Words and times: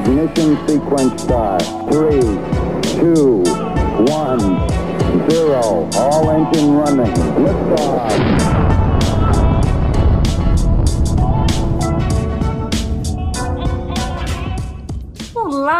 Ignition 0.00 0.56
sequence 0.66 1.22
start. 1.22 1.62
Three, 1.92 2.22
two, 2.94 3.42
one, 4.08 4.40
zero. 5.30 5.90
All 5.92 6.30
engine 6.30 6.72
running. 6.72 7.12
Liftoff. 7.36 8.79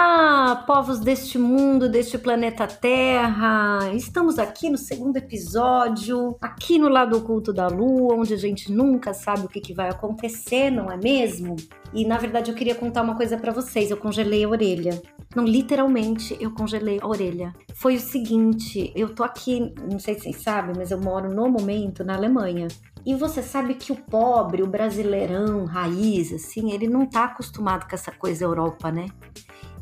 Olá, 0.02 0.56
povos 0.56 0.98
deste 0.98 1.38
mundo, 1.38 1.86
deste 1.86 2.16
planeta 2.16 2.66
Terra! 2.66 3.92
Estamos 3.92 4.38
aqui 4.38 4.70
no 4.70 4.78
segundo 4.78 5.18
episódio, 5.18 6.38
aqui 6.40 6.78
no 6.78 6.88
lado 6.88 7.18
oculto 7.18 7.52
da 7.52 7.68
Lua, 7.68 8.14
onde 8.14 8.32
a 8.32 8.36
gente 8.38 8.72
nunca 8.72 9.12
sabe 9.12 9.44
o 9.44 9.48
que, 9.48 9.60
que 9.60 9.74
vai 9.74 9.90
acontecer, 9.90 10.70
não 10.70 10.90
é 10.90 10.96
mesmo? 10.96 11.54
E 11.92 12.06
na 12.06 12.16
verdade 12.16 12.50
eu 12.50 12.54
queria 12.54 12.74
contar 12.74 13.02
uma 13.02 13.14
coisa 13.14 13.36
para 13.36 13.52
vocês. 13.52 13.90
Eu 13.90 13.98
congelei 13.98 14.42
a 14.42 14.48
orelha. 14.48 15.02
Não, 15.36 15.44
literalmente 15.44 16.34
eu 16.40 16.50
congelei 16.52 16.98
a 17.02 17.06
orelha. 17.06 17.54
Foi 17.74 17.96
o 17.96 18.00
seguinte: 18.00 18.90
eu 18.96 19.14
tô 19.14 19.22
aqui, 19.22 19.74
não 19.90 19.98
sei 19.98 20.14
se 20.14 20.22
vocês 20.22 20.36
sabem, 20.36 20.74
mas 20.74 20.90
eu 20.90 20.98
moro 20.98 21.30
no 21.30 21.46
momento 21.46 22.02
na 22.02 22.16
Alemanha. 22.16 22.68
E 23.04 23.14
você 23.14 23.42
sabe 23.42 23.74
que 23.74 23.92
o 23.92 23.96
pobre, 23.96 24.62
o 24.62 24.66
brasileirão 24.66 25.66
raiz, 25.66 26.32
assim, 26.32 26.72
ele 26.72 26.88
não 26.88 27.04
tá 27.06 27.24
acostumado 27.24 27.86
com 27.88 27.94
essa 27.94 28.12
coisa 28.12 28.44
Europa, 28.44 28.90
né? 28.90 29.06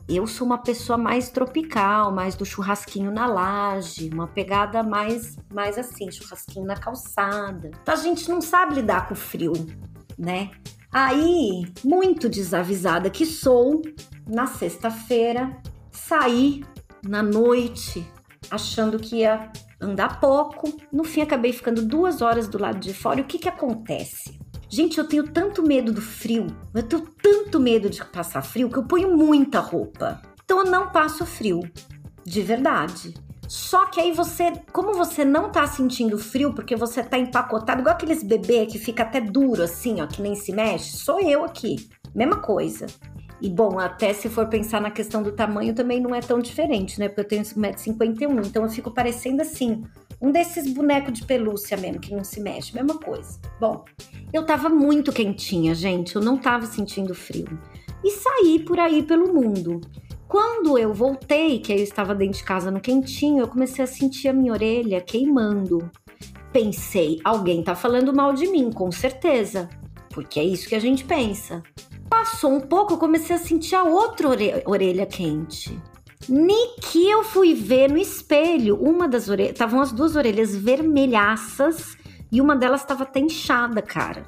Eu 0.09 0.27
sou 0.27 0.47
uma 0.47 0.57
pessoa 0.57 0.97
mais 0.97 1.29
tropical, 1.29 2.11
mais 2.11 2.35
do 2.35 2.47
churrasquinho 2.47 3.12
na 3.12 3.27
laje, 3.27 4.09
uma 4.11 4.27
pegada 4.27 4.83
mais, 4.83 5.37
mais 5.53 5.77
assim, 5.77 6.11
churrasquinho 6.11 6.65
na 6.65 6.77
calçada. 6.77 7.71
Então 7.83 7.93
a 7.93 7.98
gente 7.98 8.27
não 8.29 8.41
sabe 8.41 8.77
lidar 8.77 9.07
com 9.07 9.12
o 9.12 9.17
frio, 9.17 9.53
né? 10.19 10.51
Aí, 10.91 11.71
muito 11.84 12.27
desavisada 12.27 13.11
que 13.11 13.27
sou, 13.27 13.83
na 14.27 14.47
sexta-feira, 14.47 15.55
saí 15.93 16.65
na 17.06 17.23
noite 17.23 18.11
achando 18.51 18.98
que 18.98 19.17
ia 19.17 19.53
andar 19.79 20.20
pouco. 20.20 20.75
No 20.91 21.05
fim, 21.05 21.20
acabei 21.20 21.53
ficando 21.53 21.84
duas 21.84 22.23
horas 22.23 22.48
do 22.48 22.59
lado 22.59 22.79
de 22.79 22.95
fora. 22.95 23.20
E 23.20 23.23
o 23.23 23.27
que, 23.27 23.39
que 23.39 23.48
acontece? 23.48 24.38
Gente, 24.70 24.98
eu 24.98 25.08
tenho 25.08 25.24
tanto 25.24 25.62
medo 25.62 25.92
do 25.92 26.02
frio, 26.02 26.47
eu 26.74 26.83
tenho 26.83 27.02
tanto 27.22 27.58
medo 27.58 27.88
de 27.88 28.05
passar 28.05 28.42
frio 28.42 28.69
que 28.69 28.77
eu 28.77 28.84
ponho 28.84 29.16
muita 29.16 29.61
roupa. 29.61 30.20
Então 30.44 30.58
eu 30.58 30.70
não 30.70 30.91
passo 30.91 31.24
frio, 31.24 31.61
de 32.24 32.42
verdade. 32.42 33.14
Só 33.48 33.86
que 33.86 33.98
aí 33.98 34.12
você, 34.12 34.52
como 34.72 34.92
você 34.92 35.24
não 35.24 35.50
tá 35.50 35.66
sentindo 35.66 36.19
frio 36.19 36.52
porque 36.52 36.77
você 36.77 37.02
tá 37.02 37.19
empacotado, 37.19 37.80
igual 37.80 37.94
aqueles 37.94 38.22
bebê 38.22 38.66
que 38.66 38.78
fica 38.78 39.05
até 39.05 39.22
duro 39.22 39.62
assim, 39.62 40.02
ó, 40.02 40.06
que 40.06 40.20
nem 40.20 40.34
se 40.34 40.52
mexe, 40.52 40.98
sou 40.98 41.19
eu 41.19 41.44
aqui. 41.44 41.89
Mesma 42.14 42.36
coisa. 42.36 42.86
E 43.41 43.48
bom, 43.48 43.78
até 43.78 44.12
se 44.12 44.28
for 44.28 44.48
pensar 44.48 44.83
na 44.83 44.91
questão 44.91 45.22
do 45.22 45.33
tamanho, 45.33 45.74
também 45.74 46.00
não 46.00 46.14
é 46.14 46.20
tão 46.20 46.41
diferente, 46.41 46.98
né? 46.98 47.08
Porque 47.08 47.20
eu 47.20 47.28
tenho 47.28 47.42
1,51m, 47.42 48.46
então 48.46 48.64
eu 48.64 48.69
fico 48.69 48.91
parecendo 48.91 49.41
assim, 49.41 49.83
um 50.20 50.33
desses 50.33 50.72
bonecos 50.72 51.12
de 51.12 51.24
pelúcia 51.24 51.77
mesmo, 51.77 52.00
que 52.00 52.14
não 52.14 52.24
se 52.24 52.41
mexe, 52.41 52.74
mesma 52.74 52.98
coisa. 52.98 53.38
Bom, 53.61 53.84
eu 54.33 54.44
tava 54.44 54.69
muito 54.69 55.12
quentinha, 55.12 55.74
gente, 55.74 56.16
eu 56.16 56.22
não 56.22 56.36
tava 56.36 56.66
sentindo 56.66 57.14
frio. 57.14 57.58
E 58.05 58.11
saí 58.11 58.58
por 58.58 58.78
aí 58.78 59.02
pelo 59.02 59.33
mundo. 59.33 59.80
Quando 60.27 60.77
eu 60.77 60.92
voltei, 60.92 61.58
que 61.58 61.72
eu 61.72 61.78
estava 61.78 62.14
dentro 62.14 62.39
de 62.39 62.44
casa 62.44 62.70
no 62.70 62.80
quentinho, 62.80 63.41
eu 63.41 63.48
comecei 63.48 63.83
a 63.83 63.86
sentir 63.86 64.28
a 64.28 64.33
minha 64.33 64.52
orelha 64.52 65.00
queimando. 65.00 65.91
Pensei, 66.52 67.19
alguém 67.24 67.62
tá 67.62 67.74
falando 67.74 68.12
mal 68.14 68.34
de 68.34 68.46
mim, 68.46 68.70
com 68.70 68.92
certeza. 68.92 69.69
Porque 70.11 70.39
é 70.39 70.44
isso 70.44 70.69
que 70.69 70.74
a 70.74 70.80
gente 70.80 71.05
pensa. 71.05 71.62
Passou 72.11 72.52
um 72.52 72.61
pouco, 72.61 72.94
eu 72.94 72.98
comecei 72.98 73.36
a 73.36 73.39
sentir 73.39 73.74
a 73.74 73.84
outra 73.84 74.28
orelha 74.66 75.06
quente. 75.06 75.80
Nem 76.27 76.77
que 76.80 77.08
eu 77.08 77.22
fui 77.22 77.55
ver 77.55 77.91
no 77.91 77.98
espelho, 77.98 78.77
uma 78.77 79.06
das 79.06 79.28
orelhas, 79.28 79.52
estavam 79.52 79.80
as 79.80 79.92
duas 79.92 80.16
orelhas 80.16 80.56
vermelhaças 80.56 81.97
e 82.30 82.40
uma 82.40 82.56
delas 82.56 82.80
estava 82.80 83.05
até 83.05 83.20
inchada, 83.20 83.83
cara. 83.83 84.23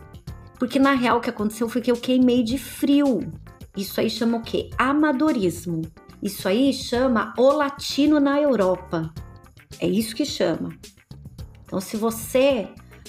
Porque 0.58 0.78
na 0.78 0.92
real 0.92 1.18
o 1.18 1.20
que 1.20 1.30
aconteceu 1.30 1.68
foi 1.68 1.80
que 1.80 1.90
eu 1.90 1.96
queimei 1.96 2.42
de 2.42 2.58
frio. 2.58 3.32
Isso 3.76 4.00
aí 4.00 4.10
chama 4.10 4.38
o 4.38 4.42
quê? 4.42 4.70
Amadorismo. 4.76 5.82
Isso 6.22 6.46
aí 6.48 6.72
chama 6.72 7.32
o 7.38 7.50
latino 7.50 8.20
na 8.20 8.40
Europa. 8.40 9.12
É 9.78 9.86
isso 9.86 10.14
que 10.14 10.24
chama. 10.24 10.76
Então, 11.64 11.80
se 11.80 11.96
você 11.96 12.68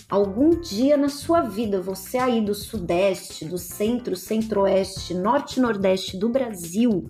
algum 0.09 0.61
dia 0.61 0.97
na 0.97 1.09
sua 1.09 1.41
vida, 1.41 1.81
você 1.81 2.17
aí 2.17 2.41
do 2.41 2.53
sudeste, 2.53 3.45
do 3.45 3.57
centro, 3.57 4.15
centro-oeste, 4.15 5.13
norte 5.13 5.59
nordeste 5.59 6.17
do 6.17 6.29
Brasil, 6.29 7.09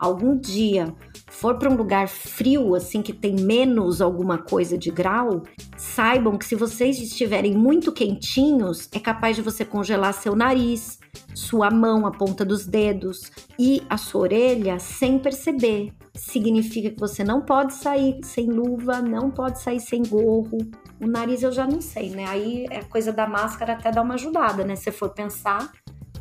algum 0.00 0.36
dia 0.36 0.94
for 1.30 1.56
para 1.56 1.70
um 1.70 1.76
lugar 1.76 2.08
frio, 2.08 2.74
assim 2.74 3.02
que 3.02 3.12
tem 3.12 3.36
menos 3.36 4.00
alguma 4.00 4.38
coisa 4.38 4.76
de 4.76 4.90
grau, 4.90 5.42
saibam 5.76 6.36
que 6.36 6.44
se 6.44 6.56
vocês 6.56 6.98
estiverem 6.98 7.54
muito 7.54 7.92
quentinhos, 7.92 8.88
é 8.92 8.98
capaz 8.98 9.36
de 9.36 9.42
você 9.42 9.64
congelar 9.64 10.12
seu 10.12 10.34
nariz, 10.34 10.98
sua 11.34 11.70
mão, 11.70 12.06
a 12.06 12.10
ponta 12.10 12.44
dos 12.44 12.66
dedos 12.66 13.30
e 13.58 13.82
a 13.88 13.96
sua 13.96 14.22
orelha 14.22 14.78
sem 14.78 15.18
perceber. 15.18 15.92
Significa 16.14 16.90
que 16.90 16.98
você 16.98 17.22
não 17.22 17.42
pode 17.42 17.74
sair 17.74 18.18
sem 18.24 18.46
luva, 18.46 19.00
não 19.00 19.30
pode 19.30 19.60
sair 19.60 19.80
sem 19.80 20.02
gorro. 20.02 20.58
O 21.00 21.06
nariz 21.06 21.42
eu 21.42 21.52
já 21.52 21.66
não 21.66 21.80
sei, 21.80 22.10
né? 22.10 22.26
Aí 22.26 22.66
a 22.70 22.84
coisa 22.84 23.12
da 23.12 23.26
máscara 23.26 23.74
até 23.74 23.90
dá 23.90 24.02
uma 24.02 24.14
ajudada, 24.14 24.64
né? 24.64 24.74
Se 24.76 24.90
for 24.90 25.10
pensar, 25.10 25.72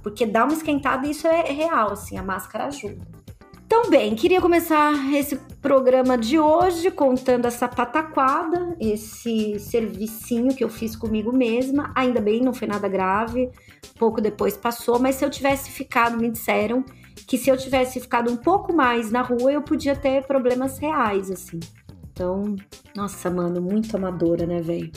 porque 0.02 0.26
dá 0.26 0.46
uma 0.46 0.54
esquentada 0.54 1.06
e 1.08 1.12
isso 1.12 1.28
é 1.28 1.52
real, 1.52 1.92
assim, 1.92 2.18
a 2.18 2.24
máscara 2.24 2.66
ajuda. 2.66 3.19
Então, 3.72 3.88
bem, 3.88 4.16
queria 4.16 4.42
começar 4.42 5.14
esse 5.14 5.36
programa 5.62 6.18
de 6.18 6.40
hoje 6.40 6.90
contando 6.90 7.46
essa 7.46 7.68
pataquada, 7.68 8.76
esse 8.80 9.60
servicinho 9.60 10.56
que 10.56 10.64
eu 10.64 10.70
fiz 10.70 10.96
comigo 10.96 11.32
mesma. 11.32 11.92
Ainda 11.94 12.20
bem, 12.20 12.42
não 12.42 12.52
foi 12.52 12.68
nada 12.68 12.88
grave, 12.88 13.52
pouco 14.00 14.20
depois 14.20 14.58
passou, 14.58 14.98
mas 14.98 15.18
se 15.18 15.24
eu 15.24 15.30
tivesse 15.30 15.70
ficado, 15.70 16.18
me 16.18 16.32
disseram 16.32 16.84
que 17.28 17.38
se 17.38 17.52
eu 17.52 17.56
tivesse 17.56 18.00
ficado 18.00 18.32
um 18.32 18.38
pouco 18.38 18.74
mais 18.74 19.12
na 19.12 19.22
rua, 19.22 19.54
eu 19.54 19.62
podia 19.62 19.96
ter 19.96 20.26
problemas 20.26 20.80
reais, 20.80 21.30
assim. 21.30 21.60
Então, 22.12 22.56
nossa, 22.96 23.30
mano, 23.30 23.62
muito 23.62 23.96
amadora, 23.96 24.48
né, 24.48 24.62
velho? 24.62 24.92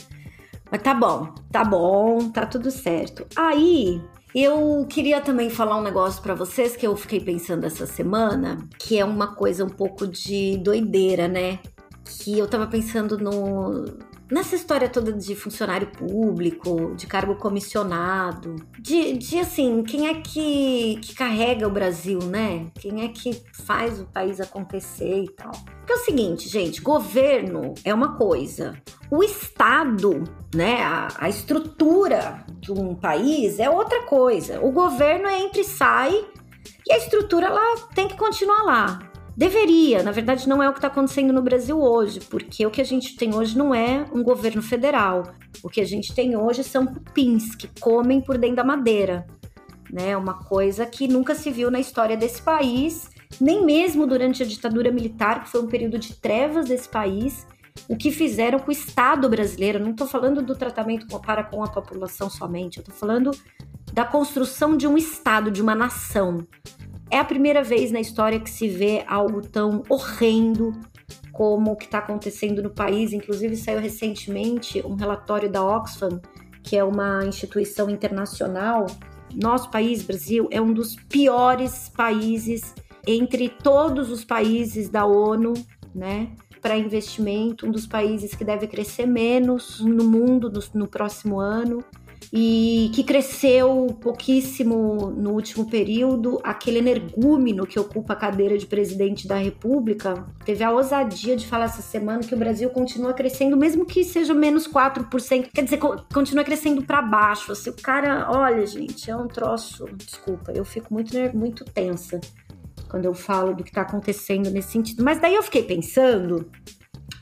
Mas 0.70 0.80
tá 0.80 0.94
bom, 0.94 1.34
tá 1.50 1.62
bom, 1.62 2.30
tá 2.30 2.46
tudo 2.46 2.70
certo. 2.70 3.26
Aí, 3.36 4.00
eu 4.34 4.86
queria 4.88 5.20
também 5.20 5.50
falar 5.50 5.76
um 5.76 5.82
negócio 5.82 6.22
para 6.22 6.34
vocês 6.34 6.74
que 6.76 6.86
eu 6.86 6.96
fiquei 6.96 7.20
pensando 7.20 7.64
essa 7.64 7.86
semana, 7.86 8.66
que 8.78 8.98
é 8.98 9.04
uma 9.04 9.34
coisa 9.34 9.64
um 9.64 9.68
pouco 9.68 10.06
de 10.06 10.56
doideira, 10.58 11.28
né? 11.28 11.58
Que 12.04 12.38
eu 12.38 12.48
tava 12.48 12.66
pensando 12.66 13.18
no 13.18 13.84
nessa 14.30 14.54
história 14.54 14.88
toda 14.88 15.12
de 15.12 15.34
funcionário 15.34 15.88
público, 15.88 16.94
de 16.94 17.06
cargo 17.06 17.36
comissionado, 17.36 18.56
de, 18.78 19.14
de 19.14 19.38
assim, 19.38 19.82
quem 19.82 20.08
é 20.08 20.14
que, 20.14 20.98
que 21.02 21.14
carrega 21.14 21.66
o 21.66 21.70
Brasil, 21.70 22.18
né? 22.20 22.66
Quem 22.74 23.04
é 23.04 23.08
que 23.08 23.42
faz 23.64 24.00
o 24.00 24.06
país 24.06 24.40
acontecer 24.40 25.24
e 25.24 25.30
tal. 25.30 25.52
Porque 25.52 25.92
é 25.92 25.96
o 25.96 26.04
seguinte, 26.04 26.48
gente, 26.48 26.80
governo 26.80 27.74
é 27.84 27.92
uma 27.92 28.16
coisa, 28.16 28.80
o 29.10 29.22
Estado, 29.22 30.24
né, 30.54 30.82
a, 30.82 31.08
a 31.18 31.28
estrutura 31.28 32.44
de 32.60 32.72
um 32.72 32.94
país 32.94 33.58
é 33.58 33.68
outra 33.68 34.02
coisa. 34.04 34.60
O 34.60 34.70
governo 34.70 35.28
entra 35.28 35.60
e 35.60 35.64
sai 35.64 36.24
e 36.86 36.92
a 36.92 36.96
estrutura 36.96 37.46
ela 37.46 37.76
tem 37.94 38.08
que 38.08 38.16
continuar 38.16 38.62
lá. 38.62 39.11
Deveria, 39.36 40.02
na 40.02 40.10
verdade, 40.10 40.48
não 40.48 40.62
é 40.62 40.68
o 40.68 40.72
que 40.72 40.78
está 40.78 40.88
acontecendo 40.88 41.32
no 41.32 41.40
Brasil 41.40 41.80
hoje, 41.80 42.20
porque 42.20 42.66
o 42.66 42.70
que 42.70 42.80
a 42.80 42.84
gente 42.84 43.16
tem 43.16 43.34
hoje 43.34 43.56
não 43.56 43.74
é 43.74 44.04
um 44.12 44.22
governo 44.22 44.60
federal. 44.60 45.32
O 45.62 45.70
que 45.70 45.80
a 45.80 45.86
gente 45.86 46.14
tem 46.14 46.36
hoje 46.36 46.62
são 46.62 46.86
cupins 46.86 47.54
que 47.54 47.68
comem 47.80 48.20
por 48.20 48.36
dentro 48.36 48.56
da 48.56 48.64
madeira. 48.64 49.26
Né? 49.90 50.16
Uma 50.16 50.34
coisa 50.34 50.84
que 50.84 51.08
nunca 51.08 51.34
se 51.34 51.50
viu 51.50 51.70
na 51.70 51.80
história 51.80 52.16
desse 52.16 52.42
país, 52.42 53.08
nem 53.40 53.64
mesmo 53.64 54.06
durante 54.06 54.42
a 54.42 54.46
ditadura 54.46 54.90
militar, 54.90 55.44
que 55.44 55.50
foi 55.50 55.62
um 55.62 55.66
período 55.66 55.98
de 55.98 56.14
trevas 56.14 56.66
desse 56.66 56.88
país. 56.88 57.46
O 57.88 57.96
que 57.96 58.10
fizeram 58.10 58.58
com 58.58 58.68
o 58.68 58.72
Estado 58.72 59.28
brasileiro, 59.30 59.78
não 59.78 59.92
estou 59.92 60.06
falando 60.06 60.42
do 60.42 60.54
tratamento 60.54 61.06
para 61.20 61.42
com 61.42 61.64
a 61.64 61.68
população 61.68 62.28
somente, 62.28 62.76
eu 62.76 62.82
estou 62.82 62.94
falando 62.94 63.30
da 63.94 64.04
construção 64.04 64.76
de 64.76 64.86
um 64.86 64.96
Estado, 64.96 65.50
de 65.50 65.62
uma 65.62 65.74
nação. 65.74 66.46
É 67.12 67.18
a 67.18 67.24
primeira 67.26 67.62
vez 67.62 67.92
na 67.92 68.00
história 68.00 68.40
que 68.40 68.48
se 68.48 68.66
vê 68.66 69.04
algo 69.06 69.42
tão 69.42 69.82
horrendo 69.86 70.72
como 71.30 71.72
o 71.72 71.76
que 71.76 71.84
está 71.84 71.98
acontecendo 71.98 72.62
no 72.62 72.70
país. 72.70 73.12
Inclusive, 73.12 73.54
saiu 73.54 73.80
recentemente 73.80 74.80
um 74.80 74.94
relatório 74.94 75.50
da 75.50 75.62
Oxfam, 75.62 76.22
que 76.62 76.74
é 76.74 76.82
uma 76.82 77.22
instituição 77.26 77.90
internacional. 77.90 78.86
Nosso 79.34 79.70
país, 79.70 80.02
Brasil, 80.02 80.48
é 80.50 80.58
um 80.58 80.72
dos 80.72 80.96
piores 80.96 81.90
países 81.94 82.74
entre 83.06 83.50
todos 83.50 84.10
os 84.10 84.24
países 84.24 84.88
da 84.88 85.04
ONU, 85.04 85.52
né? 85.94 86.30
Para 86.62 86.78
investimento, 86.78 87.66
um 87.66 87.70
dos 87.70 87.86
países 87.86 88.34
que 88.34 88.42
deve 88.42 88.66
crescer 88.66 89.04
menos 89.04 89.80
no 89.80 90.04
mundo 90.04 90.50
no, 90.50 90.60
no 90.72 90.88
próximo 90.88 91.38
ano. 91.38 91.84
E 92.32 92.90
que 92.94 93.02
cresceu 93.02 93.86
pouquíssimo 94.00 95.10
no 95.10 95.30
último 95.30 95.68
período. 95.68 96.38
Aquele 96.44 96.78
energúmeno 96.78 97.66
que 97.66 97.78
ocupa 97.78 98.12
a 98.12 98.16
cadeira 98.16 98.58
de 98.58 98.66
presidente 98.66 99.26
da 99.26 99.36
República 99.36 100.26
teve 100.44 100.62
a 100.62 100.70
ousadia 100.70 101.36
de 101.36 101.46
falar 101.46 101.66
essa 101.66 101.82
semana 101.82 102.20
que 102.20 102.34
o 102.34 102.38
Brasil 102.38 102.68
continua 102.70 103.12
crescendo, 103.12 103.56
mesmo 103.56 103.86
que 103.86 104.04
seja 104.04 104.34
menos 104.34 104.68
4%. 104.68 105.48
Quer 105.52 105.64
dizer, 105.64 105.78
continua 106.12 106.44
crescendo 106.44 106.82
para 106.82 107.00
baixo. 107.00 107.52
Assim, 107.52 107.70
o 107.70 107.74
cara, 107.74 108.30
olha, 108.30 108.66
gente, 108.66 109.10
é 109.10 109.16
um 109.16 109.26
troço. 109.26 109.86
Desculpa, 109.96 110.52
eu 110.52 110.64
fico 110.64 110.92
muito, 110.92 111.16
muito 111.34 111.64
tensa 111.64 112.20
quando 112.88 113.06
eu 113.06 113.14
falo 113.14 113.54
do 113.54 113.64
que 113.64 113.70
está 113.70 113.82
acontecendo 113.82 114.50
nesse 114.50 114.72
sentido. 114.72 115.02
Mas 115.02 115.18
daí 115.18 115.34
eu 115.34 115.42
fiquei 115.42 115.62
pensando, 115.62 116.50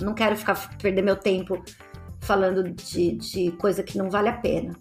não 0.01 0.15
quero 0.15 0.37
ficar 0.37 0.77
perder 0.79 1.03
meu 1.03 1.17
tempo 1.17 1.63
falando 2.31 2.63
de, 2.63 3.17
de 3.17 3.51
coisa 3.53 3.83
que 3.83 3.99
não 3.99 4.09
vale 4.09 4.29
a 4.29 4.33
pena. 4.33 4.77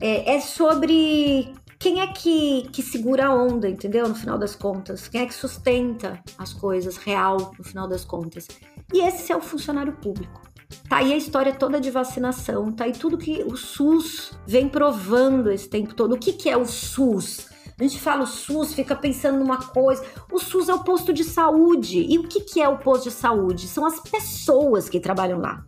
É, 0.00 0.34
é 0.34 0.40
sobre 0.40 1.54
quem 1.78 2.00
é 2.00 2.08
que, 2.08 2.68
que 2.72 2.82
segura 2.82 3.26
a 3.26 3.32
onda, 3.32 3.68
entendeu? 3.68 4.08
No 4.08 4.14
final 4.16 4.36
das 4.36 4.56
contas. 4.56 5.06
Quem 5.06 5.20
é 5.20 5.26
que 5.26 5.32
sustenta 5.32 6.20
as 6.36 6.52
coisas 6.52 6.96
real, 6.96 7.52
no 7.56 7.62
final 7.62 7.86
das 7.86 8.04
contas. 8.04 8.48
E 8.92 9.06
esse 9.06 9.30
é 9.30 9.36
o 9.36 9.40
funcionário 9.40 9.92
público. 9.92 10.42
Tá 10.88 10.96
aí 10.96 11.12
a 11.12 11.16
história 11.16 11.54
toda 11.54 11.80
de 11.80 11.92
vacinação, 11.92 12.72
tá 12.72 12.86
aí 12.86 12.92
tudo 12.92 13.16
que 13.16 13.44
o 13.44 13.56
SUS 13.56 14.32
vem 14.44 14.68
provando 14.68 15.48
esse 15.48 15.68
tempo 15.68 15.94
todo. 15.94 16.16
O 16.16 16.18
que, 16.18 16.32
que 16.32 16.50
é 16.50 16.56
o 16.56 16.66
SUS? 16.66 17.46
A 17.78 17.84
gente 17.84 18.00
fala 18.00 18.24
o 18.24 18.26
SUS, 18.26 18.74
fica 18.74 18.96
pensando 18.96 19.38
numa 19.38 19.58
coisa. 19.58 20.04
O 20.32 20.40
SUS 20.40 20.68
é 20.68 20.74
o 20.74 20.82
posto 20.82 21.12
de 21.12 21.22
saúde. 21.22 22.04
E 22.08 22.18
o 22.18 22.24
que, 22.24 22.40
que 22.40 22.60
é 22.60 22.68
o 22.68 22.78
posto 22.78 23.04
de 23.04 23.12
saúde? 23.12 23.68
São 23.68 23.86
as 23.86 24.00
pessoas 24.00 24.88
que 24.88 24.98
trabalham 24.98 25.38
lá 25.38 25.64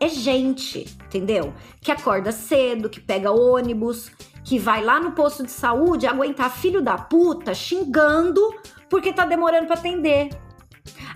é 0.00 0.08
gente, 0.08 0.86
entendeu? 1.06 1.52
Que 1.80 1.90
acorda 1.90 2.32
cedo, 2.32 2.88
que 2.88 3.00
pega 3.00 3.30
ônibus, 3.30 4.10
que 4.44 4.58
vai 4.58 4.82
lá 4.82 5.00
no 5.00 5.12
posto 5.12 5.42
de 5.42 5.50
saúde 5.50 6.06
aguentar 6.06 6.50
filho 6.50 6.80
da 6.80 6.96
puta 6.96 7.54
xingando 7.54 8.40
porque 8.88 9.12
tá 9.12 9.24
demorando 9.24 9.66
para 9.66 9.76
atender. 9.76 10.30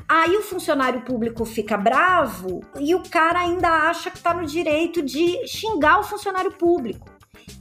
Aí 0.09 0.37
o 0.37 0.43
funcionário 0.43 1.01
público 1.03 1.45
fica 1.45 1.77
bravo 1.77 2.61
e 2.79 2.95
o 2.95 3.03
cara 3.09 3.41
ainda 3.41 3.89
acha 3.89 4.11
que 4.11 4.21
tá 4.21 4.35
no 4.35 4.45
direito 4.45 5.01
de 5.01 5.47
xingar 5.47 6.01
o 6.01 6.05
funcionário 6.05 6.53
público, 6.53 7.09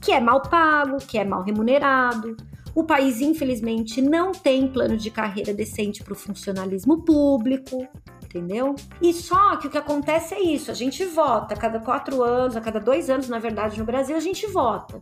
que 0.00 0.12
é 0.12 0.20
mal 0.20 0.42
pago, 0.42 0.98
que 0.98 1.16
é 1.16 1.24
mal 1.24 1.42
remunerado. 1.42 2.36
O 2.74 2.84
país, 2.84 3.20
infelizmente, 3.20 4.02
não 4.02 4.32
tem 4.32 4.66
plano 4.68 4.96
de 4.96 5.10
carreira 5.10 5.54
decente 5.54 6.02
para 6.02 6.12
o 6.12 6.16
funcionalismo 6.16 7.02
público 7.04 7.88
entendeu? 8.32 8.74
E 9.00 9.12
só 9.12 9.56
que 9.56 9.66
o 9.66 9.70
que 9.70 9.78
acontece 9.78 10.34
é 10.34 10.40
isso: 10.40 10.70
a 10.70 10.74
gente 10.74 11.04
vota 11.04 11.54
a 11.54 11.56
cada 11.56 11.78
quatro 11.78 12.22
anos, 12.22 12.56
a 12.56 12.60
cada 12.60 12.80
dois 12.80 13.10
anos, 13.10 13.28
na 13.28 13.38
verdade, 13.38 13.78
no 13.78 13.84
Brasil, 13.84 14.16
a 14.16 14.20
gente 14.20 14.46
vota. 14.46 15.00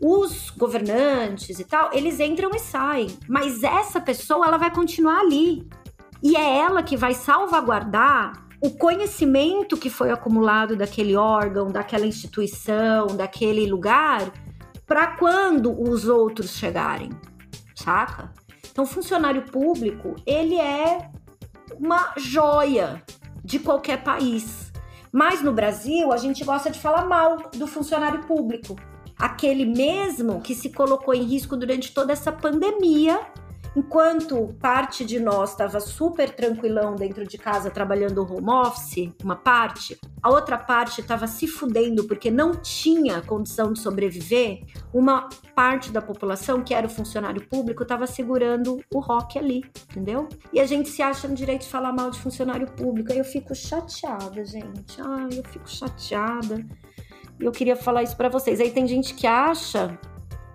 Os 0.00 0.50
governantes 0.50 1.58
e 1.58 1.64
tal, 1.64 1.90
eles 1.92 2.18
entram 2.18 2.50
e 2.54 2.58
saem, 2.58 3.16
mas 3.28 3.62
essa 3.62 4.00
pessoa 4.00 4.46
ela 4.46 4.56
vai 4.56 4.72
continuar 4.72 5.20
ali. 5.20 5.68
E 6.22 6.36
é 6.36 6.58
ela 6.58 6.82
que 6.82 6.96
vai 6.96 7.14
salvaguardar 7.14 8.46
o 8.60 8.70
conhecimento 8.70 9.76
que 9.76 9.90
foi 9.90 10.10
acumulado 10.10 10.76
daquele 10.76 11.16
órgão, 11.16 11.70
daquela 11.70 12.06
instituição, 12.06 13.08
daquele 13.08 13.66
lugar, 13.66 14.32
para 14.86 15.16
quando 15.16 15.72
os 15.80 16.06
outros 16.06 16.50
chegarem, 16.50 17.10
saca? 17.74 18.32
Então, 18.70 18.86
funcionário 18.86 19.42
público, 19.42 20.14
ele 20.24 20.56
é 20.56 21.10
uma 21.78 22.12
joia 22.16 23.02
de 23.44 23.58
qualquer 23.58 24.02
país. 24.02 24.72
Mas 25.12 25.42
no 25.42 25.52
Brasil, 25.52 26.12
a 26.12 26.16
gente 26.16 26.44
gosta 26.44 26.70
de 26.70 26.80
falar 26.80 27.04
mal 27.04 27.50
do 27.54 27.66
funcionário 27.66 28.24
público. 28.24 28.76
Aquele 29.18 29.66
mesmo 29.66 30.40
que 30.40 30.54
se 30.54 30.70
colocou 30.70 31.14
em 31.14 31.22
risco 31.22 31.56
durante 31.56 31.92
toda 31.92 32.12
essa 32.12 32.32
pandemia 32.32 33.20
Enquanto 33.74 34.54
parte 34.60 35.02
de 35.02 35.18
nós 35.18 35.52
estava 35.52 35.80
super 35.80 36.30
tranquilão 36.30 36.94
dentro 36.94 37.26
de 37.26 37.38
casa 37.38 37.70
trabalhando 37.70 38.20
home 38.22 38.50
office, 38.50 39.10
uma 39.22 39.34
parte, 39.34 39.98
a 40.22 40.28
outra 40.28 40.58
parte 40.58 41.00
estava 41.00 41.26
se 41.26 41.46
fudendo 41.46 42.04
porque 42.04 42.30
não 42.30 42.52
tinha 42.54 43.22
condição 43.22 43.72
de 43.72 43.80
sobreviver, 43.80 44.60
uma 44.92 45.26
parte 45.54 45.90
da 45.90 46.02
população, 46.02 46.62
que 46.62 46.74
era 46.74 46.86
o 46.86 46.90
funcionário 46.90 47.48
público, 47.48 47.82
estava 47.82 48.06
segurando 48.06 48.78
o 48.92 49.00
rock 49.00 49.38
ali, 49.38 49.64
entendeu? 49.90 50.28
E 50.52 50.60
a 50.60 50.66
gente 50.66 50.90
se 50.90 51.00
acha 51.00 51.26
no 51.26 51.34
direito 51.34 51.62
de 51.62 51.68
falar 51.68 51.92
mal 51.92 52.10
de 52.10 52.18
funcionário 52.18 52.66
público. 52.72 53.10
Aí 53.10 53.18
eu 53.18 53.24
fico 53.24 53.54
chateada, 53.54 54.44
gente. 54.44 55.00
Ai, 55.00 55.28
eu 55.32 55.44
fico 55.44 55.68
chateada. 55.68 56.64
E 57.40 57.44
eu 57.44 57.52
queria 57.52 57.74
falar 57.74 58.02
isso 58.02 58.16
para 58.16 58.28
vocês. 58.28 58.60
Aí 58.60 58.70
tem 58.70 58.86
gente 58.86 59.14
que 59.14 59.26
acha 59.26 59.98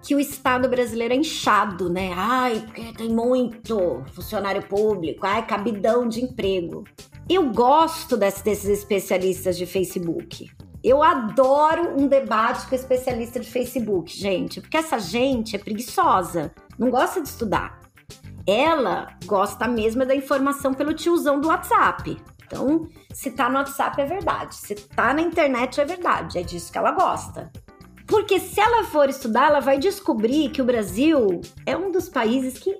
que 0.07 0.15
o 0.15 0.21
Estado 0.21 0.69
brasileiro 0.69 1.13
é 1.13 1.17
inchado, 1.17 1.89
né? 1.89 2.13
Ai, 2.15 2.61
porque 2.61 2.93
tem 2.93 3.09
muito 3.09 4.05
funcionário 4.13 4.65
público, 4.65 5.25
ai, 5.25 5.45
cabidão 5.45 6.07
de 6.07 6.23
emprego. 6.23 6.85
Eu 7.29 7.51
gosto 7.51 8.15
desses 8.15 8.63
especialistas 8.63 9.57
de 9.57 9.65
Facebook. 9.65 10.49
Eu 10.81 11.03
adoro 11.03 11.99
um 11.99 12.07
debate 12.07 12.67
com 12.67 12.75
especialista 12.75 13.37
de 13.37 13.51
Facebook, 13.51 14.17
gente, 14.17 14.61
porque 14.61 14.77
essa 14.77 14.97
gente 14.97 15.57
é 15.57 15.59
preguiçosa, 15.59 16.53
não 16.79 16.89
gosta 16.89 17.21
de 17.21 17.27
estudar. 17.27 17.81
Ela 18.47 19.09
gosta 19.25 19.67
mesmo 19.67 20.05
da 20.05 20.15
informação 20.15 20.73
pelo 20.73 20.93
tiozão 20.93 21.41
do 21.41 21.49
WhatsApp. 21.49 22.17
Então, 22.45 22.87
se 23.13 23.31
tá 23.31 23.49
no 23.49 23.57
WhatsApp 23.57 23.99
é 23.99 24.05
verdade, 24.05 24.55
se 24.55 24.73
tá 24.73 25.13
na 25.13 25.21
internet 25.21 25.81
é 25.81 25.85
verdade, 25.85 26.37
é 26.37 26.43
disso 26.43 26.71
que 26.71 26.77
ela 26.77 26.93
gosta. 26.93 27.51
Porque 28.07 28.39
se 28.39 28.59
ela 28.59 28.85
for 28.85 29.09
estudar, 29.09 29.49
ela 29.49 29.59
vai 29.59 29.77
descobrir 29.77 30.49
que 30.49 30.61
o 30.61 30.65
Brasil 30.65 31.41
é 31.65 31.75
um 31.75 31.91
dos 31.91 32.07
países 32.07 32.57
que 32.57 32.79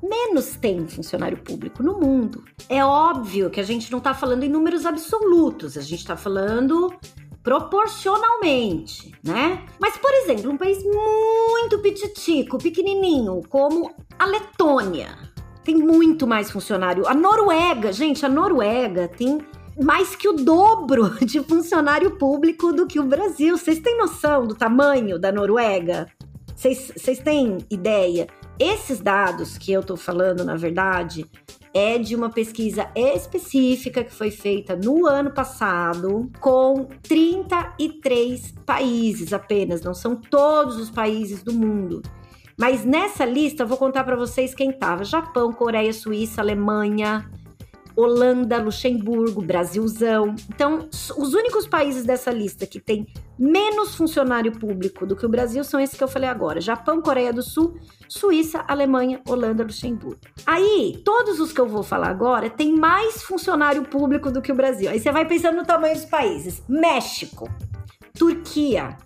menos 0.00 0.56
tem 0.56 0.86
funcionário 0.86 1.38
público 1.38 1.82
no 1.82 1.98
mundo. 1.98 2.44
É 2.68 2.84
óbvio 2.84 3.50
que 3.50 3.60
a 3.60 3.64
gente 3.64 3.90
não 3.90 3.98
está 3.98 4.14
falando 4.14 4.44
em 4.44 4.48
números 4.48 4.86
absolutos, 4.86 5.76
a 5.76 5.80
gente 5.80 5.98
está 5.98 6.16
falando 6.16 6.94
proporcionalmente, 7.42 9.12
né? 9.24 9.64
Mas, 9.80 9.96
por 9.96 10.12
exemplo, 10.12 10.50
um 10.50 10.56
país 10.56 10.78
muito 10.84 11.78
petitico, 11.80 12.58
pequenininho, 12.58 13.42
como 13.48 13.90
a 14.18 14.26
Letônia, 14.26 15.16
tem 15.64 15.76
muito 15.76 16.26
mais 16.26 16.50
funcionário. 16.50 17.06
A 17.06 17.14
Noruega, 17.14 17.92
gente, 17.92 18.24
a 18.24 18.28
Noruega 18.28 19.08
tem 19.08 19.38
mais 19.80 20.16
que 20.16 20.28
o 20.28 20.32
dobro 20.32 21.10
de 21.24 21.40
funcionário 21.42 22.12
público 22.12 22.72
do 22.72 22.86
que 22.86 22.98
o 22.98 23.04
Brasil. 23.04 23.56
Vocês 23.56 23.78
têm 23.78 23.96
noção 23.96 24.46
do 24.46 24.54
tamanho 24.54 25.18
da 25.18 25.30
Noruega? 25.30 26.06
Vocês 26.54 27.20
têm 27.22 27.58
ideia? 27.70 28.26
Esses 28.58 28.98
dados 28.98 29.56
que 29.56 29.72
eu 29.72 29.82
tô 29.82 29.96
falando, 29.96 30.44
na 30.44 30.56
verdade, 30.56 31.24
é 31.72 31.96
de 31.96 32.16
uma 32.16 32.28
pesquisa 32.28 32.90
específica 32.96 34.02
que 34.02 34.12
foi 34.12 34.32
feita 34.32 34.74
no 34.74 35.06
ano 35.06 35.30
passado 35.30 36.28
com 36.40 36.88
33 37.02 38.54
países 38.66 39.32
apenas, 39.32 39.82
não 39.82 39.94
são 39.94 40.16
todos 40.16 40.76
os 40.76 40.90
países 40.90 41.42
do 41.44 41.52
mundo. 41.52 42.02
Mas 42.58 42.84
nessa 42.84 43.24
lista 43.24 43.62
eu 43.62 43.68
vou 43.68 43.78
contar 43.78 44.02
para 44.02 44.16
vocês 44.16 44.52
quem 44.52 44.72
tava: 44.72 45.04
Japão, 45.04 45.52
Coreia, 45.52 45.92
Suíça, 45.92 46.40
Alemanha, 46.40 47.30
Holanda, 47.98 48.58
Luxemburgo, 48.58 49.42
Brasilzão. 49.42 50.36
Então, 50.48 50.88
os 50.92 51.34
únicos 51.34 51.66
países 51.66 52.04
dessa 52.04 52.30
lista 52.30 52.64
que 52.64 52.78
tem 52.78 53.04
menos 53.36 53.96
funcionário 53.96 54.52
público 54.52 55.04
do 55.04 55.16
que 55.16 55.26
o 55.26 55.28
Brasil 55.28 55.64
são 55.64 55.80
esses 55.80 55.98
que 55.98 56.04
eu 56.04 56.08
falei 56.08 56.28
agora: 56.28 56.60
Japão, 56.60 57.02
Coreia 57.02 57.32
do 57.32 57.42
Sul, 57.42 57.76
Suíça, 58.08 58.64
Alemanha, 58.68 59.20
Holanda, 59.26 59.64
Luxemburgo. 59.64 60.20
Aí, 60.46 61.02
todos 61.04 61.40
os 61.40 61.52
que 61.52 61.60
eu 61.60 61.66
vou 61.66 61.82
falar 61.82 62.08
agora 62.08 62.48
têm 62.48 62.72
mais 62.72 63.24
funcionário 63.24 63.82
público 63.82 64.30
do 64.30 64.40
que 64.40 64.52
o 64.52 64.54
Brasil. 64.54 64.88
Aí 64.88 65.00
você 65.00 65.10
vai 65.10 65.26
pensando 65.26 65.56
no 65.56 65.64
tamanho 65.64 65.94
dos 65.94 66.04
países: 66.04 66.62
México, 66.68 67.50
Turquia, 68.16 68.96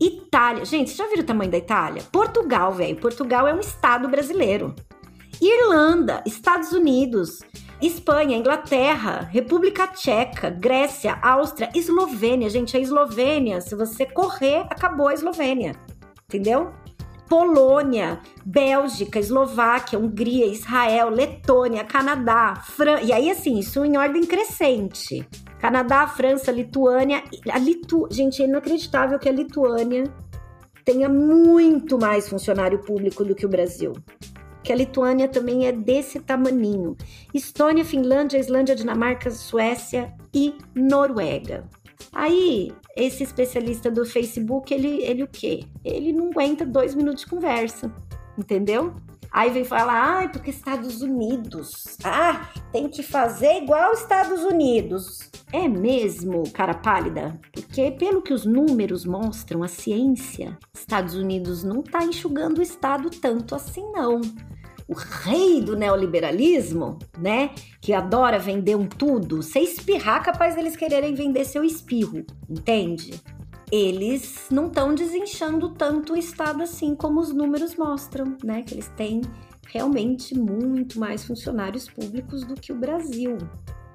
Itália. 0.00 0.64
Gente, 0.64 0.96
já 0.96 1.06
viram 1.06 1.22
o 1.22 1.26
tamanho 1.26 1.50
da 1.50 1.58
Itália? 1.58 2.02
Portugal, 2.10 2.72
velho. 2.72 2.96
Portugal 2.96 3.46
é 3.46 3.52
um 3.52 3.60
estado 3.60 4.08
brasileiro. 4.08 4.74
Irlanda, 5.40 6.22
Estados 6.26 6.72
Unidos, 6.72 7.40
Espanha, 7.80 8.36
Inglaterra, 8.36 9.28
República 9.30 9.86
Tcheca, 9.86 10.50
Grécia, 10.50 11.16
Áustria, 11.22 11.70
Eslovênia. 11.74 12.50
Gente, 12.50 12.76
a 12.76 12.80
Eslovênia, 12.80 13.60
se 13.60 13.76
você 13.76 14.04
correr, 14.04 14.66
acabou 14.68 15.06
a 15.06 15.14
Eslovênia. 15.14 15.76
Entendeu? 16.24 16.72
Polônia, 17.28 18.20
Bélgica, 18.44 19.20
Eslováquia, 19.20 19.98
Hungria, 19.98 20.46
Israel, 20.46 21.10
Letônia, 21.10 21.84
Canadá, 21.84 22.56
França. 22.56 23.02
E 23.02 23.12
aí, 23.12 23.30
assim, 23.30 23.58
isso 23.58 23.84
em 23.84 23.96
ordem 23.96 24.24
crescente. 24.24 25.28
Canadá, 25.60 26.06
França, 26.08 26.50
Lituânia. 26.50 27.22
A 27.52 27.58
Litu... 27.58 28.08
Gente, 28.10 28.42
é 28.42 28.46
inacreditável 28.46 29.18
que 29.18 29.28
a 29.28 29.32
Lituânia 29.32 30.04
tenha 30.84 31.08
muito 31.08 31.98
mais 31.98 32.28
funcionário 32.28 32.78
público 32.78 33.24
do 33.24 33.34
que 33.34 33.46
o 33.46 33.48
Brasil 33.48 33.92
que 34.62 34.72
a 34.72 34.76
Lituânia 34.76 35.28
também 35.28 35.66
é 35.66 35.72
desse 35.72 36.20
tamaninho. 36.20 36.96
Estônia, 37.32 37.84
Finlândia, 37.84 38.38
Islândia, 38.38 38.74
Dinamarca, 38.74 39.30
Suécia 39.30 40.12
e 40.34 40.54
Noruega. 40.74 41.64
Aí, 42.12 42.72
esse 42.96 43.22
especialista 43.22 43.90
do 43.90 44.04
Facebook, 44.04 44.72
ele, 44.72 45.02
ele 45.02 45.22
o 45.22 45.28
quê? 45.28 45.64
Ele 45.84 46.12
não 46.12 46.30
aguenta 46.30 46.64
dois 46.64 46.94
minutos 46.94 47.24
de 47.24 47.30
conversa, 47.30 47.92
entendeu? 48.36 48.94
Aí 49.30 49.50
vem 49.50 49.64
falar, 49.64 50.24
ah, 50.24 50.28
porque 50.28 50.50
Estados 50.50 51.02
Unidos. 51.02 51.96
Ah, 52.04 52.50
tem 52.72 52.88
que 52.88 53.02
fazer 53.02 53.62
igual 53.62 53.92
Estados 53.92 54.42
Unidos. 54.42 55.30
É 55.52 55.68
mesmo, 55.68 56.42
cara 56.52 56.74
pálida? 56.74 57.38
Porque 57.52 57.90
pelo 57.92 58.22
que 58.22 58.34
os 58.34 58.44
números 58.44 59.04
mostram, 59.04 59.62
a 59.62 59.68
ciência, 59.68 60.58
Estados 60.74 61.14
Unidos 61.14 61.64
não 61.64 61.82
tá 61.82 62.04
enxugando 62.04 62.58
o 62.58 62.62
Estado 62.62 63.10
tanto 63.10 63.54
assim, 63.54 63.90
não. 63.92 64.20
O 64.86 64.94
rei 64.94 65.60
do 65.60 65.76
neoliberalismo, 65.76 66.98
né? 67.18 67.50
Que 67.80 67.92
adora 67.92 68.38
vender 68.38 68.74
um 68.74 68.86
tudo, 68.86 69.42
se 69.42 69.58
espirrar, 69.58 70.22
capaz 70.22 70.54
deles 70.54 70.76
quererem 70.76 71.14
vender 71.14 71.44
seu 71.44 71.62
espirro, 71.62 72.24
entende? 72.48 73.20
Eles 73.70 74.46
não 74.50 74.66
estão 74.66 74.94
desinchando 74.94 75.70
tanto 75.70 76.14
o 76.14 76.16
Estado 76.16 76.62
assim 76.62 76.94
como 76.94 77.20
os 77.20 77.32
números 77.32 77.76
mostram, 77.76 78.36
né? 78.42 78.62
Que 78.62 78.74
eles 78.74 78.88
têm 78.96 79.20
realmente 79.68 80.36
muito 80.36 80.98
mais 80.98 81.24
funcionários 81.24 81.88
públicos 81.88 82.44
do 82.44 82.54
que 82.54 82.72
o 82.72 82.76
Brasil, 82.76 83.36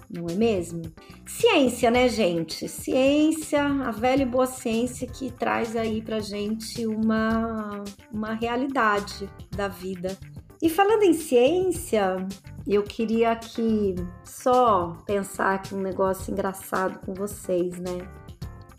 não 0.09 0.27
é 0.29 0.35
mesmo? 0.35 0.83
Ciência, 1.25 1.89
né, 1.89 2.07
gente? 2.07 2.69
Ciência, 2.69 3.63
a 3.63 3.91
velha 3.91 4.21
e 4.21 4.27
boa 4.27 4.45
ciência 4.45 5.07
que 5.07 5.31
traz 5.31 5.75
aí 5.75 6.01
pra 6.01 6.19
gente 6.19 6.85
uma, 6.85 7.83
uma 8.11 8.33
realidade 8.35 9.27
da 9.49 9.67
vida. 9.67 10.15
E 10.61 10.69
falando 10.69 11.03
em 11.03 11.13
ciência, 11.13 12.25
eu 12.67 12.83
queria 12.83 13.31
aqui 13.31 13.95
só 14.23 14.95
pensar 15.05 15.55
aqui 15.55 15.73
um 15.73 15.81
negócio 15.81 16.31
engraçado 16.31 16.99
com 16.99 17.13
vocês, 17.13 17.79
né? 17.79 18.07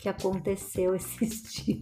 Que 0.05 0.09
aconteceu 0.09 0.93
esses 0.95 1.51
dias. 1.51 1.81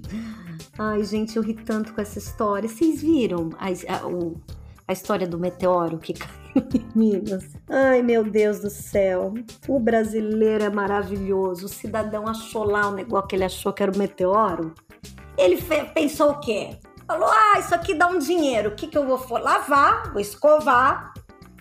Ai, 0.79 1.03
gente, 1.03 1.35
eu 1.35 1.43
ri 1.43 1.53
tanto 1.53 1.93
com 1.93 2.01
essa 2.01 2.17
história. 2.17 2.69
Vocês 2.69 3.01
viram 3.01 3.49
a, 3.59 3.67
a, 3.93 4.07
o, 4.07 4.41
a 4.87 4.93
história 4.93 5.27
do 5.27 5.37
meteoro 5.37 5.97
que 5.97 6.13
caiu 6.15 6.63
em 6.73 6.97
Minas? 6.97 7.43
Ai, 7.69 8.01
meu 8.01 8.23
Deus 8.23 8.59
do 8.59 8.69
céu. 8.69 9.33
O 9.67 9.79
brasileiro 9.79 10.63
é 10.63 10.69
maravilhoso. 10.69 11.65
O 11.65 11.69
cidadão 11.69 12.25
achou 12.27 12.63
lá 12.63 12.87
o 12.87 12.93
negócio 12.93 13.27
que 13.27 13.35
ele 13.35 13.43
achou 13.43 13.73
que 13.73 13.83
era 13.83 13.91
o 13.91 13.97
meteoro. 13.97 14.73
Ele 15.37 15.61
pensou 15.93 16.31
o 16.31 16.39
quê? 16.39 16.77
Falou: 17.05 17.27
ah, 17.27 17.59
isso 17.59 17.75
aqui 17.75 17.93
dá 17.93 18.07
um 18.07 18.19
dinheiro. 18.19 18.69
O 18.69 18.75
que, 18.75 18.87
que 18.87 18.97
eu 18.97 19.05
vou 19.05 19.37
lavar? 19.37 20.13
Vou 20.13 20.21
escovar. 20.21 21.13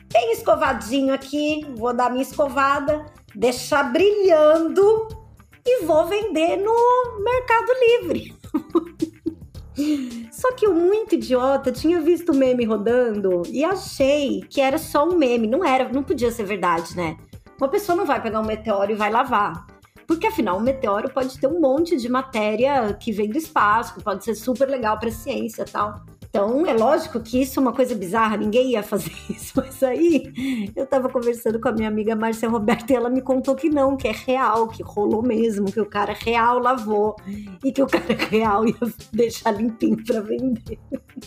Tem 0.08 0.32
escovadinho 0.32 1.12
aqui, 1.12 1.66
vou 1.74 1.94
dar 1.94 2.10
minha 2.10 2.22
escovada, 2.22 3.06
deixar 3.34 3.90
brilhando 3.90 5.21
e 5.64 5.84
vou 5.84 6.06
vender 6.06 6.56
no 6.56 7.22
Mercado 7.22 7.72
Livre. 7.80 8.34
Só 10.30 10.52
que 10.52 10.66
o 10.66 10.74
muito 10.74 11.14
idiota 11.14 11.72
tinha 11.72 12.00
visto 12.00 12.32
o 12.32 12.36
meme 12.36 12.64
rodando 12.64 13.42
e 13.48 13.64
achei 13.64 14.42
que 14.48 14.60
era 14.60 14.76
só 14.76 15.08
um 15.08 15.16
meme. 15.16 15.46
Não 15.46 15.64
era, 15.64 15.88
não 15.88 16.02
podia 16.02 16.30
ser 16.30 16.44
verdade, 16.44 16.96
né? 16.96 17.16
Uma 17.58 17.68
pessoa 17.68 17.96
não 17.96 18.04
vai 18.04 18.20
pegar 18.20 18.40
um 18.40 18.44
meteoro 18.44 18.92
e 18.92 18.96
vai 18.96 19.10
lavar. 19.10 19.66
Porque 20.06 20.26
afinal, 20.26 20.58
um 20.58 20.62
meteoro 20.62 21.10
pode 21.10 21.38
ter 21.38 21.46
um 21.46 21.60
monte 21.60 21.96
de 21.96 22.08
matéria 22.08 22.92
que 22.94 23.12
vem 23.12 23.30
do 23.30 23.38
espaço, 23.38 24.00
pode 24.02 24.24
ser 24.24 24.34
super 24.34 24.68
legal 24.68 24.98
para 24.98 25.10
ciência 25.10 25.64
tal. 25.64 26.04
Então, 26.32 26.66
é 26.66 26.72
lógico 26.72 27.20
que 27.20 27.42
isso 27.42 27.60
é 27.60 27.62
uma 27.62 27.74
coisa 27.74 27.94
bizarra, 27.94 28.38
ninguém 28.38 28.70
ia 28.70 28.82
fazer 28.82 29.12
isso. 29.28 29.52
Mas 29.54 29.82
aí, 29.82 30.32
eu 30.74 30.86
tava 30.86 31.10
conversando 31.10 31.60
com 31.60 31.68
a 31.68 31.72
minha 31.72 31.88
amiga 31.88 32.16
Márcia 32.16 32.48
Roberta 32.48 32.90
e 32.90 32.96
ela 32.96 33.10
me 33.10 33.20
contou 33.20 33.54
que 33.54 33.68
não, 33.68 33.98
que 33.98 34.08
é 34.08 34.12
real, 34.12 34.66
que 34.66 34.82
rolou 34.82 35.22
mesmo, 35.22 35.70
que 35.70 35.78
o 35.78 35.84
cara 35.84 36.14
real 36.14 36.58
lavou 36.58 37.16
e 37.62 37.70
que 37.70 37.82
o 37.82 37.86
cara 37.86 38.14
real 38.30 38.66
ia 38.66 38.74
deixar 39.12 39.50
limpinho 39.50 40.02
para 40.06 40.22
vender. 40.22 40.78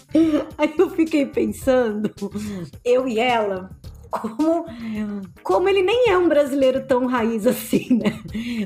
Aí 0.57 0.73
eu 0.75 0.89
fiquei 0.89 1.27
pensando, 1.27 2.11
eu 2.83 3.07
e 3.07 3.19
ela, 3.19 3.69
como, 4.19 4.65
como 5.43 5.69
ele 5.69 5.81
nem 5.81 6.09
é 6.09 6.17
um 6.17 6.27
brasileiro 6.27 6.85
tão 6.85 7.05
raiz 7.05 7.45
assim, 7.45 7.99
né? 8.01 8.19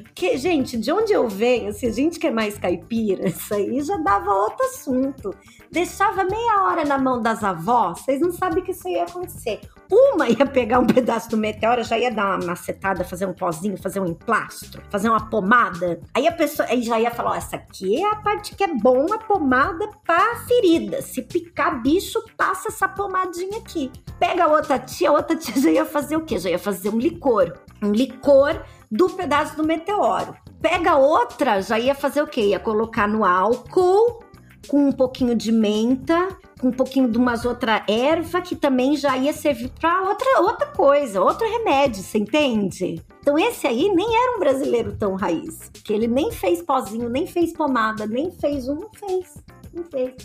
Porque, 0.03 0.37
gente, 0.37 0.77
de 0.77 0.91
onde 0.91 1.13
eu 1.13 1.27
venho, 1.27 1.73
se 1.73 1.85
a 1.85 1.91
gente 1.91 2.19
quer 2.19 2.31
mais 2.31 2.57
caipira, 2.57 3.27
isso 3.27 3.53
aí 3.53 3.81
já 3.81 3.97
dava 3.97 4.31
outro 4.31 4.65
assunto. 4.65 5.33
Deixava 5.71 6.23
meia 6.23 6.63
hora 6.63 6.85
na 6.85 6.97
mão 6.97 7.21
das 7.21 7.43
avós, 7.43 7.99
vocês 7.99 8.19
não 8.19 8.31
sabem 8.31 8.63
que 8.63 8.71
isso 8.71 8.87
ia 8.87 9.03
acontecer. 9.03 9.59
Uma 9.91 10.29
ia 10.29 10.45
pegar 10.45 10.79
um 10.79 10.85
pedaço 10.85 11.29
do 11.29 11.37
meteoro, 11.37 11.83
já 11.83 11.97
ia 11.97 12.11
dar 12.11 12.37
uma 12.37 12.47
macetada, 12.47 13.03
fazer 13.03 13.25
um 13.25 13.33
pozinho, 13.33 13.75
fazer 13.75 13.99
um 13.99 14.05
emplastro, 14.05 14.83
fazer 14.89 15.09
uma 15.09 15.29
pomada. 15.29 15.99
Aí 16.13 16.27
a 16.27 16.31
pessoa 16.31 16.67
aí 16.69 16.83
já 16.83 16.99
ia 16.99 17.09
falar: 17.09 17.31
ó, 17.31 17.35
essa 17.35 17.55
aqui 17.55 18.03
é 18.03 18.11
a 18.11 18.17
parte 18.17 18.55
que 18.55 18.63
é 18.63 18.67
bom, 18.67 19.11
a 19.11 19.17
pomada 19.17 19.89
pra 20.05 20.35
ferida. 20.47 21.01
Se 21.01 21.23
picar 21.23 21.81
bicho, 21.81 22.23
passa 22.37 22.67
essa 22.67 22.87
pomadinha 22.87 23.57
aqui. 23.57 23.91
Pega 24.19 24.43
a 24.43 24.47
outra 24.47 24.77
tia, 24.77 25.09
a 25.09 25.13
outra 25.13 25.35
tia 25.35 25.59
já 25.59 25.71
ia 25.71 25.85
fazer 25.85 26.17
o 26.17 26.25
quê? 26.25 26.37
Já 26.37 26.51
ia 26.51 26.59
fazer 26.59 26.89
um 26.89 26.99
licor. 26.99 27.57
Um 27.81 27.91
licor 27.91 28.61
do 28.91 29.09
pedaço 29.09 29.55
do 29.55 29.63
meteoro. 29.63 30.35
Pega 30.61 30.97
outra, 30.97 31.61
já 31.61 31.79
ia 31.79 31.95
fazer 31.95 32.21
o 32.21 32.27
quê? 32.27 32.41
Ia 32.41 32.59
colocar 32.59 33.07
no 33.07 33.23
álcool 33.23 34.28
com 34.67 34.89
um 34.89 34.91
pouquinho 34.91 35.35
de 35.35 35.51
menta, 35.51 36.37
com 36.59 36.67
um 36.67 36.71
pouquinho 36.71 37.09
de 37.09 37.17
umas 37.17 37.45
outra 37.45 37.83
erva 37.87 38.41
que 38.41 38.55
também 38.55 38.95
já 38.95 39.17
ia 39.17 39.33
servir 39.33 39.71
para 39.79 40.01
outra 40.01 40.41
outra 40.41 40.67
coisa, 40.67 41.21
outro 41.21 41.49
remédio, 41.49 42.03
você 42.03 42.17
entende? 42.17 43.01
Então 43.21 43.37
esse 43.37 43.65
aí 43.65 43.93
nem 43.93 44.07
era 44.07 44.35
um 44.35 44.39
brasileiro 44.39 44.95
tão 44.97 45.15
raiz, 45.15 45.69
que 45.83 45.93
ele 45.93 46.07
nem 46.07 46.31
fez 46.31 46.61
pozinho, 46.61 47.09
nem 47.09 47.25
fez 47.25 47.53
pomada, 47.53 48.05
nem 48.05 48.31
fez 48.31 48.67
um, 48.67 48.75
não 48.75 48.89
fez, 48.93 49.43
não 49.73 49.83
fez. 49.85 50.15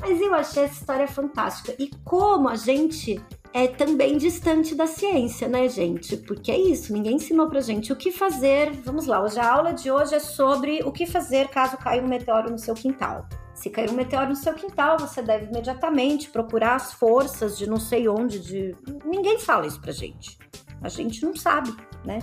Mas 0.00 0.20
eu 0.20 0.34
achei 0.34 0.64
essa 0.64 0.74
história 0.74 1.06
fantástica 1.06 1.74
e 1.78 1.90
como 2.04 2.48
a 2.48 2.56
gente 2.56 3.20
é 3.54 3.66
também 3.68 4.16
distante 4.16 4.74
da 4.74 4.86
ciência, 4.86 5.46
né, 5.46 5.68
gente? 5.68 6.16
Porque 6.16 6.50
é 6.50 6.58
isso, 6.58 6.92
ninguém 6.92 7.16
ensinou 7.16 7.48
pra 7.48 7.60
gente 7.60 7.92
o 7.92 7.96
que 7.96 8.10
fazer. 8.10 8.72
Vamos 8.84 9.06
lá, 9.06 9.22
hoje 9.22 9.38
a 9.38 9.52
aula 9.52 9.72
de 9.72 9.90
hoje 9.90 10.14
é 10.14 10.20
sobre 10.20 10.82
o 10.84 10.90
que 10.90 11.06
fazer 11.06 11.48
caso 11.48 11.76
caia 11.76 12.02
um 12.02 12.08
meteoro 12.08 12.50
no 12.50 12.58
seu 12.58 12.74
quintal. 12.74 13.26
Se 13.54 13.70
cair 13.70 13.90
um 13.90 13.94
meteoro 13.94 14.30
no 14.30 14.36
seu 14.36 14.54
quintal, 14.54 14.98
você 14.98 15.22
deve 15.22 15.46
imediatamente 15.46 16.30
procurar 16.30 16.76
as 16.76 16.92
forças 16.94 17.56
de 17.58 17.68
não 17.68 17.78
sei 17.78 18.08
onde, 18.08 18.40
de. 18.40 18.74
Ninguém 19.04 19.38
fala 19.38 19.66
isso 19.66 19.80
pra 19.80 19.92
gente. 19.92 20.38
A 20.82 20.88
gente 20.88 21.22
não 21.22 21.36
sabe, 21.36 21.72
né? 22.04 22.18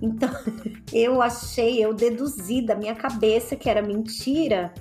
Então, 0.00 0.30
eu 0.92 1.22
achei, 1.22 1.84
eu 1.84 1.94
deduzi 1.94 2.60
da 2.60 2.74
minha 2.74 2.94
cabeça 2.94 3.56
que 3.56 3.68
era 3.68 3.82
mentira, 3.82 4.72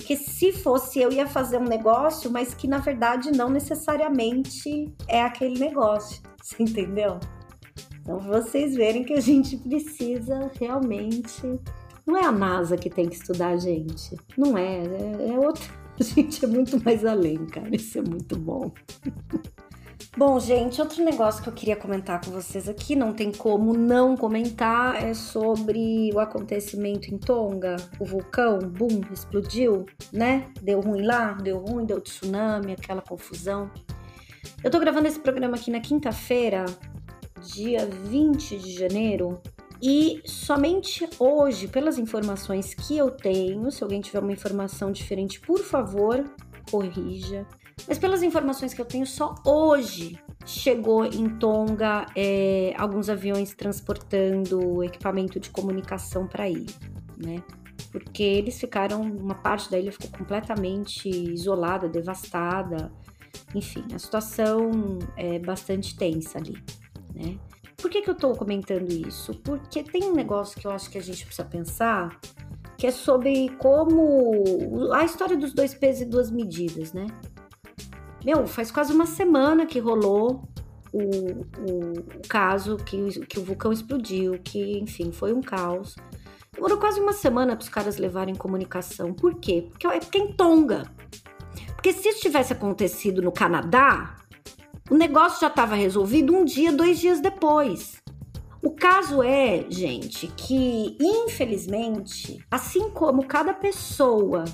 porque 0.00 0.16
se 0.16 0.50
fosse 0.50 0.98
eu 0.98 1.12
ia 1.12 1.26
fazer 1.26 1.58
um 1.58 1.64
negócio, 1.64 2.30
mas 2.30 2.54
que 2.54 2.66
na 2.66 2.78
verdade 2.78 3.30
não 3.30 3.50
necessariamente 3.50 4.90
é 5.06 5.22
aquele 5.22 5.60
negócio. 5.60 6.22
Você 6.42 6.62
entendeu? 6.62 7.20
Então, 8.00 8.18
vocês 8.18 8.74
verem 8.74 9.04
que 9.04 9.12
a 9.12 9.20
gente 9.20 9.58
precisa 9.58 10.50
realmente 10.58 11.60
não 12.06 12.16
é 12.16 12.24
a 12.24 12.32
NASA 12.32 12.78
que 12.78 12.88
tem 12.88 13.08
que 13.08 13.14
estudar 13.14 13.48
a 13.48 13.56
gente. 13.58 14.16
Não 14.36 14.56
é. 14.56 14.78
É, 14.78 15.28
é 15.28 15.38
outra. 15.38 15.62
A 16.00 16.02
gente 16.02 16.42
é 16.42 16.48
muito 16.48 16.82
mais 16.82 17.04
além, 17.04 17.44
cara. 17.44 17.76
Isso 17.76 17.98
é 17.98 18.02
muito 18.02 18.34
bom. 18.34 18.72
Bom, 20.16 20.40
gente, 20.40 20.80
outro 20.80 21.04
negócio 21.04 21.42
que 21.42 21.48
eu 21.48 21.52
queria 21.52 21.76
comentar 21.76 22.20
com 22.24 22.30
vocês 22.30 22.68
aqui, 22.68 22.96
não 22.96 23.12
tem 23.12 23.30
como 23.30 23.72
não 23.72 24.16
comentar, 24.16 25.02
é 25.02 25.14
sobre 25.14 26.10
o 26.12 26.18
acontecimento 26.18 27.14
em 27.14 27.18
Tonga. 27.18 27.76
O 27.98 28.04
vulcão, 28.04 28.58
boom, 28.58 29.00
explodiu, 29.12 29.86
né? 30.12 30.50
Deu 30.60 30.80
ruim 30.80 31.02
lá, 31.02 31.32
deu 31.34 31.58
ruim, 31.58 31.84
deu 31.84 32.00
tsunami, 32.00 32.72
aquela 32.72 33.00
confusão. 33.00 33.70
Eu 34.64 34.70
tô 34.70 34.78
gravando 34.80 35.06
esse 35.06 35.20
programa 35.20 35.56
aqui 35.56 35.70
na 35.70 35.80
quinta-feira, 35.80 36.64
dia 37.40 37.86
20 37.86 38.58
de 38.58 38.72
janeiro, 38.72 39.40
e 39.82 40.20
somente 40.26 41.08
hoje, 41.18 41.66
pelas 41.66 41.98
informações 41.98 42.74
que 42.74 42.98
eu 42.98 43.10
tenho, 43.10 43.70
se 43.70 43.82
alguém 43.82 44.00
tiver 44.00 44.18
uma 44.18 44.32
informação 44.32 44.92
diferente, 44.92 45.40
por 45.40 45.60
favor, 45.60 46.22
corrija. 46.70 47.46
Mas 47.86 47.98
pelas 47.98 48.22
informações 48.22 48.74
que 48.74 48.80
eu 48.80 48.84
tenho, 48.84 49.06
só 49.06 49.34
hoje 49.44 50.18
chegou 50.46 51.04
em 51.04 51.28
Tonga 51.38 52.06
é, 52.16 52.74
alguns 52.76 53.08
aviões 53.08 53.54
transportando 53.54 54.82
equipamento 54.82 55.38
de 55.38 55.50
comunicação 55.50 56.26
para 56.26 56.48
ir, 56.48 56.66
né? 57.16 57.42
Porque 57.90 58.22
eles 58.22 58.58
ficaram, 58.58 59.02
uma 59.02 59.34
parte 59.34 59.70
da 59.70 59.78
ilha 59.78 59.92
ficou 59.92 60.10
completamente 60.16 61.08
isolada, 61.08 61.88
devastada. 61.88 62.92
Enfim, 63.54 63.84
a 63.92 63.98
situação 63.98 64.98
é 65.16 65.38
bastante 65.38 65.96
tensa 65.96 66.38
ali, 66.38 66.62
né? 67.14 67.38
Por 67.76 67.90
que, 67.90 68.02
que 68.02 68.10
eu 68.10 68.14
tô 68.14 68.32
comentando 68.34 68.90
isso? 68.90 69.34
Porque 69.36 69.82
tem 69.82 70.04
um 70.04 70.14
negócio 70.14 70.60
que 70.60 70.66
eu 70.66 70.70
acho 70.70 70.90
que 70.90 70.98
a 70.98 71.02
gente 71.02 71.24
precisa 71.24 71.48
pensar, 71.48 72.20
que 72.76 72.86
é 72.86 72.90
sobre 72.90 73.48
como 73.58 74.92
a 74.94 75.04
história 75.04 75.36
dos 75.36 75.52
dois 75.52 75.74
pesos 75.74 76.02
e 76.02 76.04
duas 76.04 76.30
medidas, 76.30 76.92
né? 76.92 77.06
Meu, 78.24 78.46
faz 78.46 78.70
quase 78.70 78.92
uma 78.92 79.06
semana 79.06 79.66
que 79.66 79.78
rolou 79.78 80.42
o, 80.92 80.98
o, 80.98 81.92
o 82.18 82.28
caso 82.28 82.76
que, 82.76 83.20
que 83.26 83.38
o 83.38 83.44
vulcão 83.44 83.72
explodiu, 83.72 84.38
que, 84.42 84.78
enfim, 84.78 85.10
foi 85.10 85.32
um 85.32 85.40
caos. 85.40 85.96
Demorou 86.52 86.78
quase 86.78 87.00
uma 87.00 87.12
semana 87.12 87.56
para 87.56 87.62
os 87.62 87.68
caras 87.68 87.96
levarem 87.96 88.34
comunicação. 88.34 89.14
Por 89.14 89.36
quê? 89.36 89.68
Porque 89.70 89.86
é 89.86 90.00
em 90.18 90.32
Tonga. 90.32 90.82
Porque 91.74 91.92
se 91.92 92.08
isso 92.08 92.20
tivesse 92.20 92.52
acontecido 92.52 93.22
no 93.22 93.32
Canadá, 93.32 94.16
o 94.90 94.96
negócio 94.96 95.40
já 95.40 95.46
estava 95.46 95.74
resolvido 95.74 96.34
um 96.34 96.44
dia, 96.44 96.72
dois 96.72 96.98
dias 96.98 97.20
depois. 97.20 98.02
O 98.62 98.72
caso 98.72 99.22
é, 99.22 99.64
gente, 99.70 100.26
que 100.36 100.98
infelizmente, 101.00 102.44
assim 102.50 102.90
como 102.90 103.24
cada 103.24 103.54
pessoa 103.54 104.44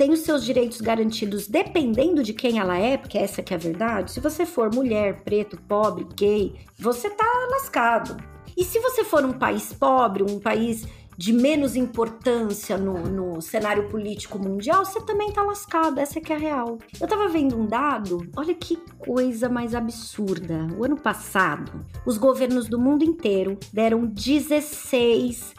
tem 0.00 0.12
os 0.12 0.20
seus 0.20 0.42
direitos 0.46 0.80
garantidos 0.80 1.46
dependendo 1.46 2.22
de 2.22 2.32
quem 2.32 2.58
ela 2.58 2.78
é, 2.78 2.96
porque 2.96 3.18
essa 3.18 3.42
que 3.42 3.52
é 3.52 3.56
a 3.58 3.60
verdade. 3.60 4.12
Se 4.12 4.18
você 4.18 4.46
for 4.46 4.74
mulher, 4.74 5.20
preto, 5.24 5.60
pobre, 5.68 6.06
gay, 6.16 6.54
você 6.78 7.10
tá 7.10 7.26
lascado. 7.50 8.16
E 8.56 8.64
se 8.64 8.80
você 8.80 9.04
for 9.04 9.26
um 9.26 9.34
país 9.34 9.74
pobre, 9.74 10.22
um 10.22 10.40
país 10.40 10.86
de 11.18 11.34
menos 11.34 11.76
importância 11.76 12.78
no, 12.78 12.94
no, 12.94 13.42
cenário 13.42 13.90
político 13.90 14.38
mundial, 14.38 14.86
você 14.86 15.02
também 15.02 15.32
tá 15.32 15.42
lascado. 15.42 16.00
Essa 16.00 16.18
é 16.18 16.22
que 16.22 16.32
é 16.32 16.36
a 16.36 16.38
real. 16.38 16.78
Eu 16.98 17.06
tava 17.06 17.28
vendo 17.28 17.58
um 17.58 17.66
dado, 17.66 18.26
olha 18.34 18.54
que 18.54 18.78
coisa 18.98 19.50
mais 19.50 19.74
absurda. 19.74 20.66
O 20.78 20.84
ano 20.86 20.96
passado, 20.96 21.84
os 22.06 22.16
governos 22.16 22.70
do 22.70 22.78
mundo 22.78 23.04
inteiro 23.04 23.58
deram 23.70 24.06
16 24.06 25.54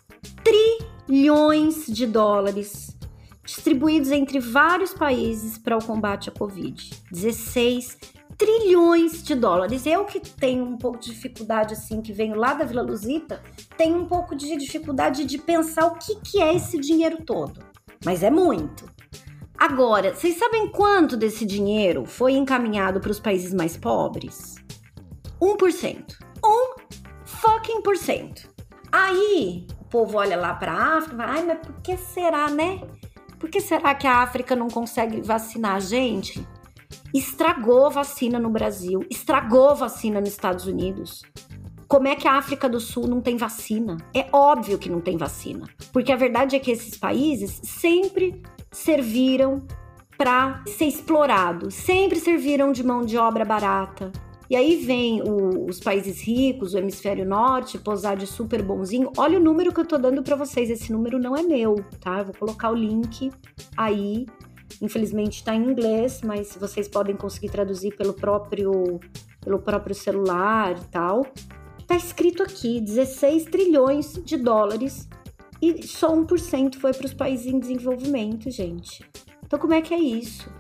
trilhões 1.08 1.86
de 1.86 2.08
dólares 2.08 2.91
distribuídos 3.56 4.12
entre 4.12 4.40
vários 4.40 4.94
países 4.94 5.58
para 5.58 5.78
o 5.78 5.84
combate 5.84 6.30
à 6.30 6.32
Covid. 6.32 6.90
16 7.12 7.98
trilhões 8.38 9.22
de 9.22 9.36
dólares. 9.36 9.86
Eu 9.86 10.06
que 10.06 10.20
tenho 10.20 10.64
um 10.64 10.78
pouco 10.78 11.00
de 11.00 11.12
dificuldade, 11.12 11.74
assim, 11.74 12.02
que 12.02 12.12
venho 12.12 12.36
lá 12.36 12.54
da 12.54 12.66
Vila 12.66 12.82
Luzita, 12.82 13.42
tenho 13.78 14.00
um 14.00 14.06
pouco 14.06 14.36
de 14.36 14.56
dificuldade 14.58 15.26
de 15.26 15.38
pensar 15.38 15.86
o 15.86 15.96
que, 15.96 16.16
que 16.22 16.42
é 16.42 16.56
esse 16.56 16.80
dinheiro 16.80 17.24
todo. 17.24 17.60
Mas 18.04 18.24
é 18.24 18.32
muito. 18.32 18.90
Agora, 19.58 20.16
vocês 20.16 20.38
sabem 20.38 20.70
quanto 20.70 21.16
desse 21.16 21.46
dinheiro 21.46 22.04
foi 22.06 22.34
encaminhado 22.34 23.00
para 23.00 23.12
os 23.12 23.20
países 23.20 23.54
mais 23.54 23.78
pobres? 23.78 24.56
1%. 25.40 26.16
Um 26.44 26.74
fucking 27.24 27.82
por 27.82 27.96
cento. 27.96 28.50
Aí, 28.92 29.68
o 29.80 29.86
povo 29.86 30.18
olha 30.18 30.36
lá 30.36 30.56
para 30.56 30.72
a 30.72 30.98
África 30.98 31.24
ai, 31.24 31.46
mas 31.46 31.60
por 31.60 31.76
que 31.82 31.96
será, 31.96 32.50
né? 32.50 32.82
Por 33.42 33.50
que 33.50 33.60
será 33.60 33.96
que 33.96 34.06
a 34.06 34.20
África 34.20 34.56
não 34.56 34.68
consegue 34.68 35.20
vacinar 35.20 35.76
a 35.76 35.80
gente? 35.80 36.48
Estragou 37.12 37.90
vacina 37.90 38.38
no 38.38 38.52
Brasil, 38.52 39.04
estragou 39.10 39.76
vacina 39.76 40.20
nos 40.20 40.30
Estados 40.30 40.68
Unidos. 40.68 41.24
Como 41.88 42.08
é 42.08 42.16
que 42.16 42.28
a 42.28 42.36
África 42.36 42.70
do 42.70 42.80
Sul 42.80 43.08
não 43.08 43.20
tem 43.20 43.38
vacina? 43.38 43.98
É 44.16 44.28
óbvio 44.32 44.78
que 44.78 44.92
não 44.92 45.02
tem 45.02 45.18
vacina, 45.18 45.68
porque 45.92 46.12
a 46.12 46.16
verdade 46.16 46.56
é 46.56 46.60
que 46.60 46.70
esses 46.70 46.96
países 46.96 47.60
sempre 47.64 48.44
serviram 48.72 49.66
para 50.20 50.64
ser 50.68 50.86
explorados, 50.86 51.74
sempre 51.74 52.20
serviram 52.20 52.72
de 52.72 52.84
mão 52.84 53.04
de 53.04 53.18
obra 53.18 53.44
barata, 53.44 54.12
e 54.52 54.56
aí 54.58 54.76
vem 54.76 55.22
o, 55.22 55.70
os 55.70 55.80
países 55.80 56.22
ricos, 56.22 56.74
o 56.74 56.78
hemisfério 56.78 57.26
norte, 57.26 57.78
posar 57.78 58.18
de 58.18 58.28
super 58.28 58.62
bonzinho. 58.62 59.10
Olha 59.16 59.40
o 59.40 59.42
número 59.42 59.74
que 59.74 59.80
eu 59.80 59.86
tô 59.86 59.98
dando 59.98 60.22
para 60.22 60.36
vocês. 60.36 60.70
Esse 60.70 60.92
número 60.92 61.18
não 61.18 61.38
é 61.38 61.42
meu, 61.42 61.76
tá? 62.02 62.20
Eu 62.20 62.26
vou 62.26 62.36
colocar 62.38 62.70
o 62.70 62.76
link 62.76 63.32
aí. 63.78 64.26
Infelizmente 64.82 65.38
está 65.38 65.56
em 65.56 65.64
inglês, 65.64 66.20
mas 66.22 66.58
vocês 66.60 66.90
podem 66.90 67.16
conseguir 67.16 67.48
traduzir 67.50 67.96
pelo 67.96 68.12
próprio 68.12 69.00
pelo 69.40 69.58
próprio 69.58 69.96
celular 69.96 70.78
e 70.78 70.84
tal. 70.92 71.26
Tá 71.88 71.96
escrito 71.96 72.44
aqui 72.44 72.82
16 72.82 73.46
trilhões 73.46 74.22
de 74.22 74.36
dólares 74.36 75.08
e 75.62 75.88
só 75.88 76.14
1% 76.14 76.76
foi 76.76 76.92
para 76.94 77.06
os 77.06 77.14
países 77.14 77.46
em 77.46 77.58
desenvolvimento, 77.58 78.52
gente. 78.52 79.02
Então 79.46 79.58
como 79.58 79.74
é 79.74 79.82
que 79.82 79.94
é 79.94 80.00
isso? 80.00 80.52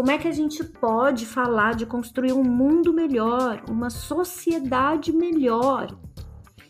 Como 0.00 0.10
é 0.10 0.16
que 0.16 0.26
a 0.26 0.32
gente 0.32 0.64
pode 0.64 1.26
falar 1.26 1.74
de 1.74 1.84
construir 1.84 2.32
um 2.32 2.42
mundo 2.42 2.90
melhor, 2.90 3.62
uma 3.68 3.90
sociedade 3.90 5.12
melhor, 5.12 5.94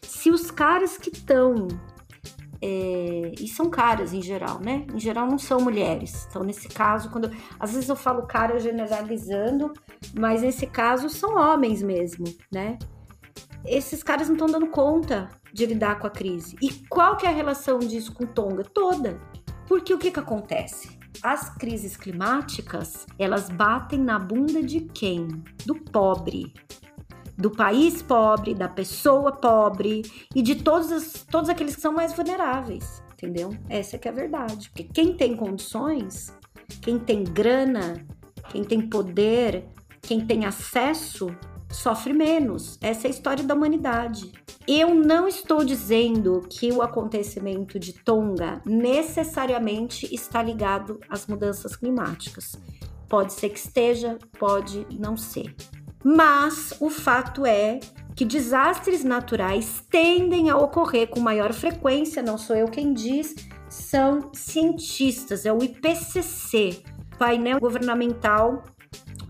se 0.03 0.33
os 0.33 0.51
caras 0.51 0.99
que 0.99 1.11
estão 1.11 1.69
é, 2.61 3.33
e 3.39 3.47
são 3.47 3.71
caras 3.71 4.13
em 4.13 4.21
geral, 4.21 4.59
né? 4.59 4.85
Em 4.93 4.99
geral 4.99 5.29
não 5.29 5.39
são 5.39 5.61
mulheres. 5.61 6.27
Então, 6.29 6.43
nesse 6.43 6.67
caso, 6.67 7.09
quando 7.09 7.31
às 7.61 7.73
vezes 7.73 7.89
eu 7.89 7.95
falo 7.95 8.27
cara 8.27 8.59
generalizando, 8.59 9.73
mas 10.19 10.43
nesse 10.43 10.67
caso 10.67 11.09
são 11.09 11.37
homens 11.37 11.85
mesmo, 11.85 12.25
né? 12.53 12.81
Esses 13.65 14.03
caras 14.03 14.27
não 14.27 14.35
estão 14.35 14.49
dando 14.49 14.67
conta 14.67 15.29
de 15.53 15.67
lidar 15.67 16.01
com 16.01 16.07
a 16.09 16.11
crise. 16.11 16.57
E 16.61 16.73
qual 16.89 17.17
que 17.17 17.27
é 17.27 17.29
a 17.29 17.33
relação 17.33 17.79
disso 17.79 18.13
com 18.13 18.27
Tonga? 18.27 18.65
Toda. 18.65 19.21
Porque 19.69 19.95
o 19.95 19.99
que 19.99 20.11
que 20.11 20.19
acontece? 20.19 20.99
As 21.23 21.51
crises 21.57 21.97
climáticas, 21.97 23.07
elas 23.19 23.51
batem 23.51 23.99
na 23.99 24.19
bunda 24.19 24.63
de 24.63 24.81
quem? 24.81 25.29
Do 25.67 25.75
pobre. 25.75 26.53
Do 27.37 27.51
país 27.51 28.03
pobre, 28.03 28.55
da 28.55 28.69
pessoa 28.69 29.33
pobre 29.33 30.03
e 30.35 30.43
de 30.43 30.57
todos, 30.57 30.93
as, 30.93 31.25
todos 31.31 31.49
aqueles 31.49 31.75
que 31.75 31.81
são 31.81 31.93
mais 31.93 32.13
vulneráveis, 32.15 33.03
entendeu? 33.13 33.51
Essa 33.69 33.99
que 33.99 34.09
é 34.09 34.11
a 34.11 34.15
verdade. 34.15 34.69
Porque 34.71 34.85
quem 34.85 35.17
tem 35.17 35.37
condições, 35.37 36.35
quem 36.83 36.99
tem 36.99 37.25
grana, 37.25 38.07
quem 38.51 38.63
tem 38.63 38.81
poder, 38.81 39.67
quem 40.03 40.27
tem 40.27 40.45
acesso, 40.45 41.35
sofre 41.71 42.13
menos. 42.13 42.79
Essa 42.81 43.07
é 43.07 43.09
a 43.09 43.11
história 43.11 43.45
da 43.45 43.55
humanidade. 43.55 44.33
Eu 44.67 44.95
não 44.95 45.27
estou 45.27 45.65
dizendo 45.65 46.47
que 46.49 46.71
o 46.71 46.83
acontecimento 46.83 47.79
de 47.79 47.93
Tonga 47.93 48.61
necessariamente 48.65 50.13
está 50.15 50.43
ligado 50.43 51.01
às 51.09 51.27
mudanças 51.27 51.77
climáticas. 51.77 52.61
Pode 53.09 53.33
ser 53.33 53.49
que 53.49 53.59
esteja, 53.59 54.19
pode 54.39 54.87
não 54.91 55.17
ser. 55.17 55.55
Mas 56.05 56.73
o 56.81 56.89
fato 56.89 57.45
é 57.45 57.81
que 58.15 58.25
desastres 58.25 59.05
naturais 59.05 59.85
tendem 59.91 60.51
a 60.51 60.57
ocorrer 60.57 61.09
com 61.09 61.21
maior 61.21 61.53
frequência, 61.53 62.23
não 62.23 62.39
sou 62.39 62.57
eu 62.57 62.69
quem 62.69 62.93
diz, 62.93 63.35
são 63.69 64.31
cientistas, 64.33 65.47
é 65.47 65.53
o 65.53 65.63
IPCC, 65.63 66.83
painel 67.19 67.61
governamental 67.61 68.65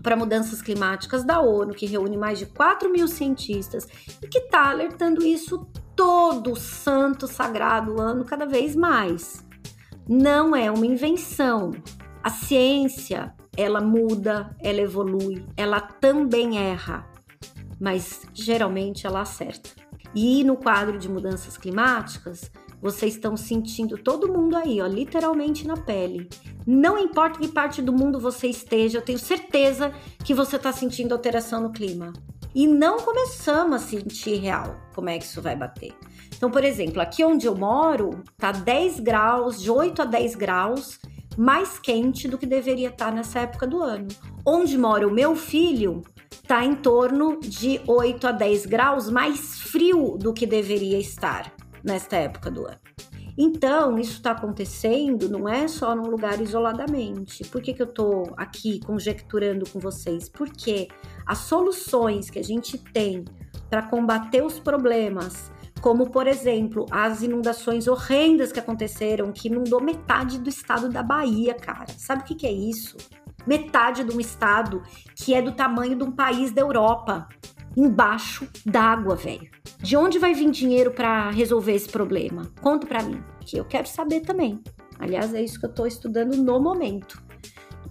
para 0.01 0.15
mudanças 0.15 0.61
climáticas 0.61 1.23
da 1.23 1.39
ONU, 1.39 1.73
que 1.73 1.85
reúne 1.85 2.17
mais 2.17 2.39
de 2.39 2.45
4 2.45 2.89
mil 2.89 3.07
cientistas 3.07 3.87
e 4.21 4.27
que 4.27 4.39
está 4.39 4.69
alertando 4.69 5.25
isso 5.25 5.67
todo 5.95 6.55
santo 6.55 7.27
sagrado 7.27 7.99
ano, 8.01 8.25
cada 8.25 8.45
vez 8.45 8.75
mais. 8.75 9.45
Não 10.07 10.55
é 10.55 10.71
uma 10.71 10.85
invenção. 10.85 11.71
A 12.23 12.29
ciência, 12.29 13.33
ela 13.55 13.81
muda, 13.81 14.55
ela 14.61 14.81
evolui, 14.81 15.45
ela 15.55 15.79
também 15.79 16.57
erra, 16.57 17.07
mas 17.79 18.21
geralmente 18.33 19.05
ela 19.05 19.21
acerta. 19.21 19.69
E 20.13 20.43
no 20.43 20.57
quadro 20.57 20.97
de 20.97 21.09
mudanças 21.09 21.57
climáticas, 21.57 22.51
vocês 22.81 23.13
estão 23.13 23.37
sentindo 23.37 23.97
todo 23.97 24.31
mundo 24.31 24.57
aí, 24.57 24.81
ó, 24.81 24.87
literalmente 24.87 25.67
na 25.67 25.77
pele. 25.77 26.27
Não 26.65 26.97
importa 26.97 27.39
que 27.39 27.47
parte 27.47 27.81
do 27.81 27.93
mundo 27.93 28.19
você 28.19 28.47
esteja, 28.47 28.97
eu 28.97 29.01
tenho 29.03 29.19
certeza 29.19 29.93
que 30.23 30.33
você 30.33 30.55
está 30.55 30.71
sentindo 30.71 31.13
alteração 31.13 31.61
no 31.61 31.71
clima. 31.71 32.11
E 32.53 32.67
não 32.67 32.97
começamos 32.97 33.75
a 33.75 33.79
sentir 33.79 34.35
real 34.37 34.75
como 34.93 35.09
é 35.09 35.17
que 35.17 35.25
isso 35.25 35.41
vai 35.41 35.55
bater. 35.55 35.93
Então, 36.35 36.49
por 36.49 36.63
exemplo, 36.63 36.99
aqui 37.01 37.23
onde 37.23 37.45
eu 37.45 37.55
moro, 37.55 38.23
tá 38.37 38.51
10 38.51 38.99
graus, 38.99 39.61
de 39.61 39.69
8 39.69 40.01
a 40.01 40.05
10 40.05 40.35
graus, 40.35 40.99
mais 41.37 41.79
quente 41.79 42.27
do 42.27 42.37
que 42.37 42.45
deveria 42.45 42.89
estar 42.89 43.05
tá 43.05 43.11
nessa 43.11 43.39
época 43.39 43.67
do 43.67 43.81
ano. 43.81 44.07
Onde 44.45 44.77
mora 44.77 45.07
o 45.07 45.11
meu 45.11 45.35
filho, 45.35 46.01
tá 46.47 46.65
em 46.65 46.75
torno 46.75 47.39
de 47.39 47.79
8 47.87 48.27
a 48.27 48.31
10 48.31 48.65
graus 48.65 49.09
mais 49.09 49.61
frio 49.61 50.17
do 50.17 50.33
que 50.33 50.45
deveria 50.45 50.99
estar 50.99 51.53
nesta 51.83 52.15
época 52.17 52.49
do 52.49 52.65
ano. 52.65 52.79
Então, 53.37 53.97
isso 53.97 54.13
está 54.13 54.31
acontecendo 54.31 55.29
não 55.29 55.47
é 55.47 55.67
só 55.67 55.95
num 55.95 56.09
lugar 56.09 56.41
isoladamente. 56.41 57.43
Por 57.45 57.61
que, 57.61 57.73
que 57.73 57.81
eu 57.81 57.87
estou 57.87 58.33
aqui 58.35 58.79
conjecturando 58.81 59.69
com 59.69 59.79
vocês? 59.79 60.27
Porque 60.27 60.89
as 61.25 61.39
soluções 61.39 62.29
que 62.29 62.39
a 62.39 62.43
gente 62.43 62.77
tem 62.77 63.23
para 63.69 63.83
combater 63.83 64.43
os 64.43 64.59
problemas, 64.59 65.51
como 65.79 66.11
por 66.11 66.27
exemplo 66.27 66.85
as 66.91 67.23
inundações 67.23 67.87
horrendas 67.87 68.51
que 68.51 68.59
aconteceram, 68.59 69.31
que 69.31 69.47
inundou 69.47 69.81
metade 69.81 70.37
do 70.37 70.49
estado 70.49 70.89
da 70.89 71.01
Bahia, 71.01 71.53
cara. 71.53 71.87
Sabe 71.97 72.23
o 72.23 72.25
que, 72.25 72.35
que 72.35 72.45
é 72.45 72.51
isso? 72.51 72.97
Metade 73.47 74.03
de 74.03 74.15
um 74.15 74.19
estado 74.19 74.83
que 75.15 75.33
é 75.33 75.41
do 75.41 75.53
tamanho 75.53 75.95
de 75.95 76.03
um 76.03 76.11
país 76.11 76.51
da 76.51 76.61
Europa 76.61 77.27
embaixo 77.75 78.47
d'água, 78.65 79.15
velho. 79.15 79.49
De 79.79 79.95
onde 79.97 80.19
vai 80.19 80.33
vir 80.33 80.51
dinheiro 80.51 80.91
para 80.91 81.29
resolver 81.29 81.73
esse 81.73 81.89
problema? 81.89 82.51
Conta 82.61 82.85
para 82.85 83.03
mim, 83.03 83.23
que 83.41 83.57
eu 83.57 83.65
quero 83.65 83.87
saber 83.87 84.21
também. 84.21 84.61
Aliás, 84.99 85.33
é 85.33 85.41
isso 85.41 85.59
que 85.59 85.65
eu 85.65 85.69
estou 85.69 85.87
estudando 85.87 86.35
no 86.35 86.59
momento. 86.59 87.21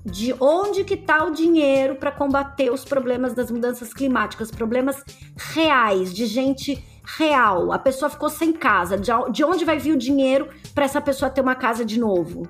De 0.05 0.35
onde 0.41 0.85
que 0.85 0.97
tá 0.97 1.25
o 1.25 1.31
dinheiro 1.31 1.97
para 1.97 2.13
combater 2.13 2.73
os 2.73 2.85
problemas 2.85 3.35
das 3.35 3.51
mudanças 3.51 3.93
climáticas, 3.93 4.51
problemas 4.51 5.03
reais 5.37 6.15
de 6.15 6.25
gente 6.27 6.83
real. 7.19 7.73
A 7.73 7.79
pessoa 7.79 8.09
ficou 8.09 8.31
sem 8.31 8.53
casa. 8.53 8.97
De 8.97 9.45
onde 9.45 9.65
vai 9.65 9.79
vir 9.79 9.93
o 9.93 9.99
dinheiro 9.99 10.49
para 10.75 10.85
essa 10.85 11.01
pessoa 11.01 11.31
ter 11.31 11.41
uma 11.41 11.55
casa 11.55 11.85
de 11.85 11.99
novo? 11.99 12.49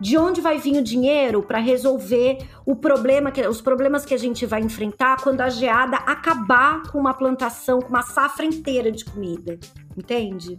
De 0.00 0.18
onde 0.18 0.40
vai 0.40 0.58
vir 0.58 0.78
o 0.78 0.82
dinheiro 0.82 1.42
para 1.42 1.58
resolver 1.58 2.38
o 2.66 2.76
problema 2.76 3.30
que, 3.30 3.46
os 3.46 3.60
problemas 3.60 4.04
que 4.04 4.14
a 4.14 4.18
gente 4.18 4.44
vai 4.44 4.60
enfrentar 4.60 5.22
quando 5.22 5.40
a 5.40 5.48
geada 5.48 5.96
acabar 5.96 6.82
com 6.90 6.98
uma 6.98 7.14
plantação, 7.14 7.80
com 7.80 7.88
uma 7.88 8.02
safra 8.02 8.44
inteira 8.44 8.92
de 8.92 9.04
comida? 9.04 9.58
Entende? 9.96 10.58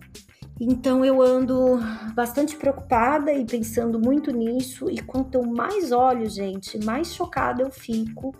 Então 0.60 1.06
eu 1.06 1.21
ando 1.21 1.80
bastante 2.15 2.56
preocupada 2.56 3.32
e 3.32 3.45
pensando 3.45 4.00
muito 4.00 4.32
nisso, 4.32 4.89
e 4.89 4.97
quanto 4.97 5.45
mais 5.45 5.91
olho, 5.91 6.28
gente, 6.28 6.84
mais 6.84 7.13
chocada 7.13 7.62
eu 7.62 7.71
fico 7.71 8.34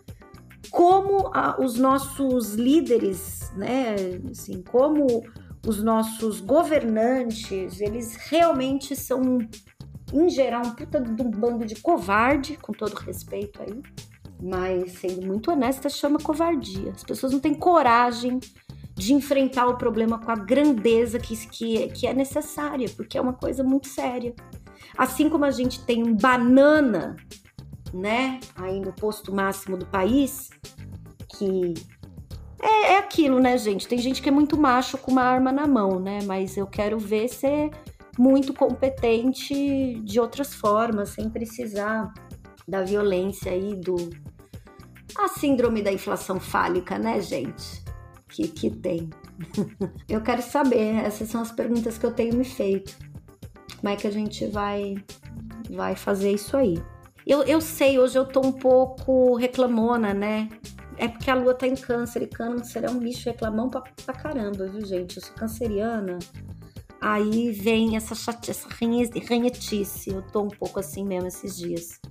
como 0.72 1.30
a, 1.34 1.62
os 1.62 1.78
nossos 1.78 2.56
líderes, 2.56 3.52
né, 3.56 3.96
assim, 4.30 4.62
como 4.62 5.24
os 5.66 5.84
nossos 5.84 6.40
governantes, 6.40 7.80
eles 7.82 8.16
realmente 8.16 8.96
são, 8.96 9.40
em 10.14 10.30
geral, 10.30 10.66
um 10.66 10.72
puta 10.72 11.00
de 11.00 11.22
um 11.22 11.30
bando 11.30 11.66
de 11.66 11.76
covarde, 11.76 12.58
com 12.58 12.72
todo 12.72 12.94
respeito 12.96 13.62
aí, 13.62 13.82
mas 14.42 14.94
sendo 14.94 15.26
muito 15.26 15.52
honesta, 15.52 15.90
chama 15.90 16.20
covardia. 16.20 16.92
As 16.92 17.04
pessoas 17.04 17.34
não 17.34 17.40
têm 17.40 17.54
coragem 17.54 18.40
de 18.96 19.14
enfrentar 19.14 19.68
o 19.68 19.78
problema 19.78 20.18
com 20.20 20.32
a 20.32 20.36
grandeza 20.36 21.20
que, 21.20 21.36
que, 21.48 21.88
que 21.90 22.08
é 22.08 22.14
necessária, 22.14 22.90
porque 22.96 23.18
é 23.18 23.22
uma 23.22 23.34
coisa 23.34 23.64
muito 23.64 23.88
séria. 23.88 24.34
Assim 24.98 25.30
como 25.30 25.46
a 25.46 25.52
gente 25.52 25.84
tem 25.84 26.04
um 26.04 26.16
banana, 26.16 27.16
né, 27.94 28.40
aí 28.56 28.80
no 28.80 28.94
posto 28.94 29.34
máximo 29.34 29.78
do 29.78 29.86
país, 29.86 30.50
que 31.38 31.74
é, 32.62 32.94
é 32.94 32.98
aquilo, 32.98 33.40
né, 33.40 33.58
gente? 33.58 33.88
Tem 33.88 34.00
gente 34.00 34.22
que 34.22 34.30
é 34.30 34.32
muito 34.32 34.58
macho 34.58 34.98
com 34.98 35.12
uma 35.12 35.22
arma 35.22 35.52
na 35.52 35.68
mão, 35.68 36.00
né? 36.00 36.20
Mas 36.26 36.58
eu 36.58 36.66
quero 36.66 36.98
ver 36.98 37.28
ser 37.28 37.70
muito 38.18 38.54
competente 38.54 39.96
de 40.04 40.20
outras 40.20 40.54
formas, 40.54 41.10
sem 41.10 41.30
precisar 41.30 42.14
da 42.68 42.84
violência 42.84 43.52
aí 43.52 43.76
do 43.76 43.96
a 45.18 45.28
síndrome 45.30 45.82
da 45.82 45.92
inflação 45.92 46.40
fálica, 46.40 47.00
né, 47.00 47.22
gente? 47.22 47.88
que, 48.38 48.48
que 48.48 48.70
tem? 48.70 49.10
eu 50.08 50.22
quero 50.22 50.42
saber, 50.42 51.04
essas 51.04 51.30
são 51.30 51.42
as 51.42 51.52
perguntas 51.52 51.98
que 51.98 52.06
eu 52.06 52.12
tenho 52.12 52.36
me 52.36 52.46
feito. 52.46 52.96
Como 53.80 53.90
é 53.92 53.96
que 53.96 54.08
a 54.08 54.12
gente 54.12 54.46
vai, 54.48 54.96
vai 55.70 55.96
fazer 55.96 56.32
isso 56.32 56.56
aí? 56.56 56.82
Eu, 57.26 57.44
eu 57.44 57.60
sei, 57.60 58.00
hoje 58.00 58.18
eu 58.18 58.26
tô 58.26 58.42
um 58.42 58.52
pouco 58.52 59.36
reclamona, 59.36 60.14
né? 60.14 60.50
É 60.98 61.08
porque 61.08 61.30
a 61.30 61.36
lua 61.36 61.54
tá 61.54 61.68
em 61.68 61.76
câncer 61.76 62.24
e 62.24 62.28
câncer 62.28 62.84
é 62.84 62.90
um 62.90 63.00
bicho 63.00 63.30
reclamão 63.30 63.70
pra, 63.70 63.82
pra 63.82 64.16
caramba, 64.16 64.68
viu, 64.68 64.86
gente? 64.86 65.18
Eu 65.18 65.24
sou 65.24 65.36
canceriana. 65.36 66.18
Aí 67.10 67.52
vem 67.54 67.96
essa 67.96 68.14
chate, 68.14 68.52
essa 68.52 68.68
ranhetice. 68.68 70.10
Eu 70.10 70.22
tô 70.22 70.42
um 70.42 70.50
pouco 70.50 70.78
assim 70.78 71.06
mesmo 71.06 71.30
esses 71.30 71.56
dias. 71.56 72.02